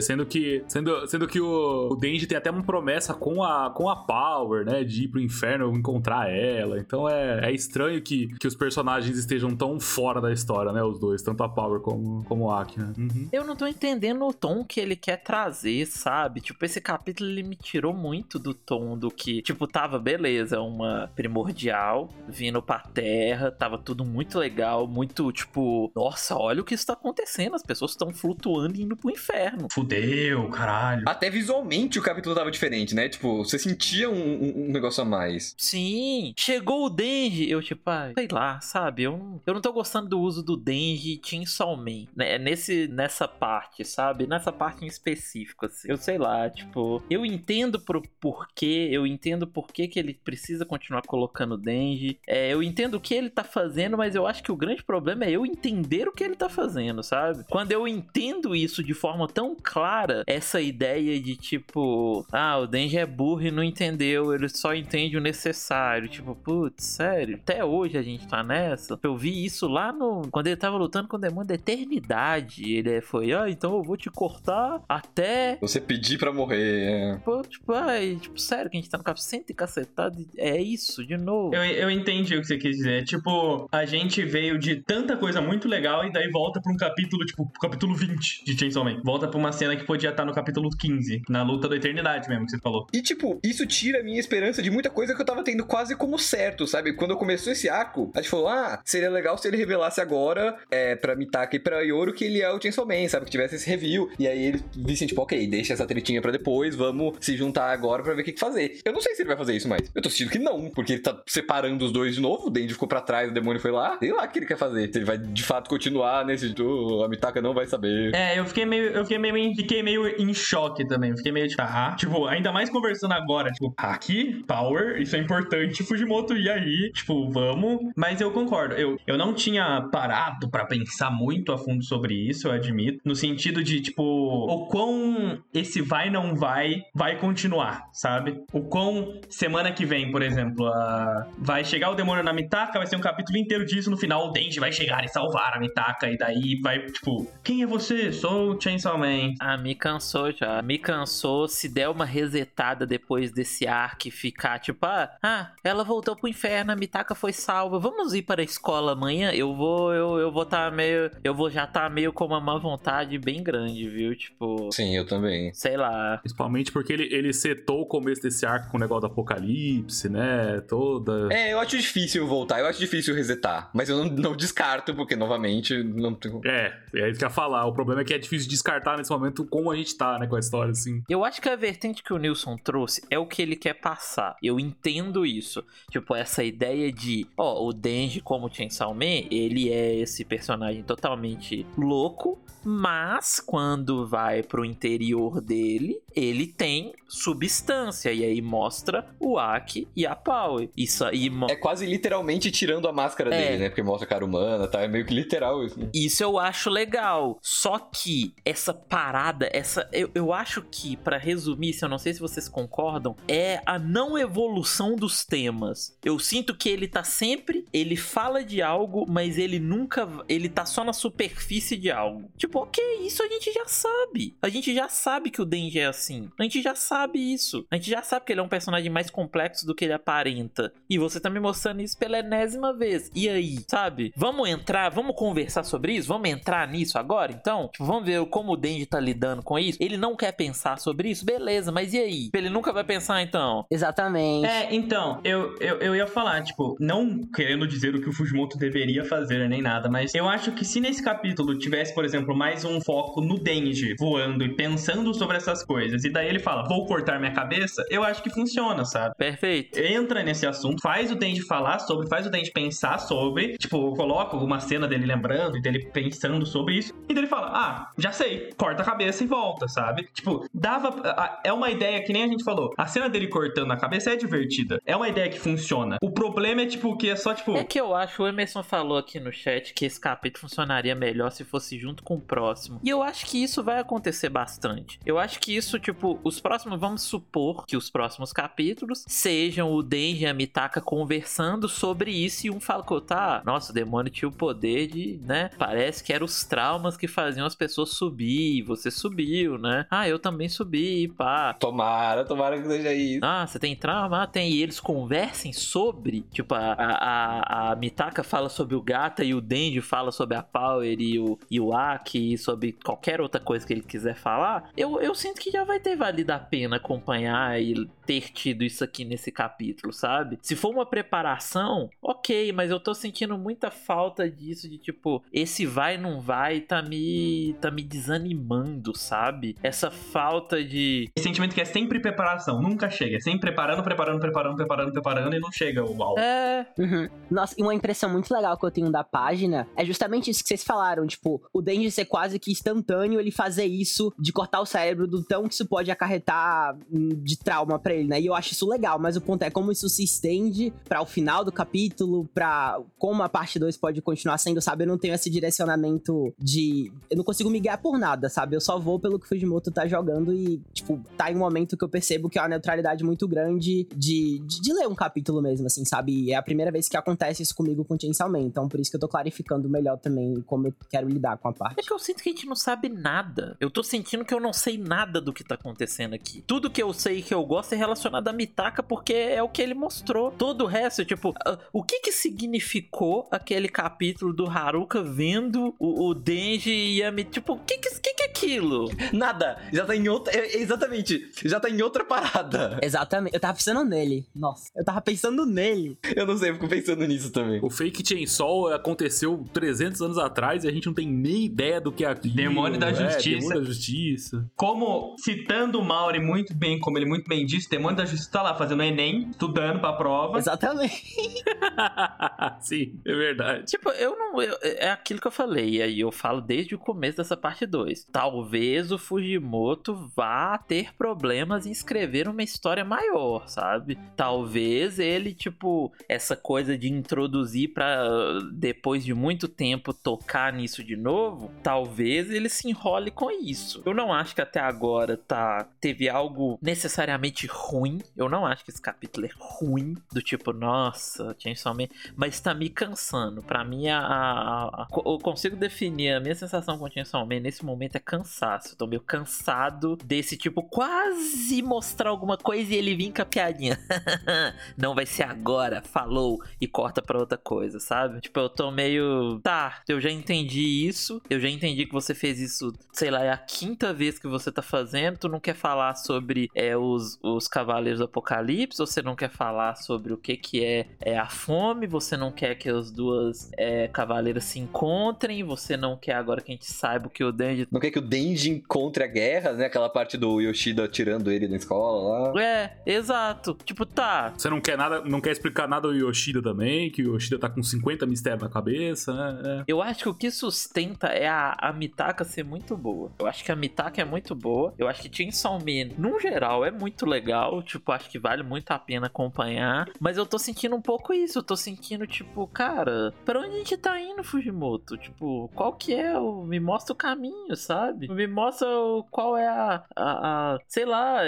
Sendo 0.01 0.25
que, 0.25 0.63
sendo, 0.69 1.07
sendo 1.07 1.27
que 1.27 1.41
o, 1.41 1.89
o 1.91 1.97
Denji 1.97 2.27
tem 2.27 2.39
até 2.39 2.51
uma 2.51 2.63
promessa 2.63 3.13
com 3.15 3.43
a, 3.43 3.71
com 3.71 3.89
a 3.89 3.97
Power, 3.97 4.65
né? 4.65 4.85
De 4.85 5.05
ir 5.05 5.09
pro 5.09 5.21
inferno 5.21 5.73
encontrar 5.77 6.31
ela. 6.31 6.79
Então 6.79 7.09
é, 7.09 7.51
é 7.51 7.53
estranho 7.53 8.01
que, 8.01 8.29
que 8.39 8.47
os 8.47 8.55
personagens 8.55 9.17
estejam 9.19 9.55
tão 9.57 9.81
fora 9.81 10.21
da 10.21 10.33
história, 10.33 10.73
né? 10.73 10.83
Os 10.83 10.99
dois, 10.99 11.23
tanto 11.23 11.43
a 11.43 11.49
Power 11.49 11.81
como, 11.81 12.25
como 12.25 12.45
o 12.45 12.51
Aki, 12.51 12.79
né? 12.79 12.93
Uhum. 12.97 13.29
Eu 13.33 13.45
não 13.45 13.57
tô 13.57 13.67
entendendo 13.67 14.25
o 14.27 14.33
tom 14.33 14.65
que 14.65 14.81
ele 14.81 14.97
quer 14.97 15.17
trazer, 15.19 15.87
sabe? 15.87 16.41
Tipo, 16.41 16.65
esse 16.65 16.81
capítulo 16.81 17.29
ele 17.29 17.43
me 17.43 17.57
tirou 17.57 17.93
muito 17.93 18.39
do 18.39 18.55
tom 18.55 18.97
do 18.97 19.11
que, 19.11 19.43
tipo, 19.43 19.67
tava 19.67 19.99
beleza, 19.99 20.61
uma 20.61 21.11
primordial 21.15 22.09
vindo 22.29 22.63
pra 22.63 22.79
terra, 22.79 23.51
tava 23.51 23.79
tudo 23.79 24.05
muito 24.05 24.39
legal, 24.39 24.52
muito 24.89 25.31
tipo, 25.33 25.91
nossa, 25.95 26.37
olha 26.37 26.61
o 26.61 26.65
que 26.65 26.75
está 26.75 26.93
acontecendo, 26.93 27.55
as 27.55 27.63
pessoas 27.63 27.93
estão 27.93 28.13
flutuando 28.13 28.77
e 28.79 28.83
indo 28.83 28.97
pro 28.97 29.11
inferno. 29.11 29.69
Fudeu, 29.73 30.49
caralho. 30.51 31.03
Até 31.07 31.31
visualmente 31.31 31.99
o 31.99 32.03
capítulo 32.03 32.35
tava 32.35 32.51
diferente, 32.51 32.95
né? 32.95 33.09
Tipo, 33.09 33.45
você 33.45 33.59
sentia 33.59 34.11
um, 34.11 34.15
um- 34.15 34.65
um 34.69 34.73
negócio 34.73 35.03
a 35.03 35.05
mais. 35.05 35.55
Sim, 35.59 36.33
chegou 36.37 36.87
o 36.87 36.91
Denji, 36.91 37.49
eu 37.51 37.63
tipo, 37.63 37.89
ah, 37.91 38.13
sei 38.17 38.29
lá, 38.31 38.61
sabe? 38.61 39.03
Eu 39.05 39.13
não, 39.17 39.41
eu 39.47 39.55
não 39.55 39.61
tô 39.61 39.73
gostando 39.73 40.09
do 40.09 40.21
uso 40.21 40.43
do 40.43 40.57
Denji 40.57 41.21
Chainsaw 41.25 41.77
Man, 41.77 42.07
né? 42.15 42.39
Nesse, 42.39 42.89
nessa 42.89 43.27
parte, 43.29 43.85
sabe? 43.85 44.27
Nessa 44.27 44.53
parte 44.53 44.85
em 44.85 44.89
específico, 44.89 45.67
assim. 45.67 45.89
Eu 45.91 45.97
sei 45.97 46.19
lá, 46.19 46.49
tipo, 46.51 47.03
eu 47.11 47.25
entendo 47.25 47.81
pro 47.81 48.03
porquê, 48.21 48.89
eu 48.91 49.07
entendo 49.07 49.47
por 49.47 49.69
que 49.69 49.89
que 49.89 49.99
ele 49.99 50.15
precisa 50.15 50.65
continuar 50.65 51.03
colocando 51.03 51.53
o 51.55 51.59
Denji, 51.59 52.19
é, 52.27 52.53
eu 52.53 52.63
entendo 52.63 52.95
o 52.95 53.01
que 53.01 53.15
ele 53.15 53.31
tá 53.31 53.45
fazendo, 53.45 53.97
mas 53.97 54.15
eu 54.15 54.27
acho 54.43 54.45
que 54.45 54.53
o 54.53 54.57
grande 54.57 54.83
problema 54.83 55.25
é 55.25 55.31
eu 55.31 55.47
entender 55.47 56.09
o 56.09 56.13
que 56.13 56.25
ele 56.25 56.35
tá 56.35 56.49
fazendo, 56.49 57.03
sabe? 57.03 57.45
Quando 57.49 57.71
eu 57.71 57.87
entendo 57.87 58.55
isso 58.55 58.83
de 58.83 58.93
forma 58.93 59.29
tão 59.29 59.57
clara, 59.61 60.25
essa 60.27 60.61
ideia 60.61 61.21
de 61.21 61.37
tipo, 61.37 62.27
ah, 62.33 62.59
o 62.59 62.67
Denji 62.67 62.99
é 62.99 63.07
burro 63.07 63.43
e 63.43 63.51
não 63.51 63.63
entendeu, 63.63 64.35
ele 64.35 64.49
só 64.49 64.75
entende 64.75 65.17
o 65.17 65.21
necessário. 65.21 66.09
Tipo, 66.09 66.35
putz, 66.35 66.85
sério, 66.85 67.37
até 67.37 67.65
hoje 67.65 67.97
a 67.97 68.03
gente 68.03 68.27
tá 68.27 68.43
nessa. 68.43 68.99
Eu 69.03 69.17
vi 69.17 69.45
isso 69.45 69.69
lá 69.69 69.93
no. 69.93 70.23
Quando 70.31 70.49
ele 70.49 70.57
tava 70.57 70.77
lutando 70.77 71.09
com 71.09 71.17
o 71.17 71.21
demônio 71.21 71.47
da 71.47 71.55
eternidade. 71.55 72.73
Ele 72.73 73.01
foi, 73.01 73.33
ah, 73.33 73.49
então 73.49 73.77
eu 73.77 73.83
vou 73.83 73.97
te 73.97 74.11
cortar 74.11 74.83
até. 74.89 75.57
Você 75.61 75.81
pedir 75.81 76.19
pra 76.19 76.33
morrer, 76.33 76.91
é. 76.91 77.17
Pô, 77.25 77.43
tipo, 77.43 77.73
ai, 77.73 78.19
tipo, 78.21 78.39
sério 78.41 78.71
que 78.71 78.77
a 78.77 78.81
gente 78.81 78.91
tá 78.91 78.99
no 78.99 79.05
cap 79.05 79.23
100 79.23 79.45
e 79.49 79.55
cacetado. 79.55 80.27
É 80.37 80.61
isso, 80.61 81.07
de 81.07 81.17
novo. 81.17 81.55
Eu, 81.55 81.65
eu 81.65 81.91
entendi 81.91 82.35
o 82.35 82.41
que 82.41 82.47
você 82.47 82.59
quis 82.59 82.77
dizer. 82.77 83.05
Tipo, 83.05 83.69
a 83.71 83.85
gente 83.85 84.25
veio 84.33 84.59
de 84.59 84.77
tanta 84.77 85.15
coisa 85.15 85.43
muito 85.43 85.69
legal 85.69 86.07
e 86.07 86.11
daí 86.11 86.31
volta 86.31 86.59
pra 86.59 86.73
um 86.73 86.77
capítulo, 86.77 87.23
tipo, 87.27 87.47
capítulo 87.61 87.95
20 87.95 88.47
de 88.47 88.59
Chainsaw 88.59 88.83
Man. 88.83 88.99
Volta 89.05 89.29
pra 89.29 89.39
uma 89.39 89.53
cena 89.53 89.77
que 89.77 89.85
podia 89.85 90.09
estar 90.09 90.25
no 90.25 90.33
capítulo 90.33 90.71
15, 90.71 91.23
na 91.29 91.43
luta 91.43 91.69
da 91.69 91.77
eternidade 91.77 92.31
mesmo, 92.31 92.47
que 92.47 92.53
você 92.53 92.59
falou. 92.59 92.87
E, 92.95 93.03
tipo, 93.03 93.39
isso 93.45 93.67
tira 93.67 94.01
a 94.01 94.03
minha 94.03 94.19
esperança 94.19 94.63
de 94.63 94.71
muita 94.71 94.89
coisa 94.89 95.15
que 95.15 95.21
eu 95.21 95.27
tava 95.27 95.45
tendo 95.45 95.67
quase 95.67 95.95
como 95.95 96.19
certo, 96.19 96.67
sabe? 96.67 96.95
Quando 96.95 97.15
começou 97.15 97.53
esse 97.53 97.69
arco, 97.69 98.11
a 98.15 98.23
gente 98.23 98.31
falou, 98.31 98.49
ah, 98.49 98.81
seria 98.87 99.11
legal 99.11 99.37
se 99.37 99.47
ele 99.47 99.59
revelasse 99.59 100.01
agora 100.01 100.57
é, 100.71 100.97
pra 100.97 101.15
Mitaka 101.15 101.55
e 101.55 101.59
pra 101.59 101.83
Yoro 101.83 102.15
que 102.15 102.25
ele 102.25 102.41
é 102.41 102.51
o 102.51 102.61
Chainsaw 102.61 102.87
Man, 102.87 103.07
sabe? 103.09 103.27
Que 103.27 103.33
tivesse 103.33 103.57
esse 103.57 103.69
review. 103.69 104.11
E 104.19 104.27
aí 104.27 104.45
eles 104.47 104.65
vissem, 104.75 105.07
tipo, 105.07 105.21
ok, 105.21 105.47
deixa 105.47 105.75
essa 105.75 105.87
tretinha 105.87 106.23
pra 106.23 106.31
depois, 106.31 106.75
vamos 106.75 107.19
se 107.21 107.37
juntar 107.37 107.71
agora 107.71 108.03
pra 108.03 108.15
ver 108.15 108.23
o 108.23 108.25
que, 108.25 108.33
que 108.33 108.41
fazer. 108.41 108.81
Eu 108.83 108.95
não 108.95 109.01
sei 109.03 109.15
se 109.15 109.21
ele 109.21 109.29
vai 109.29 109.37
fazer 109.37 109.55
isso 109.55 109.69
mais. 109.69 109.91
Eu 109.95 110.01
tô 110.01 110.09
sentindo 110.09 110.31
que 110.31 110.39
não, 110.39 110.71
porque 110.71 110.95
ele 110.95 111.03
tá 111.03 111.23
separando 111.27 111.85
os 111.85 111.93
dois 111.93 112.15
de 112.15 112.21
novo, 112.23 112.47
o 112.47 112.51
Denji 112.51 112.73
ficou 112.73 112.89
pra 112.89 113.03
trás, 113.03 113.31
o 113.31 113.35
demônio 113.35 113.61
foi 113.61 113.71
lá. 113.71 113.99
Sei 113.99 114.11
lá 114.11 114.22
o 114.29 114.33
que 114.33 114.39
ele 114.39 114.47
quer 114.47 114.57
fazer. 114.59 114.91
Se 114.93 114.99
ele 114.99 115.05
vai, 115.05 115.19
de 115.19 115.43
fato, 115.43 115.69
continuar 115.69 116.25
nesse... 116.25 116.55
Oh, 116.61 117.03
a 117.05 117.09
Mitaka 117.09 117.41
não 117.41 117.55
vai 117.55 117.67
saber. 117.67 118.15
É, 118.15 118.39
eu 118.39 118.45
fiquei 118.47 118.65
meio, 118.65 118.85
eu 118.91 119.05
fiquei 119.05 119.19
meio, 119.19 119.55
fiquei 119.55 119.83
meio 119.83 120.07
em 120.21 120.33
choque 120.35 120.87
também. 120.87 121.17
Fiquei 121.17 121.33
meio 121.33 121.49
tipo, 121.49 121.63
ah, 121.63 121.95
tipo, 121.97 122.27
ainda 122.27 122.53
mais 122.53 122.71
conversando 122.71 123.13
agora, 123.13 123.51
tipo, 123.51 123.73
aqui, 123.77 124.43
power, 124.47 125.01
isso 125.01 125.17
é 125.17 125.19
importante, 125.19 125.83
Fujimoto, 125.83 126.37
e 126.37 126.49
aí, 126.49 126.91
tipo, 126.93 127.31
vamos. 127.31 127.79
Mas 127.97 128.21
eu 128.21 128.31
concordo, 128.31 128.75
eu, 128.75 128.97
eu 129.07 129.17
não 129.19 129.33
tinha 129.35 129.89
parado 129.93 130.51
pra 130.51 130.65
pensar 130.65 131.11
muito 131.11 131.53
a 131.53 131.59
fundo 131.59 131.83
sobre 131.85 132.15
isso, 132.15 132.49
eu 132.49 132.53
admito, 132.53 133.01
no 133.05 133.15
sentido 133.15 133.63
de, 133.63 133.81
tipo, 133.81 134.03
o 134.03 134.67
quão 134.67 135.39
esse 135.53 135.81
vai 135.81 136.11
não 136.11 136.35
vai 136.35 136.83
vai 136.95 137.17
continuar, 137.19 137.83
sabe? 137.93 138.43
O 138.53 138.61
quão 138.63 139.21
semana 139.29 139.73
que 139.73 139.85
vem, 139.85 140.11
por 140.11 140.23
exemplo, 140.23 140.67
a- 140.67 141.27
vai 141.39 141.65
chegar 141.65 141.91
o 141.91 141.95
demônio 141.95 142.23
na 142.25 142.33
Mitaka, 142.33 142.79
vai 142.79 142.87
ser 142.87 142.97
um 142.97 143.01
capítulo 143.01 143.37
inteiro 143.39 143.65
disso, 143.65 143.91
no 143.91 143.97
final 144.03 144.29
o 144.29 144.33
Denji 144.33 144.59
vai 144.59 144.73
chegar 144.73 145.05
e 145.05 145.09
salvar 145.09 145.57
a 145.57 145.61
Mitaka, 145.61 146.11
e 146.11 146.17
daí 146.17 146.59
vai, 146.61 146.85
tipo, 146.87 147.31
quem 147.43 147.63
é 147.63 147.67
você? 147.67 148.13
Sou 148.13 148.55
o 148.55 148.61
Chainsaw 148.61 148.99
Man. 148.99 149.35
Ah, 149.41 149.57
me 149.57 149.75
cansou 149.75 150.33
já. 150.33 150.61
Me 150.61 150.77
cansou. 150.79 151.47
Se 151.47 151.69
der 151.69 151.89
uma 151.89 152.05
resetada 152.05 152.85
depois 152.85 153.31
desse 153.33 153.67
arco 153.67 154.09
e 154.09 154.11
ficar 154.11 154.59
tipo, 154.59 154.85
ah, 154.85 155.11
ah, 155.23 155.53
ela 155.63 155.85
voltou 155.85 156.17
pro 156.17 156.29
inferno, 156.29 156.73
a 156.73 156.77
Mitaka 156.77 157.15
foi 157.15 157.33
salva. 157.33 157.79
Vamos 157.79 158.13
ir 158.13 158.23
para 158.23 158.43
a 158.43 158.45
escola 158.45 158.93
amanhã? 158.93 159.31
Eu 159.33 159.55
vou, 159.55 159.95
eu, 159.95 160.19
eu 160.19 160.33
vou 160.33 160.45
tá 160.45 160.71
meio. 160.71 161.11
Eu 161.23 161.35
vou 161.35 161.49
já 161.49 161.67
tá 161.67 161.89
meio 161.89 162.13
com 162.13 162.27
uma 162.27 162.41
má 162.41 162.59
vontade 162.59 163.19
bem 163.19 163.43
grande, 163.43 163.89
viu? 163.89 164.17
Tipo, 164.17 164.71
Sim, 164.73 164.97
eu 164.97 165.07
também. 165.07 165.55
sei 165.55 165.77
lá. 165.77 166.19
Principalmente 166.19 166.73
porque 166.73 166.93
ele, 166.93 167.09
ele 167.15 167.33
setou 167.33 167.83
o 167.83 167.87
começo 167.87 168.23
desse 168.23 168.45
arco 168.45 168.71
com 168.71 168.77
o 168.77 168.81
negócio 168.81 169.03
do 169.03 169.07
apocalipse, 169.07 170.09
né? 170.09 170.61
Toda. 170.69 171.29
É, 171.33 171.53
eu 171.53 171.61
acho 171.61 171.77
difícil 171.77 172.27
voltar, 172.27 172.59
eu 172.59 172.67
acho 172.67 172.79
difícil 172.79 173.15
resetar. 173.15 173.71
Mas 173.73 173.89
eu 173.89 173.92
não, 173.93 174.05
não 174.05 174.37
descarto, 174.37 174.95
porque, 174.95 175.17
novamente, 175.17 175.83
não 175.83 176.15
tem. 176.15 176.41
É, 176.45 176.73
é 176.95 177.11
isso 177.11 177.19
que 177.19 177.25
eu 177.25 177.29
ia 177.29 177.35
falar. 177.35 177.67
O 177.67 177.73
problema 177.73 178.01
é 178.03 178.05
que 178.05 178.15
é 178.15 178.19
difícil 178.19 178.49
descartar 178.49 178.97
nesse 178.97 179.11
momento 179.11 179.45
como 179.45 179.71
a 179.71 179.77
gente 179.77 179.97
tá, 179.97 180.19
né, 180.19 180.27
com 180.27 180.37
a 180.37 180.41
história, 180.41 180.71
assim. 180.71 181.03
Eu 181.09 181.25
acho 181.25 181.41
que 181.41 181.49
a 181.49 181.57
vertente 181.57 182.03
que 182.03 182.13
o 182.13 182.19
Nilson 182.19 182.57
trouxe 182.57 183.03
é 183.11 183.19
o 183.19 183.27
que 183.27 183.43
ele 183.43 183.57
quer 183.57 183.75
passar. 183.75 184.37
Eu 184.43 184.59
entendo 184.59 185.25
isso. 185.27 185.65
Tipo, 185.91 186.15
essa 186.15 186.43
ideia 186.43 186.93
de, 186.93 187.27
ó, 187.37 187.67
o 187.67 187.73
Denji 187.73 188.21
como 188.21 188.53
Chainsaw 188.53 188.95
Man, 188.95 189.27
ele 189.31 189.71
é 189.71 189.97
esse 189.97 190.25
personagem 190.25 190.83
totalmente 190.83 191.67
louco, 191.77 192.41
mas 192.65 193.41
quando 193.41 194.07
vai 194.07 194.43
pro 194.43 194.65
interior 194.65 195.41
dele, 195.41 196.01
ele 196.15 196.47
tem 196.47 196.93
substância 197.09 198.13
e 198.13 198.25
aí 198.25 198.41
mostra 198.41 199.07
o 199.19 199.39
Aki 199.39 199.89
e 199.97 200.07
a 200.07 200.15
Power. 200.15 200.69
Isso 200.77 201.05
aí 201.05 201.31
É 201.51 201.57
quase 201.57 201.87
literalmente 201.87 202.51
tirando 202.51 202.89
a 202.89 202.93
máscara 202.93 203.35
É. 203.35 203.39
dele, 203.45 203.59
né? 203.59 203.69
Porque 203.69 203.83
mostra 203.83 204.07
a 204.07 204.09
cara 204.09 204.25
humana, 204.25 204.67
tá? 204.67 204.81
É 204.83 204.89
meio 204.89 205.05
que 205.07 205.15
literal 205.15 205.65
isso. 205.65 205.79
né? 205.79 205.89
Isso 205.95 206.23
eu 206.23 206.39
acho 206.39 206.71
legal. 206.71 207.39
Só 207.43 207.79
que 207.79 208.35
essa 208.45 208.73
parada, 208.73 209.49
essa. 209.53 209.89
Eu, 209.93 210.11
eu 210.15 210.33
acho 210.33 210.63
que, 210.63 210.97
pra 210.97 211.19
resumir, 211.19 211.73
se 211.73 211.85
eu 211.85 211.89
não 211.89 211.99
sei 211.99 212.13
se 212.15 212.21
vocês 212.21 212.49
concordam, 212.49 213.17
é 213.29 213.61
a 213.67 213.79
não 213.79 214.17
evolução 214.19 214.97
dos 214.97 215.25
temas. 215.25 215.97
Eu 216.05 216.19
sinto 216.19 216.55
que 216.57 216.69
ele 216.69 216.87
tá 216.89 217.05
sempre. 217.05 217.65
Ele 217.73 217.97
fala 217.97 218.45
de 218.45 218.61
algo, 218.63 219.07
mas 219.09 219.39
ele 219.39 219.59
nunca. 219.59 220.09
Ele 220.29 220.49
tá 220.49 220.65
só 220.65 220.83
na 220.85 220.93
superfície 220.93 221.77
de 221.77 221.91
algo. 221.91 222.31
Tipo, 222.37 222.61
ok, 222.61 222.83
isso 223.03 223.23
a 223.23 223.29
gente 223.29 223.53
já 223.53 223.67
sabe. 223.67 224.37
A 224.43 224.49
gente 224.49 224.75
já 224.75 224.89
sabe 224.89 225.31
que 225.31 225.41
o 225.41 225.45
Denji 225.45 225.79
é 225.79 225.87
assim. 225.87 226.02
A 226.39 226.43
gente 226.43 226.63
já 226.63 226.75
sabe 226.75 227.19
isso. 227.33 227.67
A 227.71 227.77
gente 227.77 227.91
já 227.91 228.03
sabe 228.03 228.27
que 228.27 228.33
ele 228.33 228.41
é 228.41 228.45
um 228.45 228.49
personagem 228.49 228.91
mais 228.91 229.11
complexo 229.11 229.67
do 229.67 229.75
que 229.75 229.85
ele 229.85 229.93
aparenta. 229.93 230.73
E 230.89 230.99
você 230.99 231.21
tá 231.21 231.29
me 231.31 231.41
mostrando 231.41 231.83
isso 231.83 231.97
pela 231.99 232.19
enésima 232.19 232.73
vez. 232.73 233.11
E 233.15 233.29
aí, 233.29 233.59
sabe? 233.69 234.13
Vamos 234.17 234.49
entrar, 234.49 234.89
vamos 234.91 235.15
conversar 235.17 235.65
sobre 235.65 235.95
isso? 235.95 236.09
Vamos 236.09 236.29
entrar 236.29 236.67
nisso 236.69 236.99
agora, 236.99 237.33
então? 237.33 237.69
Tipo, 237.69 237.85
vamos 237.85 238.05
ver 238.05 238.25
como 238.27 238.53
o 238.53 238.57
Denji 238.57 238.87
tá 238.87 238.99
lidando 238.99 239.43
com 239.43 239.59
isso? 239.59 239.79
Ele 239.81 239.97
não 239.97 240.17
quer 240.17 240.33
pensar 240.33 240.79
sobre 240.79 241.11
isso? 241.11 241.25
Beleza, 241.25 241.71
mas 241.71 241.93
e 241.93 241.99
aí? 241.99 242.31
Ele 242.33 242.49
nunca 242.49 242.73
vai 242.73 242.85
pensar, 242.85 243.23
então? 243.23 243.65
Exatamente. 243.71 244.47
É, 244.47 244.75
então, 244.75 245.21
eu, 245.25 245.55
eu, 245.61 245.79
eu 245.79 245.95
ia 245.95 246.07
falar, 246.07 246.43
tipo, 246.43 246.77
não 246.81 247.21
querendo 247.35 247.67
dizer 247.67 247.95
o 247.95 248.01
que 248.01 248.09
o 248.09 248.13
Fujimoto 248.13 248.57
deveria 248.57 249.05
fazer 249.05 249.49
nem 249.49 249.61
nada, 249.61 249.89
mas 249.89 250.15
eu 250.15 250.29
acho 250.29 250.53
que 250.53 250.65
se 250.65 250.81
nesse 250.81 251.03
capítulo 251.03 251.59
tivesse, 251.59 251.95
por 251.95 252.05
exemplo, 252.05 252.35
mais 252.35 252.65
um 252.65 252.81
foco 252.81 253.21
no 253.21 253.39
Denji 253.39 253.95
voando 253.99 254.45
e 254.45 254.55
pensando 254.55 255.13
sobre 255.13 255.37
essas 255.37 255.65
coisas, 255.65 255.92
e 256.05 256.11
daí 256.11 256.29
ele 256.29 256.39
fala, 256.39 256.67
vou 256.69 256.87
cortar 256.87 257.19
minha 257.19 257.33
cabeça, 257.33 257.85
eu 257.91 258.03
acho 258.03 258.23
que 258.23 258.31
funciona, 258.31 258.85
sabe? 258.85 259.15
Perfeito. 259.17 259.79
entra 259.79 260.23
nesse 260.23 260.47
assunto, 260.47 260.81
faz 260.83 261.11
o 261.11 261.15
Denji 261.15 261.43
falar 261.43 261.79
sobre, 261.81 262.09
faz 262.09 262.27
o 262.27 262.31
Denji 262.31 262.51
pensar 262.53 262.99
sobre, 262.99 263.57
tipo, 263.59 263.95
coloca 263.95 264.37
uma 264.37 264.61
cena 264.61 264.87
dele 264.87 265.07
lembrando 265.07 265.57
e 265.57 265.63
dele 265.63 265.91
pensando 265.93 266.45
sobre 266.47 266.79
isso, 266.79 266.93
e 267.09 267.15
dele 267.15 267.27
fala, 267.27 267.51
ah, 267.53 267.91
já 267.99 268.13
sei, 268.13 268.51
corta 268.57 268.83
a 268.83 268.85
cabeça 268.85 269.25
e 269.25 269.27
volta, 269.27 269.69
sabe? 269.69 270.09
Tipo, 270.13 270.47
dava, 270.53 271.41
é 271.45 271.53
uma 271.53 271.71
ideia 271.71 272.03
que 272.03 272.13
nem 272.13 272.25
a 272.25 272.29
gente 272.29 272.45
falou, 272.45 272.73
a 272.77 272.87
cena 272.87 273.09
dele 273.09 273.29
cortando 273.29 273.71
a 273.73 273.77
cabeça 273.77 274.11
é 274.11 274.17
divertida, 274.17 274.81
é 274.87 274.97
uma 274.97 275.09
ideia 275.09 275.29
que 275.29 275.39
funciona. 275.39 275.99
O 276.03 276.11
problema 276.11 276.63
é, 276.63 276.67
tipo, 276.67 276.97
que 276.97 277.09
é 277.09 277.17
só, 277.17 277.35
tipo, 277.35 277.57
É 277.57 277.65
que 277.65 277.81
eu 277.81 277.95
acho, 277.95 278.23
o 278.23 278.27
Emerson 278.27 278.63
falou 278.63 278.99
aqui 278.99 279.19
no 279.21 279.33
chat 279.33 279.75
que 279.75 279.85
esse 279.85 280.01
capítulo 280.01 280.49
funcionaria 280.49 280.95
melhor 280.95 281.31
se 281.31 281.45
fosse 281.45 281.79
junto 281.79 282.03
com 282.03 282.17
o 282.17 282.21
próximo. 282.21 282.81
E 282.83 282.89
eu 282.89 283.03
acho 283.03 283.27
que 283.27 283.43
isso 283.43 283.63
vai 283.63 283.79
acontecer 283.79 284.29
bastante. 284.29 284.99
Eu 285.05 285.19
acho 285.19 285.39
que 285.41 285.55
isso, 285.55 285.79
tipo, 285.83 286.19
os 286.25 286.41
próximos, 286.41 286.79
vamos 286.79 287.03
supor 287.03 287.67
que 287.67 287.77
os 287.77 287.91
próximos 287.91 288.33
capítulos 288.33 289.05
sejam 289.07 289.73
o 289.73 289.83
Denji 289.83 290.25
e 290.25 290.27
a 290.27 290.35
Mitaka 290.35 290.81
conversando 290.81 291.69
sobre 291.69 292.11
isso 292.11 292.47
e 292.47 292.51
um 292.51 292.61
fala 292.61 292.83
que 292.83 293.01
tá, 293.03 293.43
nossa, 293.45 293.73
o 293.73 293.75
demônio 293.75 294.13
tinha 294.13 294.29
o 294.29 294.33
poder 294.33 294.87
de, 294.87 295.19
né? 295.23 295.51
Parece 295.59 296.05
que 296.05 296.13
eram 296.13 296.25
os 296.25 296.45
traumas 296.45 296.97
que 296.97 297.09
faziam 297.09 297.47
as 297.47 297.55
pessoas 297.55 297.91
subir, 297.91 298.59
e 298.59 298.63
você 298.63 298.91
subiu, 298.91 299.59
né? 299.59 299.87
Ah, 299.91 300.09
eu 300.09 300.19
também 300.19 300.49
subi, 300.49 301.09
pá. 301.09 301.55
Tomara, 301.55 302.25
tomara 302.25 302.61
que 302.61 302.67
seja 302.67 302.93
isso. 302.93 303.25
Ah, 303.25 303.47
você 303.47 303.59
tem 303.59 303.75
trauma? 303.75 304.23
Ah, 304.23 304.27
tem. 304.27 304.53
E 304.53 304.63
eles 304.63 304.79
conversem 304.81 305.53
sobre. 305.53 306.23
Tipo, 306.33 306.55
a, 306.55 306.73
a, 306.73 307.71
a, 307.71 307.73
a 307.73 307.77
Mitaka 307.77 308.23
fala 308.23 308.49
sobre 308.49 308.75
o 308.75 308.83
Gata 308.83 309.25
e 309.25 309.35
o 309.35 309.41
Denji 309.41 309.81
fala 309.81 310.13
sobre 310.13 310.37
a 310.37 310.43
Power 310.43 310.97
e 311.01 311.19
o, 311.19 311.39
e 311.51 311.61
o 311.61 311.73
Aki 311.73 312.35
e 312.35 312.39
sobre 312.39 312.73
qualquer 312.73 313.21
outra 313.21 313.41
coisa 313.41 313.67
que 313.67 313.73
ele 313.73 313.83
quiser 313.83 314.15
falar. 314.15 314.71
Eu, 314.77 315.01
eu 315.01 315.15
sinto 315.15 315.41
que 315.41 315.51
já 315.51 315.65
vai 315.65 315.72
ter 315.81 315.97
valido 315.97 316.31
a 316.33 316.39
pena 316.39 316.77
acompanhar 316.77 317.61
e 317.61 317.89
ter 318.05 318.31
tido 318.33 318.65
isso 318.65 318.83
aqui 318.85 319.05
nesse 319.05 319.31
capítulo, 319.31 319.93
sabe? 319.93 320.39
Se 320.43 320.57
for 320.57 320.71
uma 320.71 320.87
preparação, 320.87 321.89
ok, 322.01 322.53
mas 322.53 322.71
eu 322.71 322.81
tô 322.81 322.95
sentindo 322.95 323.37
muita 323.39 323.71
falta 323.71 324.31
disso 324.31 324.69
de 324.69 324.79
tipo, 324.79 325.23
esse 325.33 325.65
vai 325.67 325.97
não 325.97 326.21
vai 326.21 326.61
tá 326.61 326.83
me 326.83 327.57
tá 327.61 327.71
me 327.71 327.83
desanimando, 327.83 328.97
sabe? 328.97 329.57
Essa 329.63 329.91
falta 329.91 330.63
de 330.63 331.11
esse 331.17 331.27
sentimento 331.27 331.55
que 331.55 331.61
é 331.61 331.65
sempre 331.65 332.01
preparação, 332.01 332.61
nunca 332.61 332.91
chega, 332.91 333.17
é 333.17 333.21
sempre 333.21 333.41
preparando, 333.41 333.83
preparando, 333.83 334.21
preparando, 334.21 334.57
preparando, 334.57 334.93
preparando 334.93 335.37
e 335.37 335.41
não 335.41 335.53
chega 335.53 335.85
o 335.85 335.97
uau. 335.97 336.19
é, 336.19 336.67
Uhum. 336.79 337.09
Nossa, 337.31 337.55
e 337.59 337.63
uma 337.63 337.75
impressão 337.75 338.11
muito 338.11 338.33
legal 338.33 338.57
que 338.57 338.65
eu 338.65 338.71
tenho 338.71 338.91
da 338.91 339.05
página 339.05 339.67
é 339.77 339.85
justamente 339.85 340.31
isso 340.31 340.43
que 340.43 340.49
vocês 340.49 340.65
falaram, 340.65 341.07
tipo, 341.07 341.43
o 341.53 341.63
Denji 341.63 341.91
ser 341.91 342.05
quase 342.07 342.39
que 342.39 342.51
instantâneo 342.51 343.21
ele 343.21 343.31
fazer 343.31 343.65
isso 343.65 344.13
de 344.19 344.33
cortar 344.33 344.61
o 344.61 344.67
cérebro 344.67 345.07
do 345.07 345.23
tão 345.23 345.47
que 345.47 345.55
isso 345.55 345.67
pode 345.67 345.91
acarretar 345.91 346.77
hum, 346.91 347.09
de 347.23 347.39
trauma 347.39 347.79
pra 347.79 347.95
ele, 347.95 348.02
né? 348.07 348.21
E 348.21 348.27
eu 348.27 348.35
acho 348.35 348.53
isso 348.53 348.69
legal, 348.69 348.99
mas 348.99 349.17
o 349.17 349.21
ponto 349.21 349.43
é 349.43 349.51
como 349.51 349.71
isso 349.73 349.89
se 349.89 350.03
estende 350.05 350.73
pra 350.89 351.01
o 351.03 351.07
final 351.07 351.45
do 351.45 351.53
capítulo, 351.53 352.29
pra 352.35 352.79
como 352.99 353.23
a 353.23 353.29
parte 353.29 353.59
2 353.59 353.77
pode 353.77 354.01
continuar 354.03 354.39
sendo, 354.39 354.61
sabe? 354.61 354.85
Eu 354.85 354.89
não 354.89 354.99
tenho 354.99 355.15
esse 355.15 355.31
direcionamento 355.31 356.35
de 356.39 356.93
eu 357.11 357.17
não 357.17 357.25
consigo 357.25 357.51
me 357.51 357.61
guiar 357.61 357.79
por 357.81 357.99
nada, 357.99 358.29
sabe? 358.29 358.57
Eu 358.57 358.61
só 358.61 358.79
vou 358.79 358.99
pelo 358.99 359.19
que 359.19 359.27
o 359.27 359.29
Fujimoto 359.29 359.71
tá 359.71 359.87
jogando 359.87 360.33
e, 360.33 360.61
tipo, 360.73 361.01
tá 361.17 361.31
em 361.31 361.37
um 361.37 361.39
momento 361.39 361.77
que 361.77 361.85
eu 361.85 361.89
percebo 361.89 362.29
que 362.29 362.39
é 362.39 362.43
uma 362.43 362.49
neutralidade 362.49 363.05
muito 363.05 363.27
grande 363.29 363.87
de, 363.97 364.39
de, 364.41 364.61
de 364.61 364.73
ler 364.73 364.89
um 364.89 364.95
capítulo 364.95 365.41
mesmo, 365.41 365.67
assim, 365.67 365.85
sabe? 365.85 366.13
E 366.13 366.33
é 366.33 366.37
a 366.37 366.43
primeira 366.43 366.71
vez 366.71 366.89
que 366.89 366.97
acontece 366.97 367.43
isso 367.43 367.55
comigo 367.55 367.87
Man, 368.29 368.41
então 368.41 368.69
por 368.69 368.81
isso 368.81 368.91
que 368.91 368.97
eu 368.97 369.01
tô 369.01 369.09
clarificando 369.09 369.69
melhor 369.69 369.99
também 369.99 370.41
como 370.47 370.67
eu 370.69 370.75
quero 370.91 371.09
lidar 371.09 371.37
com 371.39 371.49
a 371.49 371.51
É 371.51 371.55
parte. 371.55 371.87
que 371.87 371.93
eu 371.93 371.99
sinto 371.99 372.23
que 372.23 372.29
a 372.31 372.33
gente 372.33 372.47
não 372.47 372.57
sabe 372.57 372.89
nada. 372.89 373.57
Eu 373.61 373.71
tô 373.71 373.83
sentindo 373.83 374.25
que 374.25 374.33
eu 374.35 374.41
não 374.41 374.53
sei 374.53 374.79
nada 374.79 375.21
do 375.21 375.33
que 375.33 375.45
tá 375.45 375.55
acontecendo 375.55 376.15
aqui. 376.15 376.43
Tudo 376.47 376.71
que 376.71 376.83
eu 376.83 376.93
sei 376.93 377.23
que 377.23 377.35
eu 377.35 377.45
gosto 377.45 377.75
é 377.75 377.77
relacionado 377.83 378.29
a 378.29 378.33
Mitaka 378.33 378.83
porque 378.83 379.13
é 379.13 379.43
o 379.43 379.49
que 379.49 379.61
ele 379.63 379.75
mostrou. 379.75 380.31
Todo 380.33 380.65
o 380.65 380.67
resto, 380.67 381.05
tipo, 381.05 381.35
ah, 381.45 381.59
o 381.73 381.83
que 381.83 382.01
que 382.01 382.13
significou 382.13 383.29
aquele 383.31 383.69
capítulo 383.69 384.33
do 384.33 384.47
Haruka 384.49 385.03
vendo 385.03 385.75
o, 385.79 386.09
o 386.09 386.15
Denji 386.15 386.71
e 386.73 387.03
a 387.03 387.11
Mi... 387.11 387.25
Tipo, 387.25 387.55
o 387.55 387.59
que 387.59 387.79
que, 387.79 387.91
que 388.01 388.15
que 388.15 388.23
é 388.23 388.27
aquilo? 388.27 388.91
Nada, 389.13 389.59
já 389.73 389.85
tá 389.85 389.97
em 389.97 390.09
outra. 390.09 390.35
é- 390.35 390.43
é 390.53 390.59
exatamente, 390.61 391.31
já 391.45 391.59
tá 391.61 391.69
em 391.71 391.81
outra 391.83 392.05
parada. 392.05 392.79
Exatamente. 392.83 393.35
Eu 393.35 393.41
tava 393.41 393.55
pensando 393.55 393.85
nele. 393.85 394.27
Nossa, 394.35 394.71
eu 394.77 394.85
tava 394.85 395.01
pensando 395.01 395.47
nele. 395.47 395.97
Eu 396.15 396.27
não 396.27 396.37
sei, 396.37 396.51
eu 396.51 396.55
fico 396.55 396.69
pensando 396.69 397.07
nisso 397.07 397.31
também. 397.31 397.61
O 397.63 397.71
fake 397.71 398.07
Chainsaw 398.07 398.69
aconteceu 398.73 399.45
300 399.53 400.01
anos 400.03 400.19
atrás 400.19 400.65
e 400.65 400.69
a 400.69 400.73
gente 400.73 400.87
não 400.87 400.95
tem 400.95 401.07
nem 401.09 401.45
ideia 401.45 401.81
do 401.81 401.91
que 401.93 402.05
é 402.05 402.09
aquilo. 402.09 402.35
Demônio 402.35 402.79
da 402.79 402.91
É, 402.91 402.95
Justiça. 402.95 403.39
Demônio 403.39 403.61
da 403.61 403.67
Justiça. 403.67 404.51
Como, 404.57 405.15
citando 405.19 405.79
o 405.81 405.85
Mauri 405.85 406.21
muito 406.21 406.55
bem, 406.55 406.79
como 406.79 406.99
ele 406.99 407.07
muito 407.07 407.27
bem 407.29 407.45
disse, 407.47 407.69
Demônio 407.73 407.97
da 407.97 408.05
Justiça 408.05 408.31
tá 408.31 408.43
lá 408.43 408.55
fazendo 408.55 408.83
Enem, 408.83 409.31
estudando 409.31 409.81
pra 409.81 409.95
prova. 409.95 410.37
Exatamente. 410.39 411.03
Sim, 412.61 413.01
é 413.05 413.15
verdade. 413.15 413.65
Tipo, 413.65 413.89
eu 413.91 414.17
não. 414.17 414.41
eu- 414.43 414.59
é 414.63 414.91
aquilo 414.91 415.21
que 415.21 415.27
eu 415.27 415.31
falei. 415.33 415.71
E 415.77 415.83
aí 415.83 416.01
eu 416.01 416.13
falo 416.13 416.41
desde 416.41 416.75
o 416.75 416.79
começo 416.79 417.17
dessa 417.17 417.37
parte 417.37 417.65
2. 417.67 418.07
Talvez 418.13 418.93
o 418.93 418.99
Fujimoto 418.99 420.11
vá 420.15 420.59
ter 420.59 420.95
problemas 420.95 421.67
em 421.67 421.71
escrever 421.71 422.29
uma 422.29 422.43
história 422.43 422.85
maior, 422.85 423.49
sabe? 423.49 423.99
Talvez 424.17 424.99
ele, 424.99 425.33
tipo, 425.35 425.93
essa 426.09 426.37
coisa 426.37 426.77
de 426.77 426.93
introduzir 426.93 427.73
pra 427.73 428.05
depois 428.53 429.05
de 429.05 429.15
muito 429.15 429.49
tempo 429.49 429.93
tocar 429.95 430.53
nisso 430.53 430.85
de 430.85 430.97
novo. 430.97 431.51
Talvez 431.63 432.31
ele 432.31 432.49
se 432.49 432.69
enrole 432.69 433.11
com 433.11 433.31
isso. 433.31 433.83
Eu 433.87 433.95
não 433.95 434.13
acho 434.13 434.35
que 434.35 434.41
até 434.43 434.61
agora 434.61 435.17
tá. 435.17 435.67
Teve 435.81 436.09
algo 436.09 436.59
necessariamente 436.61 437.47
ruim. 437.63 438.01
Eu 438.17 438.29
não 438.29 438.45
acho 438.47 438.65
que 438.65 438.71
esse 438.71 438.81
capítulo 438.83 439.27
é 439.27 439.31
ruim. 439.39 439.97
Do 440.13 440.21
tipo, 440.23 440.53
nossa, 440.53 441.35
Chainsaw 441.39 441.75
Man 441.75 441.87
mas 442.17 442.41
tá 442.41 442.53
me 442.55 442.69
cansando. 442.69 443.43
Pra 443.43 443.65
mim, 443.65 443.89
a, 443.89 443.99
a- 443.99 444.65
a- 444.83 444.89
eu 445.07 445.19
consigo 445.19 445.57
definir 445.57 446.13
a 446.15 446.21
minha 446.21 446.35
sensação 446.35 446.79
com 446.79 446.91
Chainsaw 446.91 447.25
Man 447.27 447.41
nesse 447.41 447.65
momento 447.65 447.97
é 447.97 448.01
cansaço. 448.01 448.71
Eu 448.73 448.77
tô 448.77 448.87
meio 448.87 449.01
cansado 449.01 449.97
desse 450.05 450.37
tipo, 450.37 450.63
quase 450.63 451.63
mostrar 451.63 452.11
alguma 452.11 452.37
coisa 452.37 452.73
e 452.73 452.77
ele 452.77 452.95
vir 452.95 453.13
com 453.13 453.23
a 453.23 453.27
piadinha. 453.27 453.79
Não 454.77 454.95
vai 454.95 455.07
ser 455.07 455.25
agora, 455.25 455.83
falou, 455.83 456.43
e 456.61 456.67
corta 456.67 457.01
pra 457.03 457.19
outra 457.19 457.39
coisa, 457.39 457.79
sabe? 457.81 458.21
Tipo, 458.21 458.41
eu 458.41 458.49
tô 458.49 458.71
meio. 458.71 459.41
Tá, 459.43 459.83
eu 459.89 460.01
já 460.01 460.11
entendi 460.11 460.87
isso. 460.87 461.21
Eu 461.29 461.41
já 461.41 461.49
entendi 461.49 461.87
que 461.87 461.93
você 461.93 462.15
fez 462.15 462.39
isso, 462.41 462.73
sei 462.93 463.11
lá, 463.11 463.23
é 463.23 463.31
a 463.31 463.37
quinta 463.37 463.93
vez 463.93 464.19
que 464.19 464.27
você 464.29 464.51
tá 464.51 464.63
fazendo. 464.63 465.19
Tu 465.19 465.29
não 465.29 465.41
quer 465.41 465.55
falar 465.55 465.95
sobre 465.97 466.49
é, 466.55 466.77
os, 466.77 467.19
os 467.23 467.49
Cavaleiros 467.53 467.99
do 467.99 468.07
Apocalipse, 468.07 468.79
você 468.79 469.03
não 469.03 469.15
quer 469.15 469.29
falar 469.29 469.77
sobre 469.77 470.11
o 470.11 470.17
que, 470.17 470.39
que 470.39 470.65
é, 470.65 470.87
é 470.99 471.19
a 471.19 471.27
fome, 471.27 471.87
você 471.87 472.17
não 472.17 472.33
quer 472.33 472.55
que 472.55 472.67
as 472.71 472.91
duas 472.91 473.51
é, 473.59 473.89
cavaleiras 473.89 474.45
se 474.45 474.59
encontrem, 474.59 475.45
você 475.45 475.77
não 475.77 475.95
quer 475.95 476.15
agora 476.15 476.41
que 476.41 476.51
a 476.51 476.55
gente 476.55 476.65
saiba 476.65 477.09
o 477.09 477.11
que 477.11 477.23
o 477.23 477.31
Denji. 477.31 477.69
Não 477.71 477.79
quer 477.79 477.91
que 477.91 477.99
o 477.99 478.03
Denji 478.03 478.51
encontre 478.51 479.05
a 479.05 479.07
guerra, 479.07 479.53
né? 479.53 479.67
Aquela 479.67 479.91
parte 479.91 480.17
do 480.17 480.41
Yoshida 480.41 480.89
tirando 480.89 481.31
ele 481.31 481.47
da 481.47 481.57
escola 481.57 482.31
lá. 482.33 482.43
É, 482.43 482.73
exato. 482.87 483.55
Tipo, 483.67 483.85
tá. 483.85 484.33
Você 484.35 484.49
não 484.49 484.61
quer 484.61 484.79
nada, 484.79 485.03
não 485.03 485.21
quer 485.21 485.33
explicar 485.33 485.69
nada 485.69 485.89
ao 485.89 485.95
Yoshida 485.95 486.41
também, 486.41 486.91
que 486.91 487.03
o 487.03 487.15
Yoshida 487.15 487.39
tá 487.39 487.51
com 487.51 487.63
50 487.63 488.07
mistérios 488.07 488.43
na 488.43 488.49
cabeça, 488.49 489.13
né? 489.13 489.43
É. 489.45 489.65
Eu 489.67 489.83
acho 489.83 490.05
que 490.05 490.09
o 490.09 490.15
que 490.15 490.31
sustenta 490.31 491.09
é 491.09 491.29
a, 491.29 491.55
a 491.59 491.71
Mitaka 491.71 492.25
ser 492.25 492.45
muito 492.45 492.75
boa. 492.79 493.11
Eu 493.19 493.27
acho 493.27 493.45
que 493.45 493.53
a 493.53 493.57
Mitaka 493.57 494.01
é 494.01 494.05
muito 494.07 494.35
boa. 494.35 494.73
Eu 494.79 494.89
acho 494.89 495.03
que 495.03 495.15
Chainsaw 495.15 495.59
Man, 495.59 495.95
no 495.99 496.19
geral, 496.19 496.65
é 496.65 496.71
muito 496.71 497.05
legal. 497.05 497.42
Tipo, 497.63 497.93
acho 497.93 498.09
que 498.11 498.19
vale 498.19 498.43
muito 498.43 498.71
a 498.71 498.79
pena 498.79 499.07
acompanhar. 499.07 499.89
Mas 500.01 500.17
eu 500.17 500.27
tô 500.27 500.39
sentindo 500.39 500.77
um 500.77 500.81
pouco 500.83 501.13
isso. 501.13 501.39
Eu 501.39 501.43
tô 501.43 501.57
sentindo, 501.57 502.07
tipo, 502.07 502.47
cara, 502.47 503.13
pra 503.25 503.41
onde 503.41 503.55
a 503.55 503.59
gente 503.59 503.77
tá 503.77 503.99
indo, 504.01 504.23
Fujimoto? 504.25 504.97
Tipo, 504.97 505.51
qual 505.55 505.73
que 505.73 505.95
é 505.95 506.19
o. 506.19 506.43
Me 506.45 506.61
mostra 506.61 506.93
o 506.93 506.97
caminho, 506.97 507.55
sabe? 507.57 508.09
Me 508.09 508.27
mostra 508.27 508.69
o- 508.69 509.05
qual 509.11 509.37
é 509.37 509.47
a. 509.49 509.85
a, 509.97 510.55
a- 510.55 510.59
sei 510.69 510.85
lá, 510.85 511.21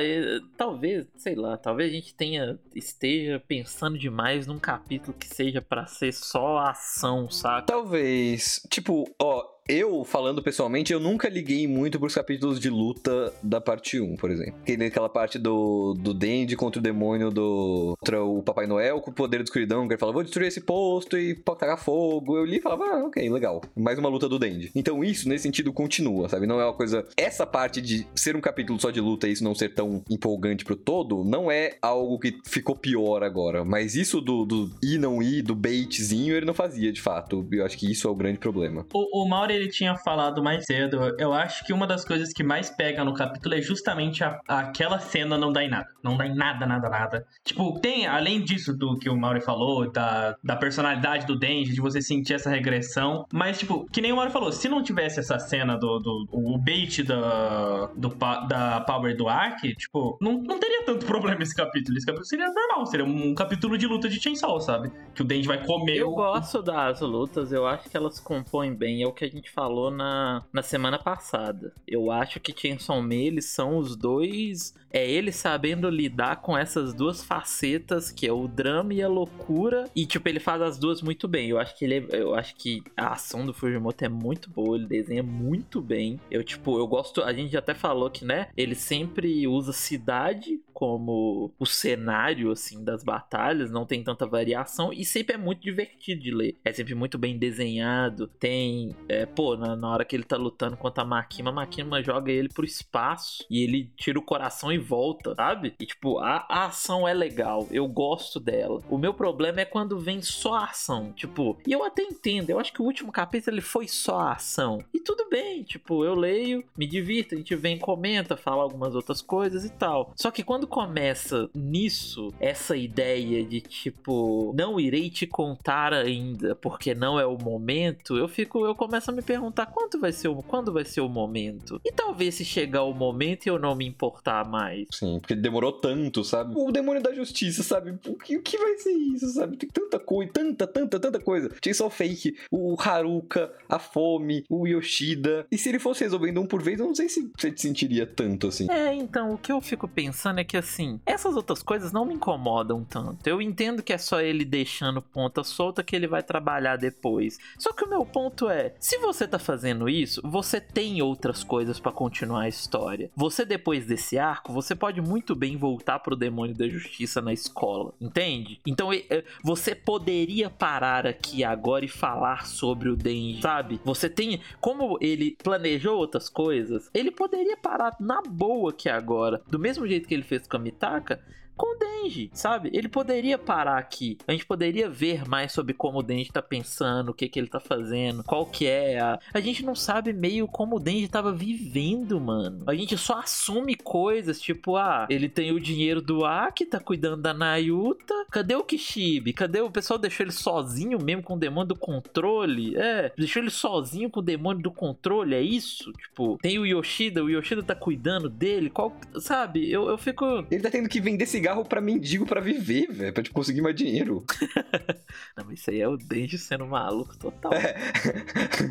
talvez, 0.56 1.06
sei 1.16 1.34
lá, 1.34 1.56
talvez 1.56 1.90
a 1.90 1.94
gente 1.94 2.14
tenha. 2.14 2.58
esteja 2.74 3.42
pensando 3.46 3.98
demais 3.98 4.46
num 4.46 4.58
capítulo 4.58 5.16
que 5.16 5.26
seja 5.26 5.60
pra 5.62 5.86
ser 5.86 6.12
só 6.12 6.58
ação, 6.58 7.30
saca? 7.30 7.66
Talvez, 7.66 8.60
tipo, 8.70 9.04
ó, 9.20 9.44
eu, 9.68 10.04
falando 10.04 10.42
pessoalmente, 10.42 10.92
eu 10.92 11.00
nunca 11.00 11.28
liguei 11.28 11.66
muito 11.66 11.98
pros 11.98 12.14
capítulos 12.14 12.60
de 12.60 12.68
luta 12.68 13.32
da 13.42 13.60
parte 13.60 14.00
1, 14.00 14.16
por 14.16 14.30
exemplo. 14.30 14.54
Aquela 14.86 15.08
parte 15.08 15.38
do, 15.38 15.94
do 15.94 16.12
Dendy 16.12 16.56
contra 16.56 16.78
o 16.78 16.82
demônio 16.82 17.30
do. 17.30 17.96
contra 17.98 18.22
o 18.22 18.42
Papai 18.42 18.66
Noel 18.66 19.00
com 19.00 19.10
o 19.10 19.14
poder 19.14 19.38
da 19.38 19.44
escuridão, 19.44 19.86
que 19.86 19.94
ele 19.94 20.00
fala, 20.00 20.12
vou 20.12 20.22
destruir 20.22 20.48
esse 20.48 20.60
posto 20.60 21.16
e 21.16 21.34
tacar 21.34 21.78
fogo. 21.78 22.36
Eu 22.36 22.44
li 22.44 22.58
e 22.58 22.60
falava, 22.60 22.84
ah, 22.84 23.04
ok, 23.06 23.28
legal. 23.30 23.62
Mais 23.74 23.98
uma 23.98 24.08
luta 24.08 24.28
do 24.28 24.38
Dendy. 24.38 24.70
Então 24.74 25.02
isso, 25.02 25.28
nesse 25.28 25.44
sentido, 25.44 25.72
continua, 25.72 26.28
sabe? 26.28 26.46
Não 26.46 26.60
é 26.60 26.64
uma 26.64 26.74
coisa. 26.74 27.06
Essa 27.16 27.46
parte 27.46 27.80
de 27.80 28.06
ser 28.14 28.36
um 28.36 28.40
capítulo 28.40 28.78
só 28.78 28.90
de 28.90 29.00
luta 29.00 29.26
e 29.26 29.32
isso 29.32 29.44
não 29.44 29.54
ser 29.54 29.74
tão 29.74 30.02
empolgante 30.10 30.64
pro 30.64 30.76
todo, 30.76 31.24
não 31.24 31.50
é 31.50 31.76
algo 31.80 32.18
que 32.18 32.38
ficou 32.44 32.76
pior 32.76 33.22
agora. 33.22 33.64
Mas 33.64 33.94
isso 33.94 34.20
do, 34.20 34.44
do 34.44 34.70
ir 34.82 34.98
não 34.98 35.22
ir, 35.22 35.42
do 35.42 35.54
baitzinho, 35.54 36.36
ele 36.36 36.46
não 36.46 36.54
fazia 36.54 36.92
de 36.92 37.00
fato. 37.00 37.46
Eu 37.50 37.64
acho 37.64 37.78
que 37.78 37.90
isso 37.90 38.06
é 38.06 38.10
o 38.10 38.14
grande 38.14 38.38
problema. 38.38 38.86
O, 38.92 39.22
o 39.22 39.28
Mauri, 39.28 39.53
ele 39.54 39.68
tinha 39.68 39.96
falado 39.96 40.42
mais 40.42 40.64
cedo, 40.64 41.14
eu 41.18 41.32
acho 41.32 41.64
que 41.64 41.72
uma 41.72 41.86
das 41.86 42.04
coisas 42.04 42.32
que 42.32 42.42
mais 42.42 42.70
pega 42.70 43.04
no 43.04 43.14
capítulo 43.14 43.54
é 43.54 43.62
justamente 43.62 44.22
a- 44.24 44.40
aquela 44.48 44.98
cena 44.98 45.36
não 45.38 45.52
dá 45.52 45.62
em 45.64 45.68
nada. 45.70 45.88
Não 46.02 46.16
dá 46.16 46.26
em 46.26 46.34
nada, 46.34 46.66
nada, 46.66 46.88
nada. 46.88 47.26
Tipo, 47.44 47.78
tem, 47.80 48.06
além 48.06 48.42
disso 48.42 48.76
do 48.76 48.98
que 48.98 49.08
o 49.08 49.16
Mauri 49.16 49.40
falou, 49.40 49.90
da, 49.90 50.36
da 50.42 50.56
personalidade 50.56 51.26
do 51.26 51.38
Denji, 51.38 51.72
de 51.72 51.80
você 51.80 52.00
sentir 52.02 52.34
essa 52.34 52.50
regressão, 52.50 53.26
mas, 53.32 53.58
tipo, 53.58 53.86
que 53.90 54.00
nem 54.00 54.12
o 54.12 54.16
Mauri 54.16 54.30
falou, 54.30 54.52
se 54.52 54.68
não 54.68 54.82
tivesse 54.82 55.20
essa 55.20 55.38
cena 55.38 55.76
do, 55.76 55.98
do 55.98 56.26
o 56.32 56.58
bait 56.58 57.02
da, 57.02 57.86
do, 57.96 58.08
da 58.48 58.80
Power 58.82 59.16
do 59.16 59.28
Ark, 59.28 59.74
tipo, 59.76 60.18
não, 60.20 60.40
não 60.42 60.58
teria 60.58 60.84
tanto 60.84 61.06
problema 61.06 61.42
esse 61.42 61.54
capítulo. 61.54 61.96
Esse 61.96 62.06
capítulo 62.06 62.26
seria 62.26 62.46
normal, 62.52 62.86
seria 62.86 63.04
um 63.06 63.34
capítulo 63.34 63.78
de 63.78 63.86
luta 63.86 64.08
de 64.08 64.20
Chainsaw, 64.20 64.60
sabe? 64.60 64.90
Que 65.14 65.22
o 65.22 65.24
Denji 65.24 65.46
vai 65.48 65.64
comer 65.64 65.96
Eu 65.96 66.10
o... 66.10 66.14
gosto 66.14 66.62
das 66.62 67.00
lutas, 67.00 67.52
eu 67.52 67.66
acho 67.66 67.88
que 67.88 67.96
elas 67.96 68.20
compõem 68.20 68.74
bem, 68.74 69.02
é 69.02 69.06
o 69.06 69.12
que 69.12 69.24
a 69.24 69.28
gente 69.28 69.43
falou 69.50 69.90
na, 69.90 70.44
na 70.52 70.62
semana 70.62 70.98
passada. 70.98 71.72
Eu 71.86 72.10
acho 72.10 72.40
que 72.40 72.54
Chainsaw 72.56 73.00
Man, 73.02 73.14
eles 73.14 73.46
são 73.46 73.78
os 73.78 73.96
dois, 73.96 74.74
é 74.94 75.10
ele 75.10 75.32
sabendo 75.32 75.90
lidar 75.90 76.36
com 76.36 76.56
essas 76.56 76.94
duas 76.94 77.22
facetas, 77.24 78.12
que 78.12 78.26
é 78.28 78.32
o 78.32 78.46
drama 78.46 78.94
e 78.94 79.02
a 79.02 79.08
loucura, 79.08 79.90
e 79.94 80.06
tipo, 80.06 80.28
ele 80.28 80.38
faz 80.38 80.62
as 80.62 80.78
duas 80.78 81.02
muito 81.02 81.26
bem. 81.26 81.48
Eu 81.48 81.58
acho 81.58 81.76
que 81.76 81.84
ele 81.84 82.06
é- 82.12 82.22
eu 82.22 82.34
acho 82.34 82.54
que 82.54 82.80
a 82.96 83.08
ação 83.08 83.44
do 83.44 83.52
Fujimoto 83.52 84.04
é 84.04 84.08
muito 84.08 84.48
boa, 84.48 84.76
ele 84.76 84.86
desenha 84.86 85.22
muito 85.22 85.82
bem. 85.82 86.20
Eu 86.30 86.44
tipo, 86.44 86.78
eu 86.78 86.86
gosto, 86.86 87.22
a 87.22 87.32
gente 87.32 87.56
até 87.56 87.74
falou 87.74 88.08
que, 88.08 88.24
né, 88.24 88.46
ele 88.56 88.76
sempre 88.76 89.46
usa 89.48 89.72
cidade 89.72 90.60
como 90.72 91.52
o 91.58 91.66
cenário 91.66 92.50
assim 92.50 92.82
das 92.84 93.02
batalhas, 93.02 93.70
não 93.70 93.86
tem 93.86 94.02
tanta 94.02 94.26
variação 94.26 94.92
e 94.92 95.04
sempre 95.04 95.34
é 95.34 95.38
muito 95.38 95.62
divertido 95.62 96.20
de 96.20 96.30
ler. 96.32 96.56
É 96.64 96.72
sempre 96.72 96.94
muito 96.94 97.16
bem 97.18 97.38
desenhado. 97.38 98.26
Tem, 98.26 98.94
é, 99.08 99.24
pô, 99.26 99.56
na, 99.56 99.76
na 99.76 99.88
hora 99.88 100.04
que 100.04 100.14
ele 100.14 100.24
tá 100.24 100.36
lutando 100.36 100.76
contra 100.76 101.02
a 101.02 101.06
Makima, 101.06 101.50
a 101.50 101.52
Makima 101.52 102.02
joga 102.02 102.30
ele 102.30 102.48
pro 102.48 102.64
espaço 102.64 103.44
e 103.50 103.62
ele 103.62 103.90
tira 103.96 104.18
o 104.18 104.22
coração 104.22 104.72
e 104.72 104.78
volta, 104.84 105.34
sabe? 105.34 105.74
E 105.80 105.86
tipo, 105.86 106.18
a, 106.18 106.46
a 106.48 106.66
ação 106.66 107.08
é 107.08 107.14
legal, 107.14 107.66
eu 107.70 107.86
gosto 107.88 108.38
dela. 108.38 108.80
O 108.88 108.98
meu 108.98 109.14
problema 109.14 109.60
é 109.60 109.64
quando 109.64 109.98
vem 109.98 110.22
só 110.22 110.54
a 110.54 110.64
ação, 110.66 111.12
tipo, 111.12 111.58
e 111.66 111.72
eu 111.72 111.82
até 111.84 112.02
entendo, 112.02 112.50
eu 112.50 112.60
acho 112.60 112.72
que 112.72 112.82
o 112.82 112.84
último 112.84 113.10
capítulo 113.10 113.54
ele 113.54 113.62
foi 113.62 113.88
só 113.88 114.20
a 114.20 114.32
ação. 114.32 114.78
E 114.92 115.00
tudo 115.00 115.28
bem, 115.28 115.62
tipo, 115.62 116.04
eu 116.04 116.14
leio, 116.14 116.64
me 116.76 116.86
divirto, 116.86 117.34
a 117.34 117.38
gente 117.38 117.54
vem, 117.56 117.78
comenta, 117.78 118.36
fala 118.36 118.62
algumas 118.62 118.94
outras 118.94 119.20
coisas 119.20 119.64
e 119.64 119.70
tal. 119.70 120.12
Só 120.16 120.30
que 120.30 120.42
quando 120.42 120.66
começa 120.66 121.48
nisso, 121.54 122.32
essa 122.38 122.76
ideia 122.76 123.44
de 123.44 123.60
tipo, 123.60 124.52
não 124.56 124.78
irei 124.78 125.10
te 125.10 125.26
contar 125.26 125.92
ainda, 125.92 126.54
porque 126.56 126.94
não 126.94 127.18
é 127.18 127.26
o 127.26 127.38
momento, 127.38 128.16
eu 128.16 128.28
fico, 128.28 128.64
eu 128.64 128.74
começo 128.74 129.10
a 129.10 129.14
me 129.14 129.22
perguntar 129.22 129.66
quando 129.66 130.00
vai 130.00 130.12
ser 130.12 130.28
o, 130.28 130.42
quando 130.42 130.72
vai 130.72 130.84
ser 130.84 131.00
o 131.00 131.08
momento. 131.08 131.80
E 131.84 131.92
talvez 131.92 132.34
se 132.34 132.44
chegar 132.44 132.82
o 132.82 132.92
momento 132.92 133.46
eu 133.46 133.58
não 133.58 133.74
me 133.74 133.86
importar 133.86 134.48
mais. 134.48 134.73
Sim, 134.90 135.18
porque 135.20 135.34
demorou 135.34 135.72
tanto, 135.72 136.24
sabe? 136.24 136.54
O 136.56 136.70
demônio 136.70 137.02
da 137.02 137.12
justiça, 137.12 137.62
sabe? 137.62 137.98
O 138.06 138.16
que, 138.16 138.36
o 138.36 138.42
que 138.42 138.58
vai 138.58 138.76
ser 138.78 138.92
isso, 138.92 139.28
sabe? 139.28 139.56
Tem 139.56 139.68
tanta 139.68 139.98
coisa, 139.98 140.32
tanta, 140.32 140.66
tanta, 140.66 141.00
tanta 141.00 141.20
coisa. 141.20 141.50
Chainsaw 141.62 141.90
Fake, 141.90 142.36
o 142.50 142.76
Haruka, 142.80 143.52
a 143.68 143.78
Fome, 143.78 144.44
o 144.48 144.66
Yoshida. 144.66 145.46
E 145.50 145.58
se 145.58 145.68
ele 145.68 145.78
fosse 145.78 146.04
resolvendo 146.04 146.40
um 146.40 146.46
por 146.46 146.62
vez, 146.62 146.80
eu 146.80 146.86
não 146.86 146.94
sei 146.94 147.08
se 147.08 147.30
você 147.36 147.50
te 147.50 147.60
sentiria 147.60 148.06
tanto 148.06 148.48
assim. 148.48 148.70
É, 148.70 148.94
então, 148.94 149.32
o 149.32 149.38
que 149.38 149.52
eu 149.52 149.60
fico 149.60 149.86
pensando 149.86 150.40
é 150.40 150.44
que 150.44 150.56
assim, 150.56 151.00
essas 151.04 151.36
outras 151.36 151.62
coisas 151.62 151.92
não 151.92 152.04
me 152.04 152.14
incomodam 152.14 152.84
tanto. 152.84 153.26
Eu 153.26 153.40
entendo 153.42 153.82
que 153.82 153.92
é 153.92 153.98
só 153.98 154.20
ele 154.20 154.44
deixando 154.44 155.02
ponta 155.02 155.44
solta 155.44 155.82
que 155.82 155.94
ele 155.94 156.06
vai 156.06 156.22
trabalhar 156.22 156.76
depois. 156.76 157.38
Só 157.58 157.72
que 157.72 157.84
o 157.84 157.88
meu 157.88 158.06
ponto 158.06 158.48
é, 158.48 158.74
se 158.80 158.98
você 158.98 159.26
tá 159.26 159.38
fazendo 159.38 159.88
isso, 159.88 160.20
você 160.24 160.60
tem 160.60 161.02
outras 161.02 161.44
coisas 161.44 161.78
pra 161.78 161.92
continuar 161.92 162.42
a 162.42 162.48
história. 162.48 163.10
Você 163.14 163.44
depois 163.44 163.86
desse 163.86 164.18
arco, 164.18 164.52
você 164.52 164.63
pode 164.72 165.00
muito 165.00 165.34
bem 165.34 165.56
voltar 165.56 165.98
pro 165.98 166.14
demônio 166.14 166.54
da 166.54 166.68
justiça 166.68 167.20
na 167.20 167.32
escola, 167.32 167.92
entende? 168.00 168.60
Então, 168.64 168.92
é, 168.92 169.24
você 169.42 169.74
poderia 169.74 170.48
parar 170.48 171.04
aqui 171.04 171.42
agora 171.42 171.84
e 171.84 171.88
falar 171.88 172.46
sobre 172.46 172.88
o 172.88 172.94
Denji, 172.94 173.42
sabe? 173.42 173.80
Você 173.84 174.08
tem, 174.08 174.40
como 174.60 174.96
ele 175.00 175.36
planejou 175.42 175.98
outras 175.98 176.28
coisas, 176.28 176.88
ele 176.94 177.10
poderia 177.10 177.56
parar 177.56 177.96
na 177.98 178.22
boa 178.22 178.70
aqui 178.70 178.88
agora, 178.88 179.42
do 179.48 179.58
mesmo 179.58 179.88
jeito 179.88 180.06
que 180.06 180.14
ele 180.14 180.22
fez 180.22 180.46
com 180.46 180.56
a 180.56 180.60
Mitaka, 180.60 181.20
com 181.56 181.74
o 181.74 181.78
Denji, 181.78 182.30
sabe? 182.32 182.70
Ele 182.72 182.88
poderia 182.88 183.38
parar 183.38 183.78
aqui. 183.78 184.18
A 184.26 184.32
gente 184.32 184.46
poderia 184.46 184.88
ver 184.88 185.26
mais 185.28 185.52
sobre 185.52 185.74
como 185.74 185.98
o 185.98 186.02
Denji 186.02 186.32
tá 186.32 186.42
pensando, 186.42 187.10
o 187.10 187.14
que 187.14 187.28
que 187.28 187.38
ele 187.38 187.48
tá 187.48 187.60
fazendo, 187.60 188.24
qual 188.24 188.46
que 188.46 188.66
é 188.66 189.00
a... 189.00 189.18
A 189.32 189.40
gente 189.40 189.64
não 189.64 189.74
sabe 189.74 190.12
meio 190.12 190.46
como 190.46 190.76
o 190.76 190.80
Denji 190.80 191.08
tava 191.08 191.32
vivendo, 191.32 192.20
mano. 192.20 192.64
A 192.66 192.74
gente 192.74 192.96
só 192.98 193.20
assume 193.20 193.74
coisas, 193.74 194.40
tipo, 194.40 194.76
ah, 194.76 195.06
ele 195.08 195.28
tem 195.28 195.52
o 195.52 195.60
dinheiro 195.60 196.00
do 196.00 196.24
Aki, 196.24 196.66
tá 196.66 196.80
cuidando 196.80 197.22
da 197.22 197.32
Nayuta. 197.32 198.14
Cadê 198.30 198.54
o 198.54 198.64
Kishibe? 198.64 199.32
Cadê 199.32 199.60
o 199.60 199.70
pessoal 199.70 199.98
deixou 199.98 200.24
ele 200.24 200.32
sozinho 200.32 200.98
mesmo 201.02 201.22
com 201.22 201.34
o 201.34 201.38
demônio 201.38 201.68
do 201.68 201.76
controle? 201.76 202.76
É, 202.76 203.12
deixou 203.16 203.42
ele 203.42 203.50
sozinho 203.50 204.10
com 204.10 204.20
o 204.20 204.22
demônio 204.22 204.62
do 204.62 204.70
controle, 204.70 205.34
é 205.34 205.40
isso? 205.40 205.92
Tipo, 205.92 206.38
tem 206.42 206.58
o 206.58 206.66
Yoshida, 206.66 207.22
o 207.22 207.30
Yoshida 207.30 207.62
tá 207.62 207.74
cuidando 207.74 208.28
dele, 208.28 208.70
qual... 208.70 208.96
Sabe? 209.18 209.70
Eu, 209.70 209.88
eu 209.88 209.96
fico... 209.96 210.24
Ele 210.50 210.62
tá 210.62 210.70
tendo 210.70 210.88
que 210.88 211.00
vender 211.00 211.26
cigarro 211.44 211.64
pra 211.64 211.80
mendigo 211.80 212.24
pra 212.24 212.40
viver, 212.40 212.90
velho, 212.90 213.12
pra 213.12 213.22
tipo, 213.22 213.34
conseguir 213.34 213.60
mais 213.60 213.76
dinheiro. 213.76 214.24
Não, 215.36 215.44
mas 215.44 215.60
isso 215.60 215.70
aí 215.70 215.80
é 215.80 215.88
o 215.88 215.96
Denji 215.96 216.38
sendo 216.38 216.66
maluco 216.66 217.16
total. 217.18 217.52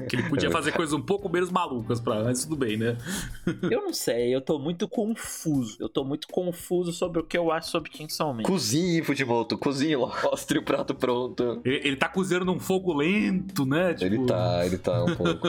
Que 0.10 0.16
ele 0.16 0.30
podia 0.30 0.50
fazer 0.50 0.72
coisas 0.72 0.94
um 0.94 1.02
pouco 1.02 1.30
menos 1.30 1.52
malucas 1.52 2.00
pra. 2.00 2.24
Mas 2.24 2.44
tudo 2.44 2.56
bem, 2.56 2.78
né? 2.78 2.98
Eu 3.70 3.84
não 3.84 3.94
sei, 3.94 4.34
eu 4.34 4.42
tô 4.42 4.58
muito 4.58 4.88
confuso. 4.88 5.78
Eu 5.80 5.90
tô 5.90 6.04
muito 6.04 6.28
confuso 6.28 6.92
sobre 6.92 7.20
o 7.20 7.24
que 7.24 7.38
eu 7.38 7.52
acho 7.52 7.70
sobre 7.70 7.92
Chainsaw 7.96 8.34
Man. 8.34 8.44
Cozinhe, 8.44 9.04
Fujimoto, 9.04 9.58
cozinhe, 9.58 9.96
mostre 9.96 10.58
o 10.60 10.64
prato 10.64 10.96
pronto. 10.96 11.62
Ele, 11.64 11.88
ele 11.88 11.96
tá 11.96 12.08
cozinhando 12.08 12.46
num 12.46 12.60
fogo 12.60 12.94
lento, 12.94 13.66
né? 13.66 13.94
Tipo, 13.94 14.06
Ele 14.06 14.26
tá, 14.26 14.66
ele 14.66 14.78
tá 14.78 15.04
um 15.04 15.16
pouco. 15.16 15.48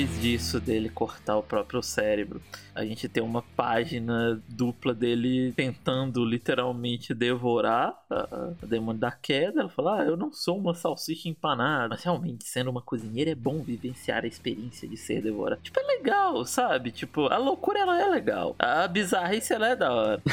Depois 0.00 0.22
disso, 0.22 0.58
dele 0.58 0.88
cortar 0.88 1.36
o 1.36 1.42
próprio 1.42 1.82
cérebro, 1.82 2.40
a 2.74 2.84
gente 2.86 3.06
tem 3.08 3.22
uma 3.22 3.42
página 3.42 4.40
dupla 4.48 4.94
dele 4.94 5.52
tentando 5.54 6.24
literalmente 6.24 7.12
devorar 7.12 7.94
a, 8.08 8.54
a 8.62 8.66
demônio 8.66 8.98
da 8.98 9.10
queda. 9.10 9.60
Ela 9.60 9.68
fala: 9.68 10.00
Ah, 10.00 10.04
eu 10.04 10.16
não 10.16 10.32
sou 10.32 10.56
uma 10.56 10.74
salsicha 10.74 11.28
empanada. 11.28 11.90
Mas 11.90 12.02
realmente, 12.02 12.44
sendo 12.44 12.70
uma 12.70 12.80
cozinheira, 12.80 13.32
é 13.32 13.34
bom 13.34 13.62
vivenciar 13.62 14.24
a 14.24 14.26
experiência 14.26 14.88
de 14.88 14.96
ser 14.96 15.20
devorada. 15.20 15.60
Tipo, 15.62 15.78
é 15.80 15.82
legal, 15.82 16.44
sabe? 16.46 16.90
Tipo, 16.90 17.26
a 17.26 17.36
loucura 17.36 17.80
ela 17.80 18.00
é 18.00 18.06
legal. 18.06 18.56
A 18.58 18.88
bizarrice 18.88 19.52
ela 19.52 19.68
é 19.68 19.76
da 19.76 19.92
hora. 19.92 20.22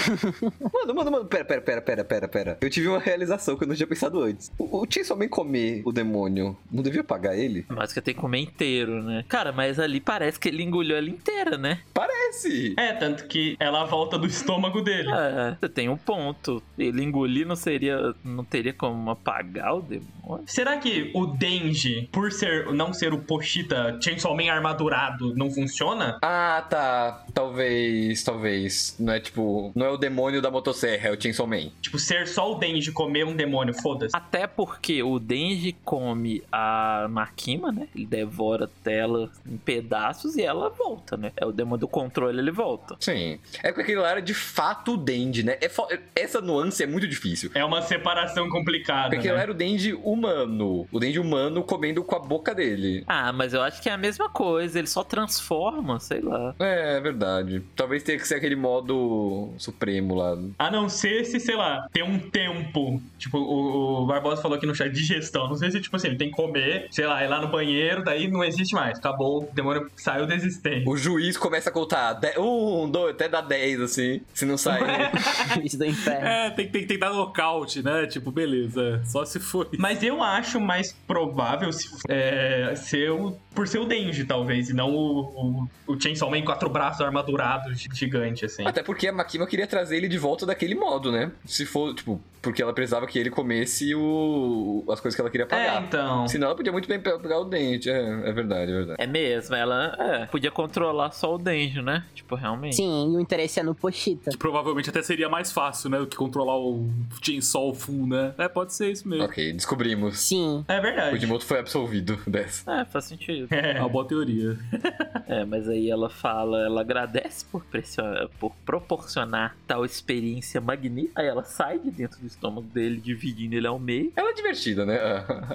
Mano, 0.73 0.93
mano, 0.93 1.11
mano, 1.11 1.25
pera, 1.25 1.43
pera, 1.43 1.61
pera, 1.61 1.81
pera, 1.81 2.05
pera, 2.05 2.27
pera. 2.27 2.57
Eu 2.61 2.69
tive 2.69 2.87
uma 2.87 2.99
realização 2.99 3.57
que 3.57 3.63
eu 3.63 3.67
não 3.67 3.75
tinha 3.75 3.87
pensado 3.87 4.21
antes. 4.21 4.51
O, 4.57 4.83
o 4.83 4.87
Chainsaw 4.89 5.17
Man 5.17 5.27
comer 5.27 5.81
o 5.85 5.91
demônio, 5.91 6.55
não 6.71 6.83
devia 6.83 7.03
pagar 7.03 7.35
ele? 7.35 7.65
Mas 7.67 7.91
que 7.91 8.01
tem 8.01 8.13
que 8.13 8.19
comer 8.19 8.39
inteiro, 8.39 9.03
né? 9.03 9.25
Cara, 9.27 9.51
mas 9.57 9.79
ali 9.79 9.99
parece 9.99 10.39
que 10.39 10.49
ele 10.49 10.61
engoliu 10.61 10.95
ela 10.95 11.09
inteira, 11.09 11.57
né? 11.57 11.79
Parece! 11.91 12.75
É, 12.77 12.93
tanto 12.93 13.25
que 13.25 13.57
ela 13.59 13.85
volta 13.85 14.15
do 14.15 14.27
estômago 14.27 14.81
dele. 14.81 15.09
É, 15.11 15.57
você 15.59 15.67
tem 15.67 15.89
um 15.89 15.97
ponto. 15.97 16.61
Ele 16.77 17.01
engolir 17.01 17.47
não 17.47 17.55
seria. 17.55 18.13
não 18.23 18.43
teria 18.43 18.71
como 18.71 19.09
apagar 19.09 19.75
o 19.75 19.81
demônio. 19.81 20.43
Será 20.45 20.77
que 20.77 21.09
o 21.15 21.25
Denji, 21.25 22.07
por 22.11 22.31
ser 22.31 22.71
não 22.71 22.93
ser 22.93 23.13
o 23.13 23.17
Pochita 23.17 23.97
Chainsaw 23.99 24.35
Man 24.35 24.51
armadurado, 24.51 25.33
não 25.35 25.49
funciona? 25.49 26.19
Ah, 26.21 26.63
tá. 26.69 27.25
Talvez, 27.33 28.23
talvez. 28.23 28.95
Não 28.99 29.13
é 29.13 29.19
tipo. 29.19 29.71
Não 29.73 29.87
é 29.87 29.89
o 29.89 29.97
demônio 29.97 30.39
da 30.39 30.51
motosserra, 30.51 31.09
é 31.09 31.11
o 31.11 31.19
Chainsaw 31.19 31.47
Man. 31.47 31.71
Tipo, 31.81 31.97
ser 31.97 32.27
só 32.27 32.51
o 32.51 32.59
Denji 32.59 32.91
comer 32.91 33.25
um 33.25 33.35
demônio, 33.35 33.73
foda-se. 33.73 34.15
Até 34.15 34.45
porque 34.45 35.01
o 35.01 35.17
Denji 35.17 35.75
come 35.83 36.43
a 36.51 37.07
Makima, 37.09 37.71
né? 37.71 37.87
Ele 37.95 38.05
devora 38.05 38.69
tela 38.83 39.31
em 39.49 39.57
pedaços 39.57 40.35
e 40.35 40.41
ela 40.41 40.69
volta, 40.69 41.17
né? 41.17 41.31
É 41.35 41.45
o 41.45 41.51
demônio 41.51 41.81
do 41.81 41.87
controle, 41.87 42.39
ele 42.39 42.51
volta. 42.51 42.95
Sim. 42.99 43.39
É 43.63 43.69
porque 43.69 43.81
aquele 43.81 43.99
lá 43.99 44.11
era 44.11 44.21
de 44.21 44.33
fato 44.33 44.93
o 44.93 44.97
Denji, 44.97 45.43
né? 45.43 45.57
É 45.61 45.69
Essa 46.15 46.41
nuance 46.41 46.83
é 46.83 46.87
muito 46.87 47.07
difícil. 47.07 47.51
É 47.53 47.63
uma 47.63 47.81
separação 47.81 48.49
complicada. 48.49 49.15
Porque 49.15 49.27
né? 49.27 49.33
lá 49.33 49.41
era 49.41 49.51
o 49.51 49.53
Denji 49.53 49.93
humano. 49.93 50.87
O 50.91 50.99
Denji 50.99 51.19
humano 51.19 51.63
comendo 51.63 52.03
com 52.03 52.15
a 52.15 52.19
boca 52.19 52.53
dele. 52.53 53.03
Ah, 53.07 53.31
mas 53.31 53.53
eu 53.53 53.61
acho 53.61 53.81
que 53.81 53.89
é 53.89 53.93
a 53.93 53.97
mesma 53.97 54.29
coisa, 54.29 54.77
ele 54.77 54.87
só 54.87 55.03
transforma, 55.03 55.99
sei 55.99 56.21
lá. 56.21 56.55
É, 56.59 56.97
é 56.97 57.01
verdade. 57.01 57.63
Talvez 57.75 58.03
tenha 58.03 58.17
que 58.17 58.27
ser 58.27 58.35
aquele 58.35 58.55
modo 58.55 59.53
supremo 59.57 60.15
lá. 60.15 60.37
A 60.57 60.71
não 60.71 60.89
ser 60.89 61.25
se, 61.25 61.39
sei 61.39 61.55
lá, 61.55 61.87
tem 61.91 62.03
um 62.03 62.19
tempo. 62.19 63.01
Tipo, 63.17 63.37
o, 63.37 64.03
o 64.03 64.05
Barbosa 64.05 64.41
falou 64.41 64.57
aqui 64.57 64.65
no 64.65 64.75
chat, 64.75 64.91
digestão. 64.91 65.47
Não 65.47 65.55
sei 65.55 65.71
se, 65.71 65.81
tipo 65.81 65.95
assim, 65.95 66.07
ele 66.07 66.17
tem 66.17 66.29
que 66.29 66.35
comer, 66.35 66.87
sei 66.91 67.05
lá, 67.05 67.23
ir 67.23 67.27
lá 67.27 67.41
no 67.41 67.47
banheiro, 67.47 68.03
daí 68.03 68.27
não 68.27 68.43
existe 68.43 68.73
mais. 68.73 68.97
Acabou, 68.97 69.36
o 69.39 69.49
demônio 69.53 69.89
saiu 69.95 70.25
da 70.25 70.35
existência. 70.35 70.83
O 70.89 70.97
juiz 70.97 71.37
começa 71.37 71.69
a 71.69 71.73
contar 71.73 72.13
de- 72.13 72.37
um, 72.39 72.89
dois, 72.89 73.13
até 73.15 73.27
dar 73.27 73.41
10, 73.41 73.81
assim. 73.81 74.21
Se 74.33 74.45
não 74.45 74.57
sair. 74.57 74.83
Isso 75.63 75.77
do 75.77 75.85
inferno. 75.85 76.27
É, 76.27 76.49
tem, 76.51 76.67
tem, 76.67 76.81
tem 76.85 76.97
que 76.97 76.97
dar 76.97 77.11
nocaute, 77.13 77.83
né? 77.83 78.05
Tipo, 78.07 78.31
beleza. 78.31 79.01
Só 79.05 79.25
se 79.25 79.39
foi. 79.39 79.67
Mas 79.77 80.01
eu 80.03 80.21
acho 80.21 80.59
mais 80.59 80.91
provável 81.07 81.71
se, 81.71 81.87
é, 82.09 82.73
ser 82.75 83.11
o, 83.11 83.37
por 83.53 83.67
ser 83.67 83.79
o 83.79 83.85
Denji, 83.85 84.25
talvez, 84.25 84.69
e 84.69 84.73
não 84.73 84.93
o, 84.93 85.67
o, 85.87 85.93
o 85.93 85.99
Chainsaw 86.01 86.29
Man 86.29 86.41
quatro 86.43 86.69
braços 86.69 87.01
armadurado 87.01 87.73
gi- 87.73 87.89
gigante, 87.93 88.45
assim. 88.45 88.65
Até 88.67 88.83
porque 88.83 89.07
a 89.07 89.11
Makima 89.13 89.47
queria 89.47 89.67
trazer 89.67 89.97
ele 89.97 90.07
de 90.07 90.17
volta 90.17 90.45
daquele 90.45 90.75
modo, 90.75 91.11
né? 91.11 91.31
Se 91.45 91.65
for, 91.65 91.93
tipo, 91.93 92.21
porque 92.41 92.61
ela 92.61 92.73
precisava 92.73 93.05
que 93.07 93.17
ele 93.19 93.29
comesse 93.29 93.93
o... 93.95 94.83
as 94.89 94.99
coisas 94.99 95.15
que 95.15 95.21
ela 95.21 95.29
queria 95.29 95.45
É, 95.45 95.49
pagar. 95.49 95.83
então. 95.83 96.27
Senão 96.27 96.47
ela 96.47 96.55
podia 96.55 96.71
muito 96.71 96.87
bem 96.87 96.99
pe- 96.99 97.17
pegar 97.19 97.39
o 97.39 97.45
dente. 97.45 97.89
É, 97.89 97.97
é 98.29 98.31
verdade, 98.31 98.71
é 98.71 98.75
verdade. 98.75 99.01
É 99.01 99.07
mesmo, 99.07 99.26
ela 99.51 99.95
é, 99.99 100.25
podia 100.25 100.51
controlar 100.51 101.11
só 101.11 101.35
o 101.35 101.37
Denji, 101.37 101.81
né? 101.81 102.03
Tipo, 102.13 102.35
realmente. 102.35 102.75
Sim, 102.75 103.13
e 103.13 103.17
o 103.17 103.19
interesse 103.19 103.59
é 103.59 103.63
no 103.63 103.73
Pochita. 103.75 104.31
Que 104.31 104.37
provavelmente 104.37 104.89
até 104.89 105.01
seria 105.01 105.29
mais 105.29 105.51
fácil, 105.51 105.89
né? 105.89 105.99
Do 105.99 106.07
que 106.07 106.15
controlar 106.15 106.57
o 106.57 106.89
Chainsaw 107.21 107.73
Full, 107.73 108.07
né? 108.07 108.33
É, 108.37 108.47
pode 108.47 108.73
ser 108.73 108.91
isso 108.91 109.07
mesmo. 109.07 109.25
Ok, 109.25 109.53
descobrimos. 109.53 110.19
Sim. 110.19 110.63
É 110.67 110.79
O 110.79 110.81
verdade. 110.81 111.11
Fujimoto 111.11 111.45
foi 111.45 111.59
absolvido 111.59 112.19
dessa. 112.27 112.71
É, 112.81 112.85
faz 112.85 113.05
sentido. 113.05 113.47
É 113.51 113.79
uma 113.79 113.89
boa 113.89 114.05
teoria. 114.05 114.57
É, 115.29 115.43
mas 115.43 115.67
aí 115.67 115.89
ela 115.91 116.09
fala, 116.09 116.57
ela 116.63 116.79
agradece 116.79 117.43
por, 117.51 117.61
pressionar, 117.65 118.29
por 118.39 118.53
proporcionar 118.65 119.57
tal 119.67 119.83
experiência 119.83 120.61
magnífica. 120.61 121.19
Aí 121.21 121.27
ela 121.27 121.43
sai 121.43 121.79
de 121.79 121.91
dentro 121.91 122.21
do 122.21 122.27
estômago 122.27 122.67
dele, 122.67 123.01
dividindo 123.01 123.53
ele 123.53 123.67
ao 123.67 123.77
meio. 123.77 124.13
Ela 124.15 124.29
é 124.29 124.33
divertida, 124.33 124.85
né? 124.85 124.97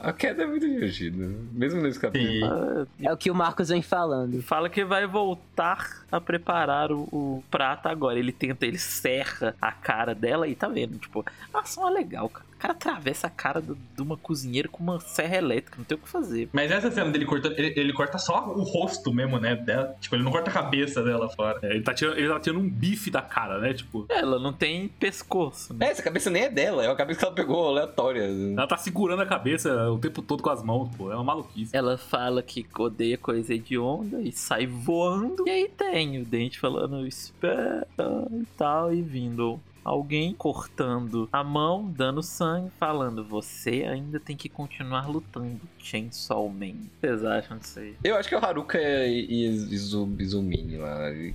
A, 0.02 0.12
queda 0.12 0.42
é 0.42 0.46
muito 0.46 0.68
divertida. 0.68 1.26
Mesmo 1.52 1.80
nesse 1.80 1.98
capítulo. 1.98 2.86
Sim. 2.98 3.06
É 3.06 3.10
o 3.10 3.16
que 3.16 3.30
o 3.30 3.34
Marcos 3.52 3.68
vem 3.68 3.82
falando. 3.82 4.40
fala 4.42 4.70
que 4.70 4.82
vai 4.82 5.06
voltar 5.06 6.02
a 6.10 6.18
preparar 6.20 6.90
o, 6.90 7.02
o 7.12 7.44
prato 7.50 7.86
agora. 7.86 8.18
Ele 8.18 8.32
tenta, 8.32 8.64
ele 8.66 8.78
serra 8.78 9.54
a 9.60 9.70
cara 9.70 10.14
dela 10.14 10.48
e 10.48 10.54
tá 10.54 10.68
vendo, 10.68 10.96
tipo, 10.98 11.22
a 11.52 11.58
ação 11.60 11.86
é 11.86 11.90
legal, 11.90 12.28
cara. 12.30 12.46
O 12.52 12.62
cara 12.62 12.74
atravessa 12.74 13.26
a 13.26 13.30
cara 13.30 13.60
do- 13.60 13.74
de 13.96 14.00
uma 14.00 14.16
cozinheira 14.16 14.68
com 14.68 14.80
uma 14.84 15.00
serra 15.00 15.36
elétrica, 15.36 15.76
não 15.78 15.84
tem 15.84 15.98
o 15.98 16.00
que 16.00 16.08
fazer. 16.08 16.48
Mas 16.52 16.70
essa 16.70 16.92
cena 16.92 17.10
dele 17.10 17.24
cortando, 17.26 17.58
ele, 17.58 17.74
ele 17.76 17.92
corta 17.92 18.18
só 18.18 18.46
o 18.54 18.62
rosto 18.62 19.12
mesmo, 19.12 19.40
né? 19.40 19.56
Dela. 19.56 19.96
Tipo, 20.00 20.14
ele 20.14 20.22
não 20.22 20.30
corta 20.30 20.48
a 20.48 20.52
cabeça 20.52 21.02
dela 21.02 21.28
fora. 21.28 21.58
É, 21.62 21.72
ele, 21.74 21.82
tá 21.82 21.92
tirando, 21.92 22.16
ele 22.18 22.28
tá 22.28 22.38
tirando 22.38 22.60
um 22.60 22.70
bife 22.70 23.10
da 23.10 23.20
cara, 23.20 23.58
né? 23.58 23.74
Tipo, 23.74 24.06
Ela 24.08 24.38
não 24.38 24.52
tem 24.52 24.86
pescoço, 24.86 25.74
né? 25.74 25.86
É, 25.86 25.90
essa 25.90 26.02
cabeça 26.04 26.30
nem 26.30 26.44
é 26.44 26.48
dela, 26.48 26.84
é 26.84 26.88
uma 26.88 26.94
cabeça 26.94 27.18
que 27.18 27.24
ela 27.26 27.34
pegou 27.34 27.66
aleatória. 27.68 28.22
ela 28.22 28.66
tá 28.68 28.76
segurando 28.76 29.22
a 29.22 29.26
cabeça 29.26 29.90
o 29.90 29.98
tempo 29.98 30.22
todo 30.22 30.40
com 30.40 30.50
as 30.50 30.62
mãos, 30.62 30.88
pô. 30.96 31.10
É 31.10 31.16
uma 31.16 31.24
maluquice. 31.24 31.76
Ela 31.76 31.98
fala 31.98 32.44
que 32.44 32.64
odeia 32.78 33.18
coisa 33.18 33.41
hedionda 33.50 34.20
e 34.20 34.32
sai 34.32 34.66
voando. 34.66 35.44
E 35.46 35.50
aí 35.50 35.68
tem 35.68 36.20
o 36.20 36.24
dente 36.24 36.58
falando 36.58 37.06
espera 37.06 37.86
e 37.98 38.44
tal, 38.56 38.92
e 38.94 39.02
vindo 39.02 39.60
alguém 39.84 40.32
cortando 40.32 41.28
a 41.32 41.42
mão, 41.42 41.84
dando 41.90 42.22
sangue, 42.22 42.70
falando: 42.78 43.24
Você 43.24 43.84
ainda 43.88 44.20
tem 44.20 44.36
que 44.36 44.48
continuar 44.48 45.08
lutando, 45.08 45.60
Chainsaw 45.78 46.48
Man. 46.48 46.66
O 46.66 46.70
que 46.70 46.88
vocês 47.00 47.24
acham 47.24 47.58
disso 47.58 47.80
aí? 47.80 47.94
Eu 48.04 48.16
acho 48.16 48.28
que 48.28 48.34
é 48.34 48.38
o 48.38 48.44
Haruka 48.44 48.78
e 48.80 49.44
Izu- 49.72 50.16
Izumini 50.18 50.76
lá. 50.76 51.10
e. 51.12 51.34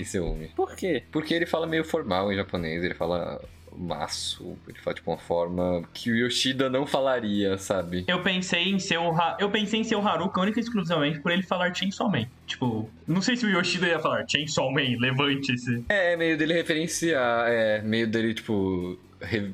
Izeumi. 0.00 0.48
Por 0.56 0.74
quê? 0.74 1.04
Porque 1.12 1.34
ele 1.34 1.46
fala 1.46 1.66
meio 1.66 1.84
formal 1.84 2.32
em 2.32 2.36
japonês, 2.36 2.82
ele 2.82 2.94
fala 2.94 3.40
maço, 3.78 4.56
ele 4.68 4.78
fala 4.78 4.94
tipo 4.94 5.10
uma 5.10 5.18
forma 5.18 5.82
que 5.92 6.10
o 6.10 6.16
Yoshida 6.16 6.68
não 6.70 6.86
falaria, 6.86 7.56
sabe? 7.58 8.04
Eu 8.06 8.22
pensei 8.22 8.64
em 8.70 8.78
ser 8.78 8.98
o 8.98 9.10
Ha- 9.12 9.36
eu 9.40 9.50
pensei 9.50 9.80
em 9.80 9.84
ser 9.84 9.96
o 9.96 10.06
Haruka 10.06 10.40
única 10.40 10.58
e 10.60 10.62
exclusivamente 10.62 11.20
por 11.20 11.32
ele 11.32 11.42
falar 11.42 11.74
Chainsaw 11.74 12.10
Man. 12.10 12.26
Tipo, 12.46 12.88
não 13.06 13.20
sei 13.22 13.36
se 13.36 13.46
o 13.46 13.50
Yoshida 13.50 13.86
ia 13.88 13.98
falar 13.98 14.24
Chainsaw 14.28 14.70
Man, 14.72 14.96
levante-se. 14.98 15.84
É, 15.88 16.16
meio 16.16 16.36
dele 16.36 16.54
referenciar, 16.54 17.48
é, 17.48 17.80
meio 17.82 18.06
dele, 18.06 18.34
tipo, 18.34 18.98
re- 19.20 19.52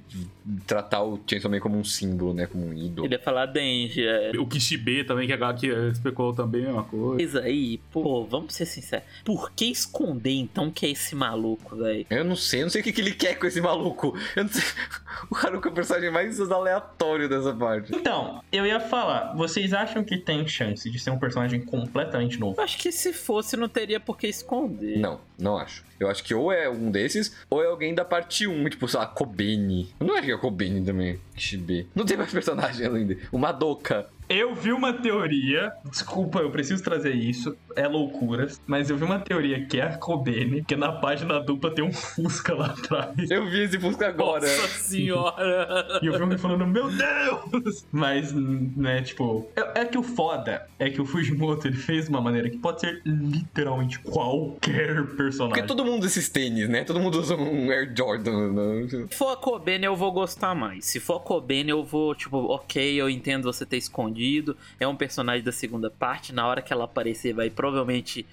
tratar 0.66 1.02
o 1.02 1.20
Chainsaw 1.26 1.50
Man 1.50 1.60
como 1.60 1.76
um 1.76 1.84
símbolo, 1.84 2.32
né, 2.34 2.46
como 2.46 2.66
um 2.66 2.72
ídolo. 2.72 3.06
Ele 3.06 3.14
ia 3.14 3.20
falar 3.20 3.46
Denji, 3.46 4.06
é. 4.06 4.32
O 4.38 4.46
Kishibe 4.46 5.04
também, 5.04 5.26
que 5.26 5.32
a 5.32 5.36
galera 5.36 5.58
que 5.58 5.66
especulou 5.66 6.32
também 6.32 6.64
é 6.64 6.70
uma 6.70 6.84
coisa. 6.84 7.22
Mas 7.22 7.36
aí, 7.36 7.78
pô, 7.92 8.24
vamos 8.24 8.54
ser 8.54 8.66
sinceros. 8.66 9.06
Por 9.24 9.52
que 9.52 9.66
esconder 9.66 10.32
então 10.32 10.70
que 10.70 10.86
é 10.86 10.90
esse 10.90 11.14
maluco, 11.14 11.76
velho? 11.76 12.06
Eu 12.10 12.24
não 12.24 12.36
sei, 12.36 12.60
eu 12.60 12.64
não 12.64 12.70
sei 12.70 12.80
o 12.80 12.84
que, 12.84 12.92
que 12.92 13.00
ele 13.00 13.12
quer 13.12 13.34
com 13.38 13.46
esse 13.46 13.60
maluco. 13.60 14.16
Eu 14.36 14.44
não 14.44 14.50
sei. 14.50 14.62
O 15.30 15.34
Haruka 15.34 15.68
é 15.68 15.72
o 15.72 15.74
personagem 15.74 16.10
mais 16.10 16.38
aleatório 16.40 17.28
dessa 17.28 17.52
parte. 17.52 17.94
Então, 17.94 18.42
eu 18.52 18.64
ia 18.64 18.78
falar, 18.78 19.34
vocês 19.34 19.72
acham 19.72 20.04
que 20.04 20.16
tem 20.16 20.46
chance 20.46 20.88
de 20.88 20.98
ser 20.98 21.10
um 21.10 21.18
personagem 21.18 21.60
completamente 21.60 22.38
novo? 22.38 22.54
Eu 22.58 22.64
acho 22.64 22.78
que 22.78 22.92
se 22.92 23.12
fosse, 23.12 23.56
não 23.56 23.68
teria 23.68 23.98
por 23.98 24.16
que 24.16 24.28
esconder. 24.28 24.98
Não, 24.98 25.20
não 25.38 25.56
acho. 25.56 25.84
Eu 25.98 26.08
acho 26.08 26.22
que 26.22 26.32
ou 26.32 26.52
é 26.52 26.68
um 26.70 26.90
desses, 26.90 27.34
ou 27.50 27.62
é 27.62 27.66
alguém 27.66 27.94
da 27.94 28.04
parte 28.04 28.46
1, 28.46 28.68
tipo, 28.68 28.86
sei 28.86 29.00
lá, 29.00 29.06
Kobeni. 29.06 29.92
Eu 29.98 30.06
não 30.06 30.14
acho 30.14 30.26
que 30.26 30.30
é 30.30 30.37
Kobeni 30.38 30.84
também. 30.84 31.18
Kishibe. 31.34 31.86
Não 31.94 32.04
tem 32.04 32.16
mais 32.16 32.32
personagem 32.32 32.86
além 32.86 33.06
dele. 33.06 33.22
O 33.30 33.38
Madoka. 33.38 34.06
Eu 34.28 34.54
vi 34.54 34.72
uma 34.72 34.92
teoria, 34.92 35.72
desculpa, 35.90 36.40
eu 36.40 36.50
preciso 36.50 36.82
trazer 36.82 37.14
isso, 37.14 37.56
é 37.78 37.86
loucuras, 37.86 38.60
mas 38.66 38.90
eu 38.90 38.96
vi 38.96 39.04
uma 39.04 39.18
teoria 39.20 39.64
que 39.64 39.78
é 39.78 39.84
a 39.84 39.96
Kobene, 39.96 40.64
que 40.64 40.74
na 40.74 40.92
página 40.92 41.40
dupla 41.40 41.70
tem 41.72 41.84
um 41.84 41.92
Fusca 41.92 42.54
lá 42.54 42.66
atrás. 42.66 43.30
Eu 43.30 43.48
vi 43.48 43.62
esse 43.62 43.78
Fusca 43.78 44.08
agora. 44.08 44.46
Nossa 44.46 44.68
senhora! 44.68 46.00
E 46.02 46.06
eu 46.06 46.12
vi 46.12 46.22
alguém 46.22 46.38
falando, 46.38 46.66
meu 46.66 46.88
Deus! 46.90 47.86
Mas, 47.92 48.32
né, 48.32 49.02
tipo, 49.02 49.48
é, 49.54 49.82
é 49.82 49.84
que 49.84 49.96
o 49.96 50.02
foda 50.02 50.66
é 50.78 50.90
que 50.90 51.00
o 51.00 51.06
Fujimoto 51.06 51.68
ele 51.68 51.76
fez 51.76 52.06
de 52.06 52.10
uma 52.10 52.20
maneira 52.20 52.50
que 52.50 52.58
pode 52.58 52.80
ser 52.80 53.00
literalmente 53.04 53.98
qualquer 54.00 55.06
personagem. 55.16 55.54
Porque 55.54 55.62
todo 55.62 55.84
mundo 55.84 56.00
usa 56.00 56.08
esses 56.08 56.28
tênis, 56.28 56.68
né? 56.68 56.84
Todo 56.84 56.98
mundo 56.98 57.18
usa 57.18 57.36
um 57.36 57.70
Air 57.70 57.92
Jordan. 57.96 58.52
Né? 58.52 58.88
Se 58.88 59.16
for 59.16 59.32
a 59.32 59.36
Kobene, 59.36 59.84
eu 59.84 59.94
vou 59.94 60.10
gostar 60.10 60.54
mais. 60.54 60.84
Se 60.84 60.98
for 60.98 61.16
a 61.16 61.20
Kobene, 61.20 61.70
eu 61.70 61.84
vou, 61.84 62.14
tipo, 62.14 62.38
ok, 62.38 63.00
eu 63.00 63.08
entendo 63.08 63.44
você 63.44 63.64
ter 63.64 63.76
escondido. 63.76 64.56
É 64.80 64.86
um 64.86 64.96
personagem 64.96 65.44
da 65.44 65.52
segunda 65.52 65.90
parte. 65.90 66.34
Na 66.34 66.46
hora 66.46 66.60
que 66.60 66.72
ela 66.72 66.84
aparecer, 66.84 67.32
vai 67.32 67.50
provavelmente. 67.68 68.26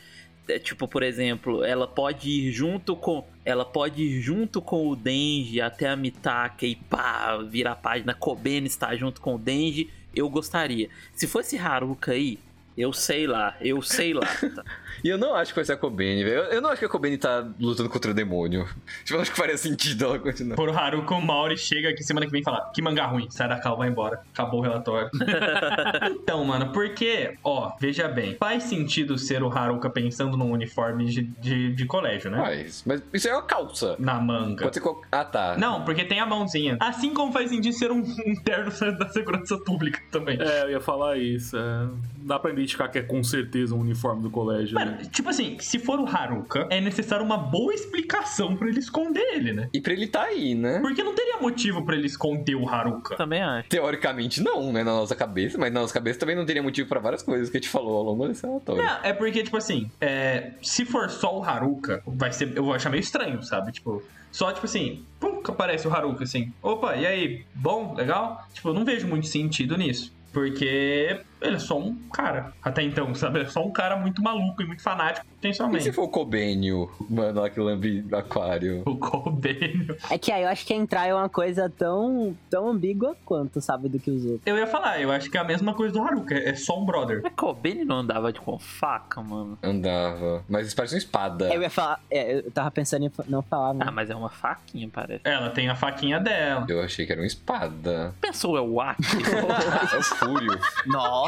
é, 0.47 0.59
Tipo, 0.59 0.87
por 0.87 1.03
exemplo, 1.03 1.63
ela 1.63 1.87
pode 1.87 2.29
ir 2.29 2.51
junto 2.51 2.95
com. 2.95 3.25
Ela 3.43 3.65
pode 3.65 4.01
ir 4.03 4.21
junto 4.21 4.61
com 4.61 4.87
o 4.87 4.95
Denji 4.95 5.61
até 5.61 5.89
a 5.89 5.95
Mitaka 5.95 6.65
e 6.65 6.75
pá, 6.75 7.37
virar 7.37 7.73
a 7.73 7.75
página. 7.75 8.13
Kobene 8.13 8.67
está 8.67 8.95
junto 8.95 9.21
com 9.21 9.35
o 9.35 9.39
Denji. 9.39 9.89
Eu 10.15 10.29
gostaria. 10.29 10.89
Se 11.13 11.27
fosse 11.27 11.57
Haruka 11.57 12.13
aí, 12.13 12.39
Eu 12.77 12.91
sei 12.91 13.25
lá, 13.27 13.55
eu 13.61 13.81
sei 13.81 14.13
lá. 14.13 14.27
Tá? 14.55 14.63
E 15.03 15.09
eu 15.09 15.17
não 15.17 15.35
acho 15.35 15.51
que 15.51 15.55
vai 15.55 15.65
ser 15.65 15.73
a 15.73 15.77
Kobeni, 15.77 16.23
velho. 16.23 16.37
Eu, 16.37 16.43
eu 16.45 16.61
não 16.61 16.69
acho 16.69 16.79
que 16.79 16.85
a 16.85 16.89
Kobeni 16.89 17.17
tá 17.17 17.45
lutando 17.59 17.89
contra 17.89 18.11
o 18.11 18.13
demônio. 18.13 18.67
Tipo, 19.03 19.17
eu 19.17 19.21
acho 19.21 19.31
que 19.31 19.37
faria 19.37 19.57
sentido 19.57 20.05
ela 20.05 20.19
continuar. 20.19 20.55
Por 20.55 20.69
Haruka, 20.69 21.15
o 21.15 21.21
Mauri 21.21 21.57
chega 21.57 21.89
aqui 21.89 22.03
semana 22.03 22.25
que 22.25 22.31
vem 22.31 22.41
e 22.41 22.43
fala: 22.43 22.71
Que 22.73 22.81
mangá 22.81 23.05
ruim, 23.05 23.29
sai 23.29 23.47
da 23.47 23.59
cal, 23.59 23.77
vai 23.77 23.89
embora. 23.89 24.21
Acabou 24.33 24.59
o 24.59 24.63
relatório. 24.63 25.09
então, 26.11 26.43
mano, 26.43 26.71
porque, 26.71 27.37
ó, 27.43 27.71
veja 27.79 28.07
bem, 28.07 28.35
faz 28.39 28.63
sentido 28.63 29.17
ser 29.17 29.43
o 29.43 29.49
Haruka 29.49 29.89
pensando 29.89 30.37
num 30.37 30.51
uniforme 30.51 31.05
de, 31.05 31.23
de, 31.23 31.73
de 31.73 31.85
colégio, 31.85 32.29
né? 32.31 32.37
Mas, 32.37 32.83
mas 32.85 33.01
isso 33.13 33.27
é 33.27 33.33
uma 33.33 33.43
calça. 33.43 33.95
Na 33.99 34.19
manga. 34.19 34.63
Pode 34.63 34.75
ser 34.75 34.81
qual... 34.81 35.01
Ah, 35.11 35.23
tá. 35.23 35.55
Não, 35.57 35.83
porque 35.83 36.03
tem 36.03 36.19
a 36.19 36.25
mãozinha. 36.25 36.77
Assim 36.79 37.13
como 37.13 37.31
faz 37.31 37.49
sentido 37.49 37.73
ser 37.73 37.91
um, 37.91 37.99
um 37.99 38.35
terno 38.43 38.71
da 38.97 39.09
segurança 39.09 39.57
pública 39.57 40.01
também. 40.11 40.37
É, 40.39 40.63
eu 40.63 40.71
ia 40.71 40.81
falar 40.81 41.17
isso. 41.17 41.57
É. 41.57 41.87
Dá 42.17 42.39
pra 42.39 42.51
identificar 42.51 42.87
que 42.87 42.99
é 42.99 43.03
com 43.03 43.23
certeza 43.23 43.75
um 43.75 43.79
uniforme 43.79 44.21
do 44.21 44.29
colégio. 44.29 44.75
Mano, 44.75 44.84
né? 44.85 44.99
tipo 45.11 45.29
assim, 45.29 45.57
se 45.59 45.79
for 45.79 45.99
o 45.99 46.07
Haruka, 46.07 46.67
é 46.69 46.79
necessário 46.79 47.25
uma 47.25 47.37
boa 47.37 47.73
explicação 47.73 48.55
pra 48.55 48.67
ele 48.67 48.79
esconder 48.79 49.21
ele, 49.33 49.53
né? 49.53 49.69
E 49.73 49.81
pra 49.81 49.93
ele 49.93 50.07
tá 50.07 50.23
aí, 50.23 50.55
né? 50.55 50.79
Porque 50.79 51.03
não 51.03 51.13
teria 51.13 51.37
motivo 51.37 51.83
pra 51.83 51.95
ele 51.95 52.07
esconder 52.07 52.55
o 52.55 52.67
Haruka. 52.67 53.15
Também 53.15 53.41
acho. 53.41 53.69
Teoricamente 53.69 54.41
não, 54.41 54.71
né? 54.71 54.83
Na 54.83 54.91
nossa 54.91 55.15
cabeça, 55.15 55.57
mas 55.57 55.71
na 55.71 55.81
nossa 55.81 55.93
cabeça 55.93 56.19
também 56.19 56.35
não 56.35 56.45
teria 56.45 56.63
motivo 56.63 56.87
pra 56.87 56.99
várias 56.99 57.21
coisas 57.23 57.49
que 57.49 57.57
a 57.57 57.59
gente 57.59 57.69
falou 57.69 57.97
ao 57.97 58.03
longo 58.03 58.27
desse 58.27 58.45
relatório. 58.45 58.83
Não, 58.83 58.97
é 59.03 59.13
porque, 59.13 59.43
tipo 59.43 59.57
assim, 59.57 59.89
é, 59.99 60.51
se 60.61 60.85
for 60.85 61.09
só 61.09 61.37
o 61.37 61.43
Haruka, 61.43 62.01
vai 62.05 62.31
ser, 62.31 62.55
eu 62.55 62.63
vou 62.63 62.73
achar 62.73 62.89
meio 62.89 63.01
estranho, 63.01 63.41
sabe? 63.43 63.71
Tipo, 63.71 64.03
só, 64.31 64.51
tipo 64.51 64.65
assim, 64.65 65.03
pum, 65.19 65.41
que 65.41 65.49
aparece 65.49 65.87
o 65.87 65.93
Haruka, 65.93 66.23
assim. 66.23 66.51
Opa, 66.61 66.95
e 66.95 67.05
aí? 67.05 67.45
Bom? 67.53 67.93
Legal? 67.95 68.45
Tipo, 68.53 68.69
eu 68.69 68.73
não 68.73 68.83
vejo 68.83 69.07
muito 69.07 69.27
sentido 69.27 69.77
nisso. 69.77 70.13
Porque 70.33 71.21
ele 71.41 71.55
é 71.55 71.59
só 71.59 71.77
um 71.77 71.95
cara. 72.13 72.53
Até 72.63 72.81
então, 72.83 73.13
sabe? 73.13 73.41
É 73.41 73.45
só 73.45 73.63
um 73.65 73.71
cara 73.71 73.95
muito 73.95 74.21
maluco 74.21 74.61
e 74.61 74.65
muito 74.65 74.81
fanático, 74.81 75.25
E 75.25 75.35
potencialmente. 75.35 75.83
se 75.83 75.91
for 75.91 76.03
o 76.03 76.09
Kobênio, 76.09 76.89
mano, 77.09 77.41
lá 77.41 77.49
que 77.49 77.59
lambe 77.59 78.05
aquário? 78.11 78.83
O 78.85 78.95
Kobênio. 78.97 79.95
É 80.09 80.17
que 80.17 80.31
aí 80.31 80.43
eu 80.43 80.49
acho 80.49 80.65
que 80.65 80.73
entrar 80.73 81.07
é 81.07 81.13
uma 81.13 81.29
coisa 81.29 81.69
tão, 81.69 82.35
tão 82.49 82.69
ambígua 82.69 83.15
quanto, 83.25 83.61
sabe, 83.61 83.89
do 83.89 83.99
que 83.99 84.09
os 84.09 84.23
outros. 84.25 84.41
Eu 84.45 84.57
ia 84.57 84.67
falar, 84.67 84.99
eu 85.01 85.11
acho 85.11 85.29
que 85.29 85.37
é 85.37 85.41
a 85.41 85.43
mesma 85.43 85.73
coisa 85.73 85.93
do 85.93 86.01
Haruka, 86.01 86.35
é 86.35 86.55
só 86.55 86.79
um 86.79 86.85
brother. 86.85 87.21
Mas 87.23 87.33
Kobeni 87.33 87.85
não 87.85 87.97
andava 87.97 88.31
de 88.33 88.39
com 88.39 88.57
faca, 88.57 89.21
mano. 89.21 89.57
Andava. 89.61 90.43
Mas 90.49 90.67
isso 90.67 90.75
parece 90.75 90.95
uma 90.95 90.99
espada. 90.99 91.53
Eu 91.53 91.61
ia 91.61 91.69
falar, 91.69 91.99
é, 92.09 92.37
eu 92.37 92.51
tava 92.51 92.71
pensando 92.71 93.05
em 93.05 93.11
não 93.27 93.41
falar, 93.41 93.73
né? 93.73 93.85
Ah, 93.87 93.91
mas 93.91 94.09
é 94.09 94.15
uma 94.15 94.29
faquinha, 94.29 94.89
parece. 94.91 95.21
Ela 95.23 95.49
tem 95.49 95.69
a 95.69 95.75
faquinha 95.75 96.19
dela. 96.19 96.65
Eu 96.67 96.81
achei 96.81 97.05
que 97.05 97.11
era 97.11 97.21
uma 97.21 97.27
espada. 97.27 98.13
Pensou, 98.21 98.57
é 98.57 98.61
o 98.61 98.79
Aki? 98.81 99.03
é 99.93 99.97
o 99.97 100.03
Fúrio. 100.03 100.59
Nossa! 100.85 101.24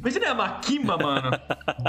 Imagina 0.00 0.30
a 0.30 0.34
Makima, 0.34 0.96
mano. 0.96 1.30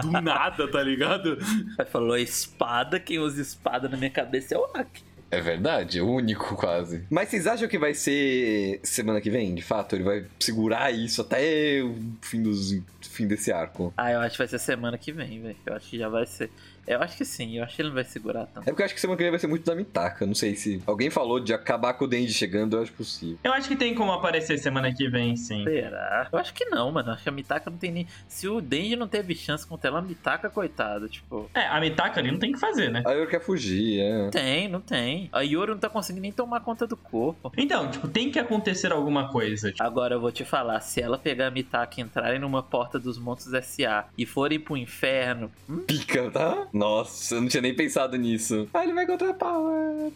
Do 0.02 0.12
nada, 0.22 0.70
tá 0.70 0.82
ligado? 0.82 1.38
Aí 1.78 1.86
falou 1.86 2.18
espada, 2.18 3.00
quem 3.00 3.20
usa 3.20 3.42
espada 3.42 3.88
na 3.88 3.98
minha 3.98 4.10
cabeça 4.10 4.56
é 4.56 4.58
o 4.58 4.66
Aki. 4.74 5.08
É 5.30 5.42
verdade, 5.42 6.00
é 6.00 6.02
o 6.02 6.10
único 6.10 6.56
quase. 6.56 7.06
Mas 7.10 7.28
vocês 7.30 7.48
acham 7.48 7.68
que 7.68 7.78
vai 7.78 7.94
ser 7.94 8.80
semana 8.82 9.20
que 9.20 9.30
vem, 9.30 9.54
de 9.54 9.62
fato? 9.62 9.96
Ele 9.96 10.04
vai 10.04 10.26
segurar 10.40 10.90
isso 10.92 11.22
até 11.22 11.84
o 11.84 11.96
fim, 12.22 12.42
dos, 12.42 12.80
fim 13.02 13.28
desse 13.28 13.52
arco? 13.52 13.94
Ah, 13.98 14.12
eu 14.12 14.22
acho 14.22 14.32
que 14.32 14.38
vai 14.38 14.48
ser 14.48 14.60
semana 14.60 14.98
que 14.98 15.12
vem, 15.12 15.42
velho. 15.42 15.58
Eu 15.66 15.76
acho 15.76 15.90
que 15.90 15.98
já 15.98 16.08
vai 16.08 16.26
ser. 16.26 16.50
Eu 16.88 17.02
acho 17.02 17.18
que 17.18 17.26
sim, 17.26 17.58
eu 17.58 17.64
acho 17.64 17.76
que 17.76 17.82
ele 17.82 17.90
não 17.90 17.96
vai 17.96 18.04
segurar 18.06 18.46
tanto. 18.46 18.64
É 18.68 18.72
porque 18.72 18.82
eu 18.82 18.86
acho 18.86 18.96
que 18.96 19.02
semana 19.02 19.18
que 19.18 19.24
vem 19.24 19.32
vai 19.32 19.40
ser 19.40 19.48
muito 19.48 19.66
da 19.66 19.76
Mitaka. 19.76 20.26
Não 20.26 20.36
sei 20.36 20.56
se. 20.56 20.82
Alguém 20.86 21.10
falou 21.10 21.40
de 21.40 21.54
acabar 21.54 21.94
com 21.94 22.06
o 22.06 22.08
Denji 22.08 22.34
chegando, 22.34 22.78
eu 22.78 22.82
acho 22.84 22.94
possível. 22.94 23.38
Eu 23.44 23.54
acho 23.54 23.68
que 23.68 23.76
tem 23.76 23.94
como 23.94 24.12
aparecer 24.12 24.58
semana 24.58 24.94
que 24.94 25.10
vem, 25.10 25.36
sim. 25.36 25.64
Será? 25.64 26.28
Eu 26.32 26.40
acho 26.40 26.54
que 26.54 26.66
não, 26.66 26.92
mano. 26.92 27.10
Eu 27.10 27.14
Acho 27.14 27.24
que 27.24 27.30
a 27.30 27.32
Mitaka 27.32 27.70
não 27.70 27.78
tem 27.78 27.92
nem. 27.92 28.08
Se 28.28 28.48
o 28.48 28.62
Denji 28.62 28.96
não 28.96 29.08
teve 29.08 29.34
chance 29.36 29.66
contra 29.66 29.90
ela, 29.90 30.00
a 30.00 30.02
Mitaka, 30.02 30.50
coitada. 30.50 31.08
Tipo. 31.10 31.50
É, 31.54 31.68
a 31.68 31.80
Mitaka 31.80 32.20
ali 32.20 32.32
não 32.32 32.40
tem 32.40 32.52
o 32.52 32.54
que 32.54 32.60
fazer, 32.60 32.90
né? 32.92 33.02
A 33.06 33.12
Yoro 33.12 33.30
quer 33.30 33.42
fugir, 33.42 34.00
é. 34.00 34.24
Não 34.24 34.30
tem, 34.30 34.68
não 34.68 34.82
tem. 34.82 35.30
A 35.32 35.42
Yoro 35.42 35.74
não 35.74 35.80
tá 35.80 35.90
conseguindo 35.90 36.22
nem 36.22 36.32
tomar 36.32 36.62
conta 36.62 36.86
do 36.86 36.96
corpo. 36.96 37.52
Então, 37.58 37.90
tipo, 37.90 38.08
tem 38.08 38.32
que 38.32 38.40
acontecer 38.40 38.92
alguma 38.92 39.30
coisa. 39.30 39.72
Tipo, 39.72 39.84
Agora 39.84 40.16
eu 40.16 40.22
vou 40.22 40.32
te 40.32 40.46
falar, 40.46 40.80
se 40.82 41.02
ela 41.02 41.18
pegar 41.18 41.48
a 41.48 41.52
Mitaka 41.52 42.00
e 42.00 42.04
entrarem 42.04 42.40
numa 42.40 42.62
porta 42.62 43.00
dos 43.00 43.18
Montes 43.18 43.52
S.A. 43.52 44.06
e 44.18 44.26
forem 44.26 44.60
pro 44.60 44.78
inferno, 44.78 45.52
hum, 45.70 45.80
Pica, 45.80 46.30
tá? 46.30 46.68
Nossa, 46.78 47.36
eu 47.36 47.42
não 47.42 47.48
tinha 47.48 47.62
nem 47.62 47.76
pensado 47.76 48.16
nisso. 48.18 48.68
Ah, 48.74 48.84
ele 48.84 48.94
vai 48.94 49.04
encontrar 49.04 49.34
Power. 49.34 50.12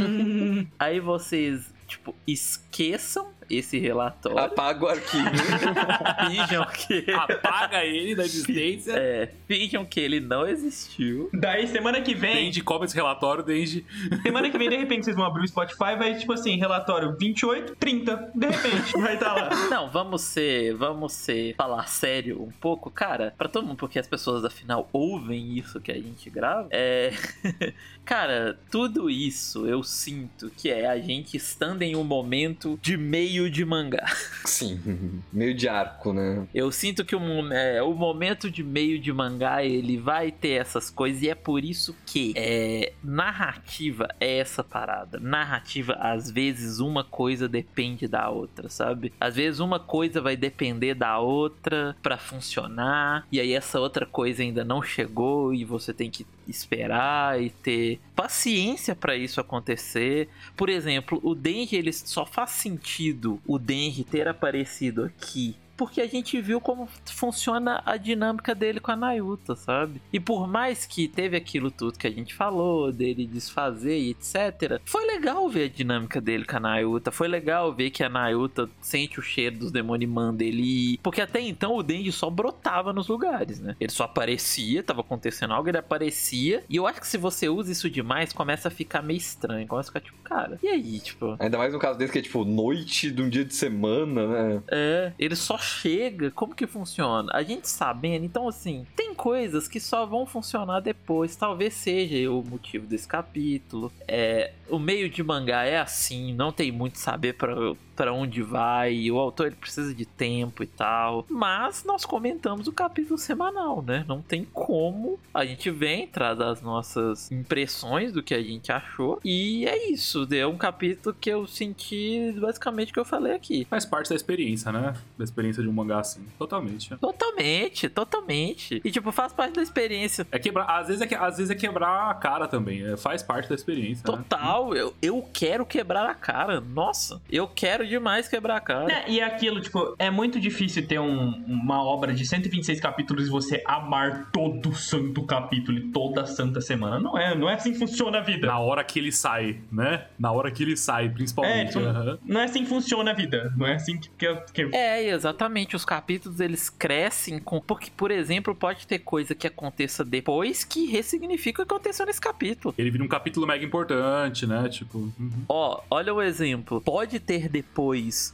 hum, 0.00 0.66
aí 0.78 1.00
vocês, 1.00 1.72
tipo, 1.86 2.14
esqueçam 2.26 3.28
esse 3.50 3.78
relatório. 3.78 4.38
Apaga 4.38 4.84
o 4.84 4.88
arquivo. 4.88 5.24
Finjam 6.28 6.66
que. 6.66 7.10
Apaga 7.12 7.84
ele 7.84 8.14
da 8.14 8.24
existência. 8.24 8.92
É, 8.96 9.30
finjam 9.46 9.84
que 9.84 10.00
ele 10.00 10.20
não 10.20 10.46
existiu. 10.46 11.30
Daí, 11.32 11.66
semana 11.66 12.00
que 12.00 12.14
vem, 12.14 12.46
Denji 12.46 12.60
come 12.62 12.84
esse 12.84 12.94
relatório, 12.94 13.42
Denji. 13.42 13.84
semana 14.22 14.50
que 14.50 14.58
vem, 14.58 14.68
de 14.68 14.76
repente, 14.76 15.04
vocês 15.04 15.16
vão 15.16 15.24
abrir 15.24 15.44
o 15.44 15.48
Spotify, 15.48 15.96
vai, 15.98 16.14
tipo 16.16 16.32
assim, 16.32 16.56
relatório 16.56 17.16
28, 17.16 17.76
30. 17.76 18.32
De 18.34 18.46
repente, 18.46 18.92
vai 18.98 19.14
estar 19.14 19.32
lá. 19.32 19.50
Não, 19.70 19.90
vamos 19.90 20.22
ser, 20.22 20.74
vamos 20.74 21.12
ser, 21.12 21.54
falar 21.56 21.86
sério 21.88 22.42
um 22.42 22.50
pouco, 22.50 22.90
cara, 22.90 23.34
pra 23.36 23.48
todo 23.48 23.66
mundo, 23.66 23.76
porque 23.76 23.98
as 23.98 24.06
pessoas 24.06 24.44
afinal 24.44 24.88
ouvem 24.92 25.56
isso 25.58 25.80
que 25.80 25.92
a 25.92 25.96
gente 25.96 26.28
grava. 26.30 26.68
É, 26.70 27.12
cara, 28.04 28.58
tudo 28.70 29.10
isso 29.10 29.66
eu 29.66 29.82
sinto 29.82 30.50
que 30.56 30.70
é 30.70 30.86
a 30.86 30.98
gente 30.98 31.36
estando 31.36 31.82
em 31.82 31.96
um 31.96 32.04
momento 32.04 32.78
de 32.82 32.96
meio 32.96 33.35
de 33.50 33.64
mangá. 33.64 34.06
Sim, 34.44 34.80
meio 35.32 35.54
de 35.54 35.68
arco, 35.68 36.12
né? 36.12 36.46
Eu 36.54 36.70
sinto 36.72 37.04
que 37.04 37.14
o, 37.14 37.52
é, 37.52 37.82
o 37.82 37.92
momento 37.94 38.50
de 38.50 38.62
meio 38.62 38.98
de 38.98 39.12
mangá 39.12 39.62
ele 39.64 39.96
vai 39.96 40.32
ter 40.32 40.60
essas 40.60 40.90
coisas 40.90 41.22
e 41.22 41.28
é 41.28 41.34
por 41.34 41.64
isso 41.64 41.94
que 42.06 42.32
é, 42.36 42.92
narrativa 43.02 44.08
é 44.18 44.38
essa 44.38 44.64
parada. 44.64 45.18
Narrativa, 45.18 45.94
às 45.94 46.30
vezes, 46.30 46.78
uma 46.78 47.04
coisa 47.04 47.48
depende 47.48 48.08
da 48.08 48.28
outra, 48.28 48.68
sabe? 48.68 49.12
Às 49.20 49.36
vezes 49.36 49.60
uma 49.60 49.78
coisa 49.78 50.20
vai 50.20 50.36
depender 50.36 50.94
da 50.94 51.18
outra 51.18 51.96
pra 52.02 52.16
funcionar 52.16 53.26
e 53.30 53.40
aí 53.40 53.52
essa 53.52 53.80
outra 53.80 54.06
coisa 54.06 54.42
ainda 54.42 54.64
não 54.64 54.82
chegou 54.82 55.52
e 55.52 55.64
você 55.64 55.92
tem 55.92 56.10
que 56.10 56.26
esperar 56.48 57.42
e 57.42 57.50
ter 57.50 58.00
paciência 58.14 58.94
pra 58.94 59.16
isso 59.16 59.40
acontecer. 59.40 60.28
Por 60.56 60.68
exemplo, 60.68 61.20
o 61.22 61.34
Denji 61.34 61.76
ele 61.76 61.92
só 61.92 62.24
faz 62.24 62.50
sentido 62.50 63.25
o 63.26 63.58
Denji 63.58 64.04
ter 64.04 64.28
aparecido 64.28 65.04
aqui 65.04 65.56
porque 65.76 66.00
a 66.00 66.06
gente 66.06 66.40
viu 66.40 66.60
como 66.60 66.88
funciona 67.04 67.82
a 67.84 67.96
dinâmica 67.96 68.54
dele 68.54 68.80
com 68.80 68.90
a 68.90 68.96
Nayuta, 68.96 69.54
sabe? 69.54 70.00
E 70.12 70.18
por 70.18 70.46
mais 70.46 70.86
que 70.86 71.08
teve 71.08 71.36
aquilo 71.36 71.70
tudo 71.70 71.98
que 71.98 72.06
a 72.06 72.10
gente 72.10 72.34
falou, 72.34 72.92
dele 72.92 73.26
desfazer 73.26 73.98
e 73.98 74.10
etc, 74.10 74.80
foi 74.84 75.06
legal 75.06 75.48
ver 75.48 75.64
a 75.64 75.68
dinâmica 75.68 76.20
dele 76.20 76.44
com 76.44 76.56
a 76.56 76.60
Nayuta, 76.60 77.10
foi 77.10 77.28
legal 77.28 77.72
ver 77.72 77.90
que 77.90 78.02
a 78.02 78.08
Nayuta 78.08 78.68
sente 78.80 79.18
o 79.18 79.22
cheiro 79.22 79.58
dos 79.58 79.72
Demonimã 79.72 80.32
dele 80.32 80.94
ir, 80.94 80.98
porque 81.02 81.20
até 81.20 81.40
então 81.40 81.76
o 81.76 81.82
Denji 81.82 82.12
só 82.12 82.30
brotava 82.30 82.92
nos 82.92 83.08
lugares, 83.08 83.60
né? 83.60 83.76
Ele 83.78 83.92
só 83.92 84.04
aparecia, 84.04 84.82
tava 84.82 85.00
acontecendo 85.00 85.52
algo, 85.52 85.68
ele 85.68 85.78
aparecia, 85.78 86.64
e 86.68 86.76
eu 86.76 86.86
acho 86.86 87.00
que 87.00 87.06
se 87.06 87.18
você 87.18 87.48
usa 87.48 87.72
isso 87.72 87.90
demais, 87.90 88.32
começa 88.32 88.68
a 88.68 88.70
ficar 88.70 89.02
meio 89.02 89.18
estranho, 89.18 89.66
começa 89.66 89.90
a 89.90 89.92
ficar 89.92 90.00
tipo, 90.00 90.18
cara, 90.22 90.58
e 90.62 90.68
aí, 90.68 91.00
tipo... 91.00 91.36
Ainda 91.38 91.58
mais 91.58 91.72
no 91.72 91.78
caso 91.78 91.98
desse 91.98 92.12
que 92.12 92.18
é 92.18 92.22
tipo 92.22 92.44
noite 92.44 93.10
de 93.10 93.22
um 93.22 93.28
dia 93.28 93.44
de 93.44 93.54
semana, 93.54 94.26
né? 94.26 94.62
É, 94.68 95.12
ele 95.18 95.36
só 95.36 95.58
chega. 95.66 96.30
Como 96.30 96.54
que 96.54 96.66
funciona? 96.66 97.30
A 97.32 97.42
gente 97.42 97.68
sabendo, 97.68 98.24
então 98.24 98.48
assim, 98.48 98.86
tem 98.94 99.14
coisas 99.14 99.68
que 99.68 99.80
só 99.80 100.06
vão 100.06 100.26
funcionar 100.26 100.80
depois. 100.80 101.36
Talvez 101.36 101.74
seja 101.74 102.30
o 102.30 102.42
motivo 102.42 102.86
desse 102.86 103.08
capítulo. 103.08 103.92
É, 104.06 104.52
o 104.68 104.78
meio 104.78 105.08
de 105.08 105.22
mangá 105.22 105.64
é 105.64 105.78
assim, 105.78 106.34
não 106.34 106.52
tem 106.52 106.70
muito 106.70 106.98
saber 106.98 107.34
pra 107.34 107.54
para 107.96 108.12
onde 108.12 108.42
vai. 108.42 109.10
O 109.10 109.18
autor 109.18 109.46
ele 109.48 109.56
precisa 109.56 109.94
de 109.94 110.04
tempo 110.04 110.62
e 110.62 110.66
tal. 110.66 111.24
Mas 111.28 111.82
nós 111.84 112.04
comentamos 112.04 112.66
o 112.68 112.72
capítulo 112.72 113.18
semanal, 113.18 113.82
né? 113.82 114.04
Não 114.06 114.20
tem 114.22 114.44
como. 114.44 115.18
A 115.32 115.44
gente 115.44 115.70
vem, 115.70 116.06
traz 116.06 116.40
as 116.40 116.60
nossas 116.62 117.30
impressões 117.32 118.12
do 118.12 118.22
que 118.22 118.34
a 118.34 118.42
gente 118.42 118.70
achou. 118.70 119.18
E 119.24 119.66
é 119.66 119.90
isso. 119.90 120.26
É 120.32 120.46
um 120.46 120.56
capítulo 120.56 121.16
que 121.18 121.30
eu 121.30 121.46
senti 121.46 122.32
basicamente 122.38 122.90
o 122.90 122.94
que 122.94 123.00
eu 123.00 123.04
falei 123.04 123.32
aqui. 123.34 123.66
Faz 123.70 123.84
parte 123.86 124.10
da 124.10 124.16
experiência, 124.16 124.70
né? 124.70 124.94
Da 125.16 125.24
experiência 125.24 125.62
de 125.62 125.68
um 125.68 125.72
mangá 125.72 126.00
assim. 126.00 126.20
Totalmente. 126.38 126.94
Totalmente, 126.96 127.88
totalmente. 127.88 128.80
E 128.84 128.90
tipo, 128.90 129.10
faz 129.12 129.32
parte 129.32 129.54
da 129.54 129.62
experiência. 129.62 130.26
É 130.30 130.38
quebrar, 130.38 130.64
às 130.66 130.88
vezes 130.88 131.02
é, 131.02 131.06
que- 131.06 131.14
às 131.14 131.36
vezes 131.38 131.50
é 131.50 131.54
quebrar 131.54 132.10
a 132.10 132.14
cara 132.14 132.46
também, 132.46 132.84
é, 132.86 132.96
faz 132.96 133.22
parte 133.22 133.48
da 133.48 133.54
experiência. 133.54 134.02
né? 134.10 134.16
Total, 134.16 134.74
eu, 134.74 134.94
eu 135.00 135.24
quero 135.32 135.64
quebrar 135.64 136.08
a 136.08 136.14
cara. 136.14 136.60
Nossa, 136.60 137.20
eu 137.30 137.46
quero 137.48 137.85
demais 137.86 138.28
quebrar 138.28 138.56
a 138.56 138.60
cara. 138.60 138.92
É, 138.92 139.10
e 139.10 139.20
é 139.20 139.24
aquilo, 139.24 139.60
tipo, 139.60 139.94
é 139.98 140.10
muito 140.10 140.38
difícil 140.40 140.86
ter 140.86 140.98
um- 141.00 141.44
uma 141.46 141.82
obra 141.82 142.12
de 142.12 142.26
126 142.26 142.80
capítulos 142.80 143.26
e 143.26 143.30
você 143.30 143.62
amar 143.66 144.30
todo 144.32 144.74
santo 144.74 145.22
capítulo 145.24 145.78
e 145.78 145.82
toda 145.92 146.26
santa 146.26 146.60
semana. 146.60 146.98
Não 147.00 147.16
é, 147.16 147.34
não 147.34 147.48
é 147.48 147.54
assim 147.54 147.72
que 147.72 147.78
funciona 147.78 148.18
a 148.18 148.20
vida. 148.20 148.46
Na 148.46 148.58
hora 148.58 148.82
que 148.84 148.98
ele 148.98 149.12
sai, 149.12 149.60
né? 149.70 150.06
Na 150.18 150.32
hora 150.32 150.50
que 150.50 150.62
ele 150.62 150.76
sai, 150.76 151.06
É, 151.06 151.08
principalmente. 151.08 151.68
tipo, 151.72 151.80
aham. 151.84 152.18
não 152.24 152.40
é 152.40 152.44
assim 152.44 152.62
que 152.64 152.68
funciona 152.68 153.10
a 153.10 153.14
vida. 153.14 153.52
Não 153.56 153.66
é 153.66 153.74
assim 153.74 153.98
que. 153.98 154.08
que, 154.10 154.34
que- 154.52 154.76
É, 154.76 155.08
exatamente. 155.08 155.76
Os 155.76 155.84
capítulos 155.84 156.40
eles 156.40 156.68
crescem 156.68 157.38
com. 157.38 157.60
Porque, 157.60 157.90
por 157.96 158.10
exemplo, 158.10 158.54
pode 158.54 158.86
ter 158.86 158.98
coisa 159.00 159.34
que 159.34 159.46
aconteça 159.46 160.04
depois 160.04 160.64
que 160.64 160.86
ressignifica 160.86 161.62
o 161.62 161.66
que 161.66 161.72
aconteceu 161.74 162.06
nesse 162.06 162.20
capítulo. 162.20 162.74
Ele 162.76 162.90
vira 162.90 163.04
um 163.04 163.08
capítulo 163.08 163.46
mega 163.46 163.64
importante, 163.64 164.46
né? 164.46 164.68
Tipo. 164.68 164.98
uhum. 164.98 165.30
Ó, 165.48 165.80
olha 165.90 166.12
o 166.14 166.22
exemplo. 166.22 166.80
Pode 166.80 167.18
ter 167.20 167.48
depois 167.48 167.75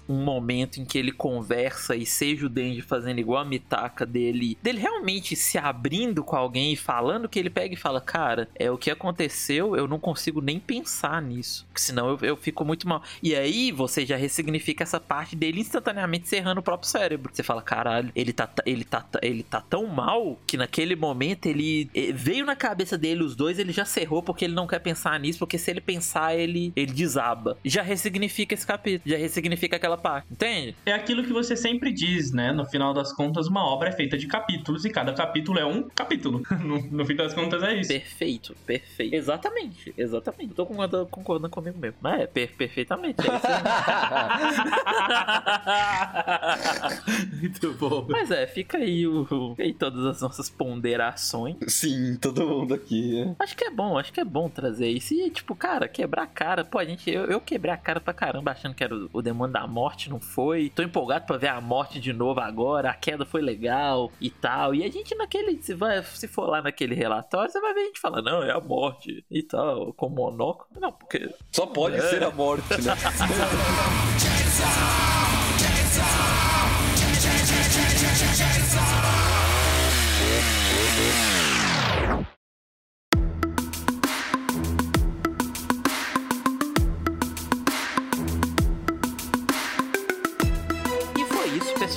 um 0.08 0.22
momento 0.22 0.80
em 0.80 0.84
que 0.84 0.98
ele 0.98 1.12
conversa 1.12 1.96
e 1.96 2.06
seja 2.06 2.46
o 2.46 2.48
Denji 2.48 2.82
fazendo 2.82 3.18
igual 3.18 3.40
a 3.40 3.44
Mitaka 3.44 4.06
dele, 4.06 4.56
dele 4.62 4.78
realmente 4.78 5.34
se 5.34 5.58
abrindo 5.58 6.22
com 6.22 6.36
alguém 6.36 6.72
e 6.72 6.76
falando 6.76 7.28
que 7.28 7.38
ele 7.38 7.50
pega 7.50 7.74
e 7.74 7.76
fala, 7.76 8.00
cara, 8.00 8.48
é 8.54 8.70
o 8.70 8.78
que 8.78 8.90
aconteceu, 8.90 9.76
eu 9.76 9.88
não 9.88 9.98
consigo 9.98 10.40
nem 10.40 10.58
pensar 10.58 11.20
nisso, 11.20 11.66
senão 11.74 12.10
eu, 12.10 12.18
eu 12.22 12.36
fico 12.36 12.64
muito 12.64 12.88
mal. 12.88 13.02
E 13.22 13.34
aí 13.34 13.72
você 13.72 14.06
já 14.06 14.16
ressignifica 14.16 14.82
essa 14.82 15.00
parte 15.00 15.34
dele 15.34 15.60
instantaneamente 15.60 16.28
serrando 16.28 16.60
o 16.60 16.62
próprio 16.62 16.88
cérebro. 16.88 17.30
Você 17.32 17.42
fala, 17.42 17.62
caralho, 17.62 18.10
ele 18.14 18.32
tá, 18.32 18.48
ele 18.64 18.84
tá, 18.84 19.04
ele 19.20 19.42
tá 19.42 19.60
tão 19.60 19.86
mal 19.86 20.38
que 20.46 20.56
naquele 20.56 20.96
momento 20.96 21.46
ele 21.46 21.90
eh, 21.94 22.12
veio 22.12 22.44
na 22.44 22.56
cabeça 22.56 22.96
dele 22.96 23.22
os 23.22 23.34
dois, 23.34 23.58
ele 23.58 23.72
já 23.72 23.84
cerrou 23.84 24.22
porque 24.22 24.44
ele 24.44 24.54
não 24.54 24.66
quer 24.66 24.78
pensar 24.78 25.18
nisso, 25.18 25.38
porque 25.38 25.58
se 25.58 25.70
ele 25.70 25.80
pensar, 25.80 26.36
ele, 26.36 26.72
ele 26.76 26.92
desaba. 26.92 27.56
Já 27.64 27.82
ressignifica 27.82 28.54
esse 28.54 28.66
capítulo, 28.66 29.02
já 29.04 29.16
ressignifica 29.16 29.31
aquela 29.40 29.96
parte, 29.96 30.26
entende? 30.30 30.76
É 30.84 30.92
aquilo 30.92 31.22
que 31.24 31.32
você 31.32 31.56
sempre 31.56 31.92
diz, 31.92 32.32
né? 32.32 32.52
No 32.52 32.64
final 32.66 32.92
das 32.94 33.12
contas, 33.12 33.46
uma 33.46 33.64
obra 33.64 33.88
é 33.88 33.92
feita 33.92 34.16
de 34.18 34.26
capítulos 34.26 34.84
e 34.84 34.90
cada 34.90 35.12
capítulo 35.12 35.58
é 35.58 35.64
um 35.66 35.88
capítulo. 35.94 36.42
No, 36.62 36.80
no 36.80 37.04
fim 37.04 37.16
das 37.16 37.34
contas, 37.34 37.62
é 37.62 37.74
isso. 37.74 37.88
Perfeito, 37.88 38.54
perfeito. 38.64 39.14
Exatamente, 39.14 39.92
exatamente. 39.98 40.50
Eu 40.50 40.54
tô 40.56 40.66
concordando, 40.66 41.06
concordando 41.06 41.50
comigo 41.50 41.76
mesmo. 41.78 41.96
Mas 42.00 42.20
é, 42.20 42.26
per- 42.26 42.54
perfeitamente. 42.56 43.16
É. 43.20 43.32
Muito 47.40 47.72
bom. 47.74 48.06
Mas 48.08 48.30
é, 48.30 48.46
fica 48.46 48.78
aí, 48.78 49.06
o, 49.06 49.24
fica 49.50 49.62
aí 49.62 49.72
todas 49.74 50.04
as 50.04 50.20
nossas 50.20 50.50
ponderações. 50.50 51.56
Sim, 51.68 52.16
todo 52.20 52.46
mundo 52.46 52.74
aqui. 52.74 53.24
né? 53.24 53.36
Acho 53.38 53.56
que 53.56 53.64
é 53.64 53.70
bom, 53.70 53.98
acho 53.98 54.12
que 54.12 54.20
é 54.20 54.24
bom 54.24 54.48
trazer 54.48 54.88
isso. 54.88 55.14
E, 55.14 55.30
tipo, 55.30 55.54
cara, 55.54 55.88
quebrar 55.88 56.24
a 56.24 56.26
cara. 56.26 56.64
Pô, 56.64 56.78
a 56.78 56.84
gente, 56.84 57.10
eu, 57.10 57.24
eu 57.26 57.40
quebrei 57.40 57.72
a 57.72 57.76
cara 57.76 58.00
pra 58.00 58.12
caramba 58.14 58.50
achando 58.52 58.74
que 58.74 58.84
era 58.84 58.94
o, 58.94 59.21
o 59.22 59.24
demônio 59.24 59.52
da 59.52 59.66
morte, 59.66 60.10
não 60.10 60.20
foi. 60.20 60.70
Tô 60.74 60.82
empolgado 60.82 61.24
pra 61.26 61.36
ver 61.36 61.48
a 61.48 61.60
morte 61.60 62.00
de 62.00 62.12
novo 62.12 62.40
agora. 62.40 62.90
A 62.90 62.94
queda 62.94 63.24
foi 63.24 63.40
legal 63.40 64.10
e 64.20 64.28
tal. 64.28 64.74
E 64.74 64.84
a 64.84 64.90
gente 64.90 65.14
naquele. 65.14 65.62
Se, 65.62 65.74
vai, 65.74 66.02
se 66.02 66.26
for 66.28 66.48
lá 66.48 66.60
naquele 66.60 66.94
relatório, 66.94 67.50
você 67.50 67.60
vai 67.60 67.72
ver 67.72 67.80
a 67.80 67.84
gente 67.84 68.00
falar, 68.00 68.20
não, 68.20 68.42
é 68.42 68.50
a 68.52 68.60
morte 68.60 69.24
e 69.30 69.42
tal, 69.42 69.92
com 69.94 70.08
monóculo. 70.08 70.68
Não, 70.80 70.92
porque. 70.92 71.30
Só 71.52 71.66
pode 71.66 71.96
É. 71.96 72.00
ser 72.02 72.22
a 72.24 72.30
morte, 72.30 72.68
né? 72.82 72.92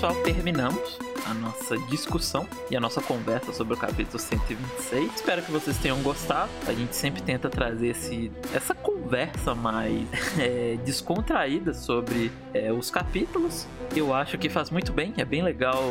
pessoal. 0.06 0.16
Terminamos 0.24 1.00
a 1.26 1.34
nossa 1.34 1.78
discussão 1.90 2.48
e 2.70 2.76
a 2.76 2.80
nossa 2.80 3.02
conversa 3.02 3.52
sobre 3.52 3.74
o 3.74 3.78
capítulo 3.78 4.20
126. 4.20 5.16
Espero 5.16 5.42
que 5.42 5.52
vocês 5.52 5.78
tenham 5.78 6.00
gostado. 6.02 6.50
A 6.68 6.74
gente 6.74 6.96
sempre 6.96 7.22
tenta 7.22 7.50
trazer 7.50 7.88
esse, 7.88 8.32
essa 8.54 8.76
conversa 8.76 9.56
mais 9.56 10.08
é, 10.38 10.78
descontraída 10.86 11.74
sobre 11.74 12.32
é, 12.54 12.72
os 12.72 12.92
capítulos. 12.92 13.68
Eu 13.96 14.14
acho 14.14 14.38
que 14.38 14.50
faz 14.50 14.70
muito 14.70 14.92
bem, 14.94 15.14
é 15.18 15.26
bem 15.26 15.42
legal 15.42 15.82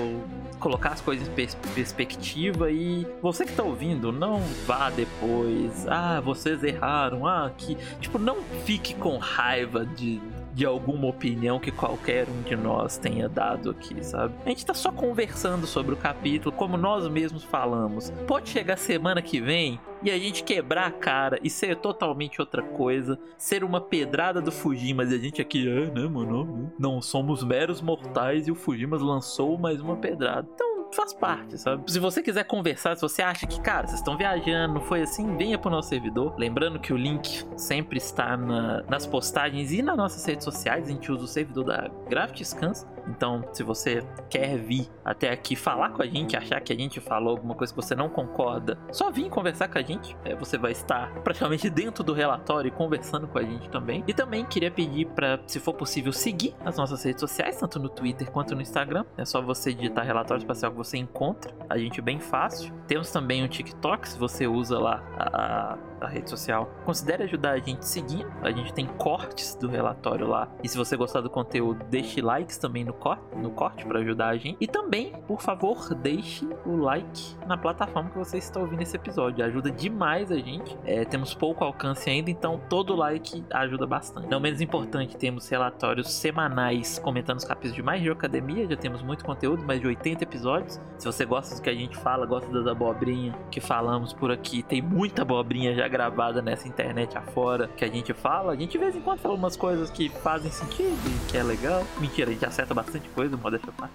colocar 0.60 0.90
as 0.90 1.00
coisas 1.00 1.26
em 1.28 1.30
pers- 1.32 1.56
perspectiva 1.74 2.70
e 2.70 3.06
você 3.20 3.44
que 3.44 3.52
tá 3.52 3.62
ouvindo, 3.62 4.10
não 4.10 4.40
vá 4.66 4.88
depois, 4.88 5.86
ah, 5.88 6.20
vocês 6.20 6.62
erraram, 6.62 7.26
ah, 7.26 7.50
que. 7.56 7.76
Tipo, 8.00 8.18
não 8.18 8.42
fique 8.64 8.94
com 8.94 9.18
raiva 9.18 9.84
de, 9.84 10.20
de 10.54 10.64
alguma 10.64 11.08
opinião 11.08 11.58
que 11.58 11.72
qualquer 11.72 12.28
um 12.28 12.42
de 12.42 12.54
nós 12.54 12.96
tenha 12.96 13.28
dado 13.28 13.70
aqui, 13.70 14.02
sabe? 14.04 14.34
A 14.46 14.48
gente 14.48 14.64
tá 14.64 14.72
só 14.72 14.92
conversando 14.92 15.66
sobre 15.66 15.94
o 15.94 15.96
capítulo, 15.96 16.54
como 16.54 16.76
nós 16.76 17.08
mesmos 17.08 17.42
falamos. 17.42 18.10
Pode 18.26 18.48
chegar 18.48 18.76
semana 18.76 19.20
que 19.20 19.40
vem 19.40 19.80
e 20.02 20.10
a 20.10 20.18
gente 20.18 20.44
quebrar 20.44 20.86
a 20.86 20.92
cara 20.92 21.38
e 21.42 21.50
ser 21.50 21.76
totalmente 21.76 22.40
outra 22.40 22.62
coisa, 22.62 23.18
ser 23.36 23.64
uma 23.64 23.80
pedrada 23.80 24.40
do 24.40 24.52
Fujimas 24.52 25.10
e 25.10 25.14
a 25.14 25.18
gente 25.18 25.42
aqui, 25.42 25.68
é, 25.68 25.90
né, 25.90 26.06
mano? 26.06 26.72
Não 26.78 27.02
somos 27.02 27.42
meros 27.42 27.80
mortais 27.80 28.46
e 28.46 28.52
o 28.52 28.54
Fujimas 28.54 29.02
lançou 29.02 29.58
mais 29.58 29.80
uma 29.80 29.96
pedrada. 29.96 30.46
Então, 30.54 30.73
faz 30.94 31.12
parte, 31.12 31.58
sabe? 31.58 31.90
Se 31.90 31.98
você 31.98 32.22
quiser 32.22 32.44
conversar, 32.44 32.94
se 32.96 33.02
você 33.02 33.22
acha 33.22 33.46
que, 33.46 33.60
cara, 33.60 33.86
vocês 33.86 33.98
estão 34.00 34.16
viajando, 34.16 34.74
não 34.74 34.80
foi 34.80 35.02
assim, 35.02 35.36
venha 35.36 35.58
pro 35.58 35.70
nosso 35.70 35.88
servidor. 35.88 36.34
Lembrando 36.38 36.78
que 36.78 36.92
o 36.92 36.96
link 36.96 37.44
sempre 37.56 37.98
está 37.98 38.36
na- 38.36 38.82
nas 38.88 39.06
postagens 39.06 39.72
e 39.72 39.82
nas 39.82 39.96
nossas 39.96 40.24
redes 40.24 40.44
sociais. 40.44 40.86
A 40.88 40.90
gente 40.90 41.10
usa 41.10 41.24
o 41.24 41.28
servidor 41.28 41.64
da 41.64 41.90
Graft 42.08 42.42
Scans. 42.42 42.86
Então, 43.08 43.44
se 43.52 43.62
você 43.62 44.02
quer 44.28 44.56
vir 44.58 44.88
até 45.04 45.30
aqui 45.30 45.54
falar 45.56 45.90
com 45.90 46.02
a 46.02 46.06
gente, 46.06 46.36
achar 46.36 46.60
que 46.60 46.72
a 46.72 46.76
gente 46.76 47.00
falou 47.00 47.30
alguma 47.30 47.54
coisa 47.54 47.72
que 47.72 47.80
você 47.80 47.94
não 47.94 48.08
concorda, 48.08 48.78
só 48.92 49.10
vim 49.10 49.28
conversar 49.28 49.68
com 49.68 49.78
a 49.78 49.82
gente. 49.82 50.16
É, 50.24 50.34
você 50.34 50.56
vai 50.56 50.72
estar 50.72 51.12
praticamente 51.22 51.68
dentro 51.68 52.02
do 52.02 52.12
relatório 52.12 52.70
conversando 52.72 53.26
com 53.26 53.38
a 53.38 53.42
gente 53.42 53.68
também. 53.68 54.02
E 54.06 54.14
também 54.14 54.44
queria 54.44 54.70
pedir 54.70 55.06
para, 55.06 55.40
se 55.46 55.60
for 55.60 55.74
possível, 55.74 56.12
seguir 56.12 56.54
as 56.64 56.76
nossas 56.76 57.02
redes 57.02 57.20
sociais, 57.20 57.56
tanto 57.56 57.78
no 57.78 57.88
Twitter 57.88 58.30
quanto 58.30 58.54
no 58.54 58.62
Instagram. 58.62 59.04
É 59.16 59.24
só 59.24 59.40
você 59.40 59.72
digitar 59.72 60.04
relatório 60.04 60.40
espacial 60.40 60.70
que 60.72 60.78
você 60.78 60.96
encontra 60.96 61.54
a 61.68 61.78
gente 61.78 62.00
bem 62.00 62.20
fácil. 62.20 62.72
Temos 62.86 63.10
também 63.10 63.44
o 63.44 63.48
TikTok, 63.48 64.08
se 64.08 64.18
você 64.18 64.46
usa 64.46 64.78
lá 64.78 65.02
a, 65.18 65.78
a 66.04 66.08
rede 66.08 66.30
social. 66.30 66.70
Considere 66.84 67.24
ajudar 67.24 67.52
a 67.52 67.58
gente 67.58 67.86
seguindo. 67.86 68.30
A 68.42 68.50
gente 68.50 68.72
tem 68.72 68.86
cortes 68.86 69.54
do 69.54 69.68
relatório 69.68 70.26
lá. 70.26 70.48
E 70.62 70.68
se 70.68 70.76
você 70.76 70.96
gostar 70.96 71.20
do 71.20 71.30
conteúdo, 71.30 71.84
deixe 71.90 72.20
likes 72.20 72.58
também 72.58 72.84
no 72.84 72.92
corte, 72.92 73.22
no 73.36 73.50
corte 73.50 73.84
para 73.84 74.00
ajudar 74.00 74.28
a 74.28 74.36
gente. 74.36 74.56
E 74.60 74.66
também, 74.66 75.12
por 75.26 75.40
favor, 75.40 75.94
deixe 75.94 76.46
o 76.64 76.76
like 76.76 77.36
na 77.46 77.56
plataforma 77.56 78.10
que 78.10 78.18
você 78.18 78.38
está 78.38 78.60
ouvindo 78.60 78.82
esse 78.82 78.96
episódio. 78.96 79.44
Ajuda 79.44 79.70
demais 79.70 80.30
a 80.30 80.38
gente. 80.38 80.76
É, 80.84 81.04
temos 81.04 81.34
pouco 81.34 81.64
alcance 81.64 82.08
ainda, 82.08 82.30
então 82.30 82.60
todo 82.68 82.94
like 82.94 83.44
ajuda 83.50 83.86
bastante. 83.86 84.28
Não 84.28 84.40
menos 84.40 84.60
importante, 84.60 85.16
temos 85.16 85.48
relatórios 85.48 86.12
semanais 86.12 86.98
comentando 86.98 87.38
os 87.38 87.44
capítulos 87.44 87.74
de 87.74 87.82
Mais 87.82 88.02
de 88.02 88.10
Academia. 88.10 88.66
Já 88.68 88.76
temos 88.76 89.02
muito 89.02 89.24
conteúdo, 89.24 89.64
mais 89.64 89.80
de 89.80 89.86
80 89.86 90.24
episódios. 90.24 90.80
Se 90.98 91.06
você 91.06 91.24
gosta 91.24 91.54
do 91.54 91.62
que 91.62 91.70
a 91.70 91.74
gente 91.74 91.96
fala, 91.96 92.26
gosta 92.26 92.50
das 92.50 92.66
abobrinhas 92.66 93.34
que 93.50 93.60
falamos 93.60 94.12
por 94.12 94.30
aqui, 94.30 94.62
tem 94.62 94.82
muita 94.82 95.22
abobrinha 95.22 95.74
já 95.74 95.88
gravada 95.94 96.42
nessa 96.42 96.66
internet 96.66 97.16
afora 97.16 97.68
que 97.68 97.84
a 97.84 97.88
gente 97.88 98.12
fala. 98.12 98.52
A 98.52 98.56
gente 98.56 98.72
de 98.74 98.78
vez 98.78 98.96
em 98.96 99.00
quando 99.00 99.20
fala 99.20 99.34
umas 99.36 99.56
coisas 99.56 99.88
que 99.88 100.08
fazem 100.08 100.50
sentido 100.50 100.98
e 101.06 101.30
que 101.30 101.36
é 101.36 101.44
legal. 101.44 101.86
Mentira, 102.00 102.30
a 102.30 102.32
gente 102.32 102.44
acerta 102.44 102.74
bastante 102.74 103.08
coisa, 103.10 103.36
modéstia 103.36 103.72
à. 103.78 103.88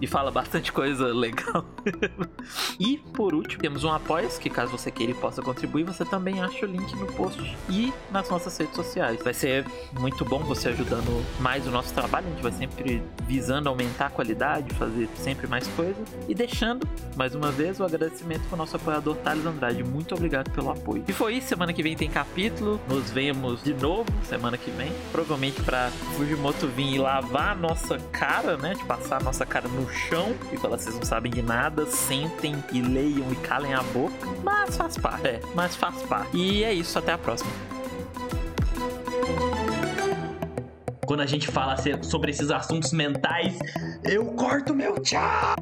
E 0.00 0.06
fala 0.06 0.30
bastante 0.30 0.72
coisa 0.72 1.08
legal. 1.08 1.66
e 2.80 2.96
por 2.96 3.34
último, 3.34 3.60
temos 3.60 3.84
um 3.84 3.92
apoia 3.92 4.26
que 4.40 4.48
caso 4.48 4.72
você 4.72 4.90
queira 4.90 5.12
e 5.12 5.14
possa 5.14 5.42
contribuir, 5.42 5.84
você 5.84 6.04
também 6.04 6.40
acha 6.40 6.64
o 6.64 6.68
link 6.68 6.96
no 6.96 7.06
post 7.12 7.56
e 7.68 7.92
nas 8.10 8.30
nossas 8.30 8.56
redes 8.56 8.74
sociais. 8.74 9.22
Vai 9.22 9.34
ser 9.34 9.66
muito 10.00 10.24
bom 10.24 10.38
você 10.38 10.70
ajudando 10.70 11.24
mais 11.40 11.66
o 11.66 11.70
nosso 11.70 11.92
trabalho. 11.92 12.26
A 12.26 12.30
gente 12.30 12.42
vai 12.42 12.52
sempre 12.52 13.02
visando 13.26 13.68
aumentar 13.68 14.06
a 14.06 14.10
qualidade, 14.10 14.72
fazer 14.74 15.08
sempre 15.16 15.46
mais 15.46 15.66
coisas. 15.68 16.08
E 16.26 16.34
deixando, 16.34 16.88
mais 17.14 17.34
uma 17.34 17.50
vez, 17.50 17.78
o 17.80 17.84
agradecimento 17.84 18.42
para 18.48 18.54
o 18.54 18.58
nosso 18.58 18.76
apoiador 18.76 19.16
Thales 19.16 19.44
Andrade. 19.44 19.84
Muito 19.84 20.14
obrigado 20.14 20.50
pelo 20.52 20.70
apoio. 20.70 21.04
E 21.06 21.12
foi 21.12 21.25
isso. 21.30 21.48
Semana 21.48 21.72
que 21.72 21.82
vem 21.82 21.96
tem 21.96 22.10
capítulo. 22.10 22.80
Nos 22.88 23.10
vemos 23.10 23.62
de 23.62 23.74
novo 23.74 24.06
semana 24.24 24.58
que 24.58 24.70
vem. 24.70 24.92
Provavelmente 25.12 25.62
para 25.62 25.90
Fujimoto 26.16 26.66
vir 26.68 26.94
e 26.94 26.98
lavar 26.98 27.52
a 27.52 27.54
nossa 27.54 27.98
cara, 28.12 28.56
né? 28.56 28.74
De 28.74 28.84
passar 28.84 29.20
a 29.20 29.24
nossa 29.24 29.46
cara 29.46 29.68
no 29.68 29.90
chão 29.90 30.34
e 30.52 30.56
falar: 30.56 30.78
vocês 30.78 30.94
não 30.94 31.04
sabem 31.04 31.30
de 31.30 31.42
nada, 31.42 31.86
sentem 31.86 32.62
e 32.72 32.80
leiam 32.80 33.30
e 33.32 33.36
calem 33.36 33.74
a 33.74 33.82
boca. 33.82 34.14
Mas 34.42 34.76
faz 34.76 34.96
parte, 34.96 35.26
é. 35.26 35.40
Mas 35.54 35.76
faz 35.76 36.02
parte. 36.02 36.36
E 36.36 36.64
é 36.64 36.72
isso. 36.72 36.98
Até 36.98 37.12
a 37.12 37.18
próxima. 37.18 37.50
Quando 41.06 41.20
a 41.20 41.26
gente 41.26 41.46
fala 41.46 41.76
sobre 42.02 42.32
esses 42.32 42.50
assuntos 42.50 42.92
mentais, 42.92 43.56
eu 44.04 44.26
corto 44.34 44.74
meu 44.74 44.98
tchau! 45.00 45.54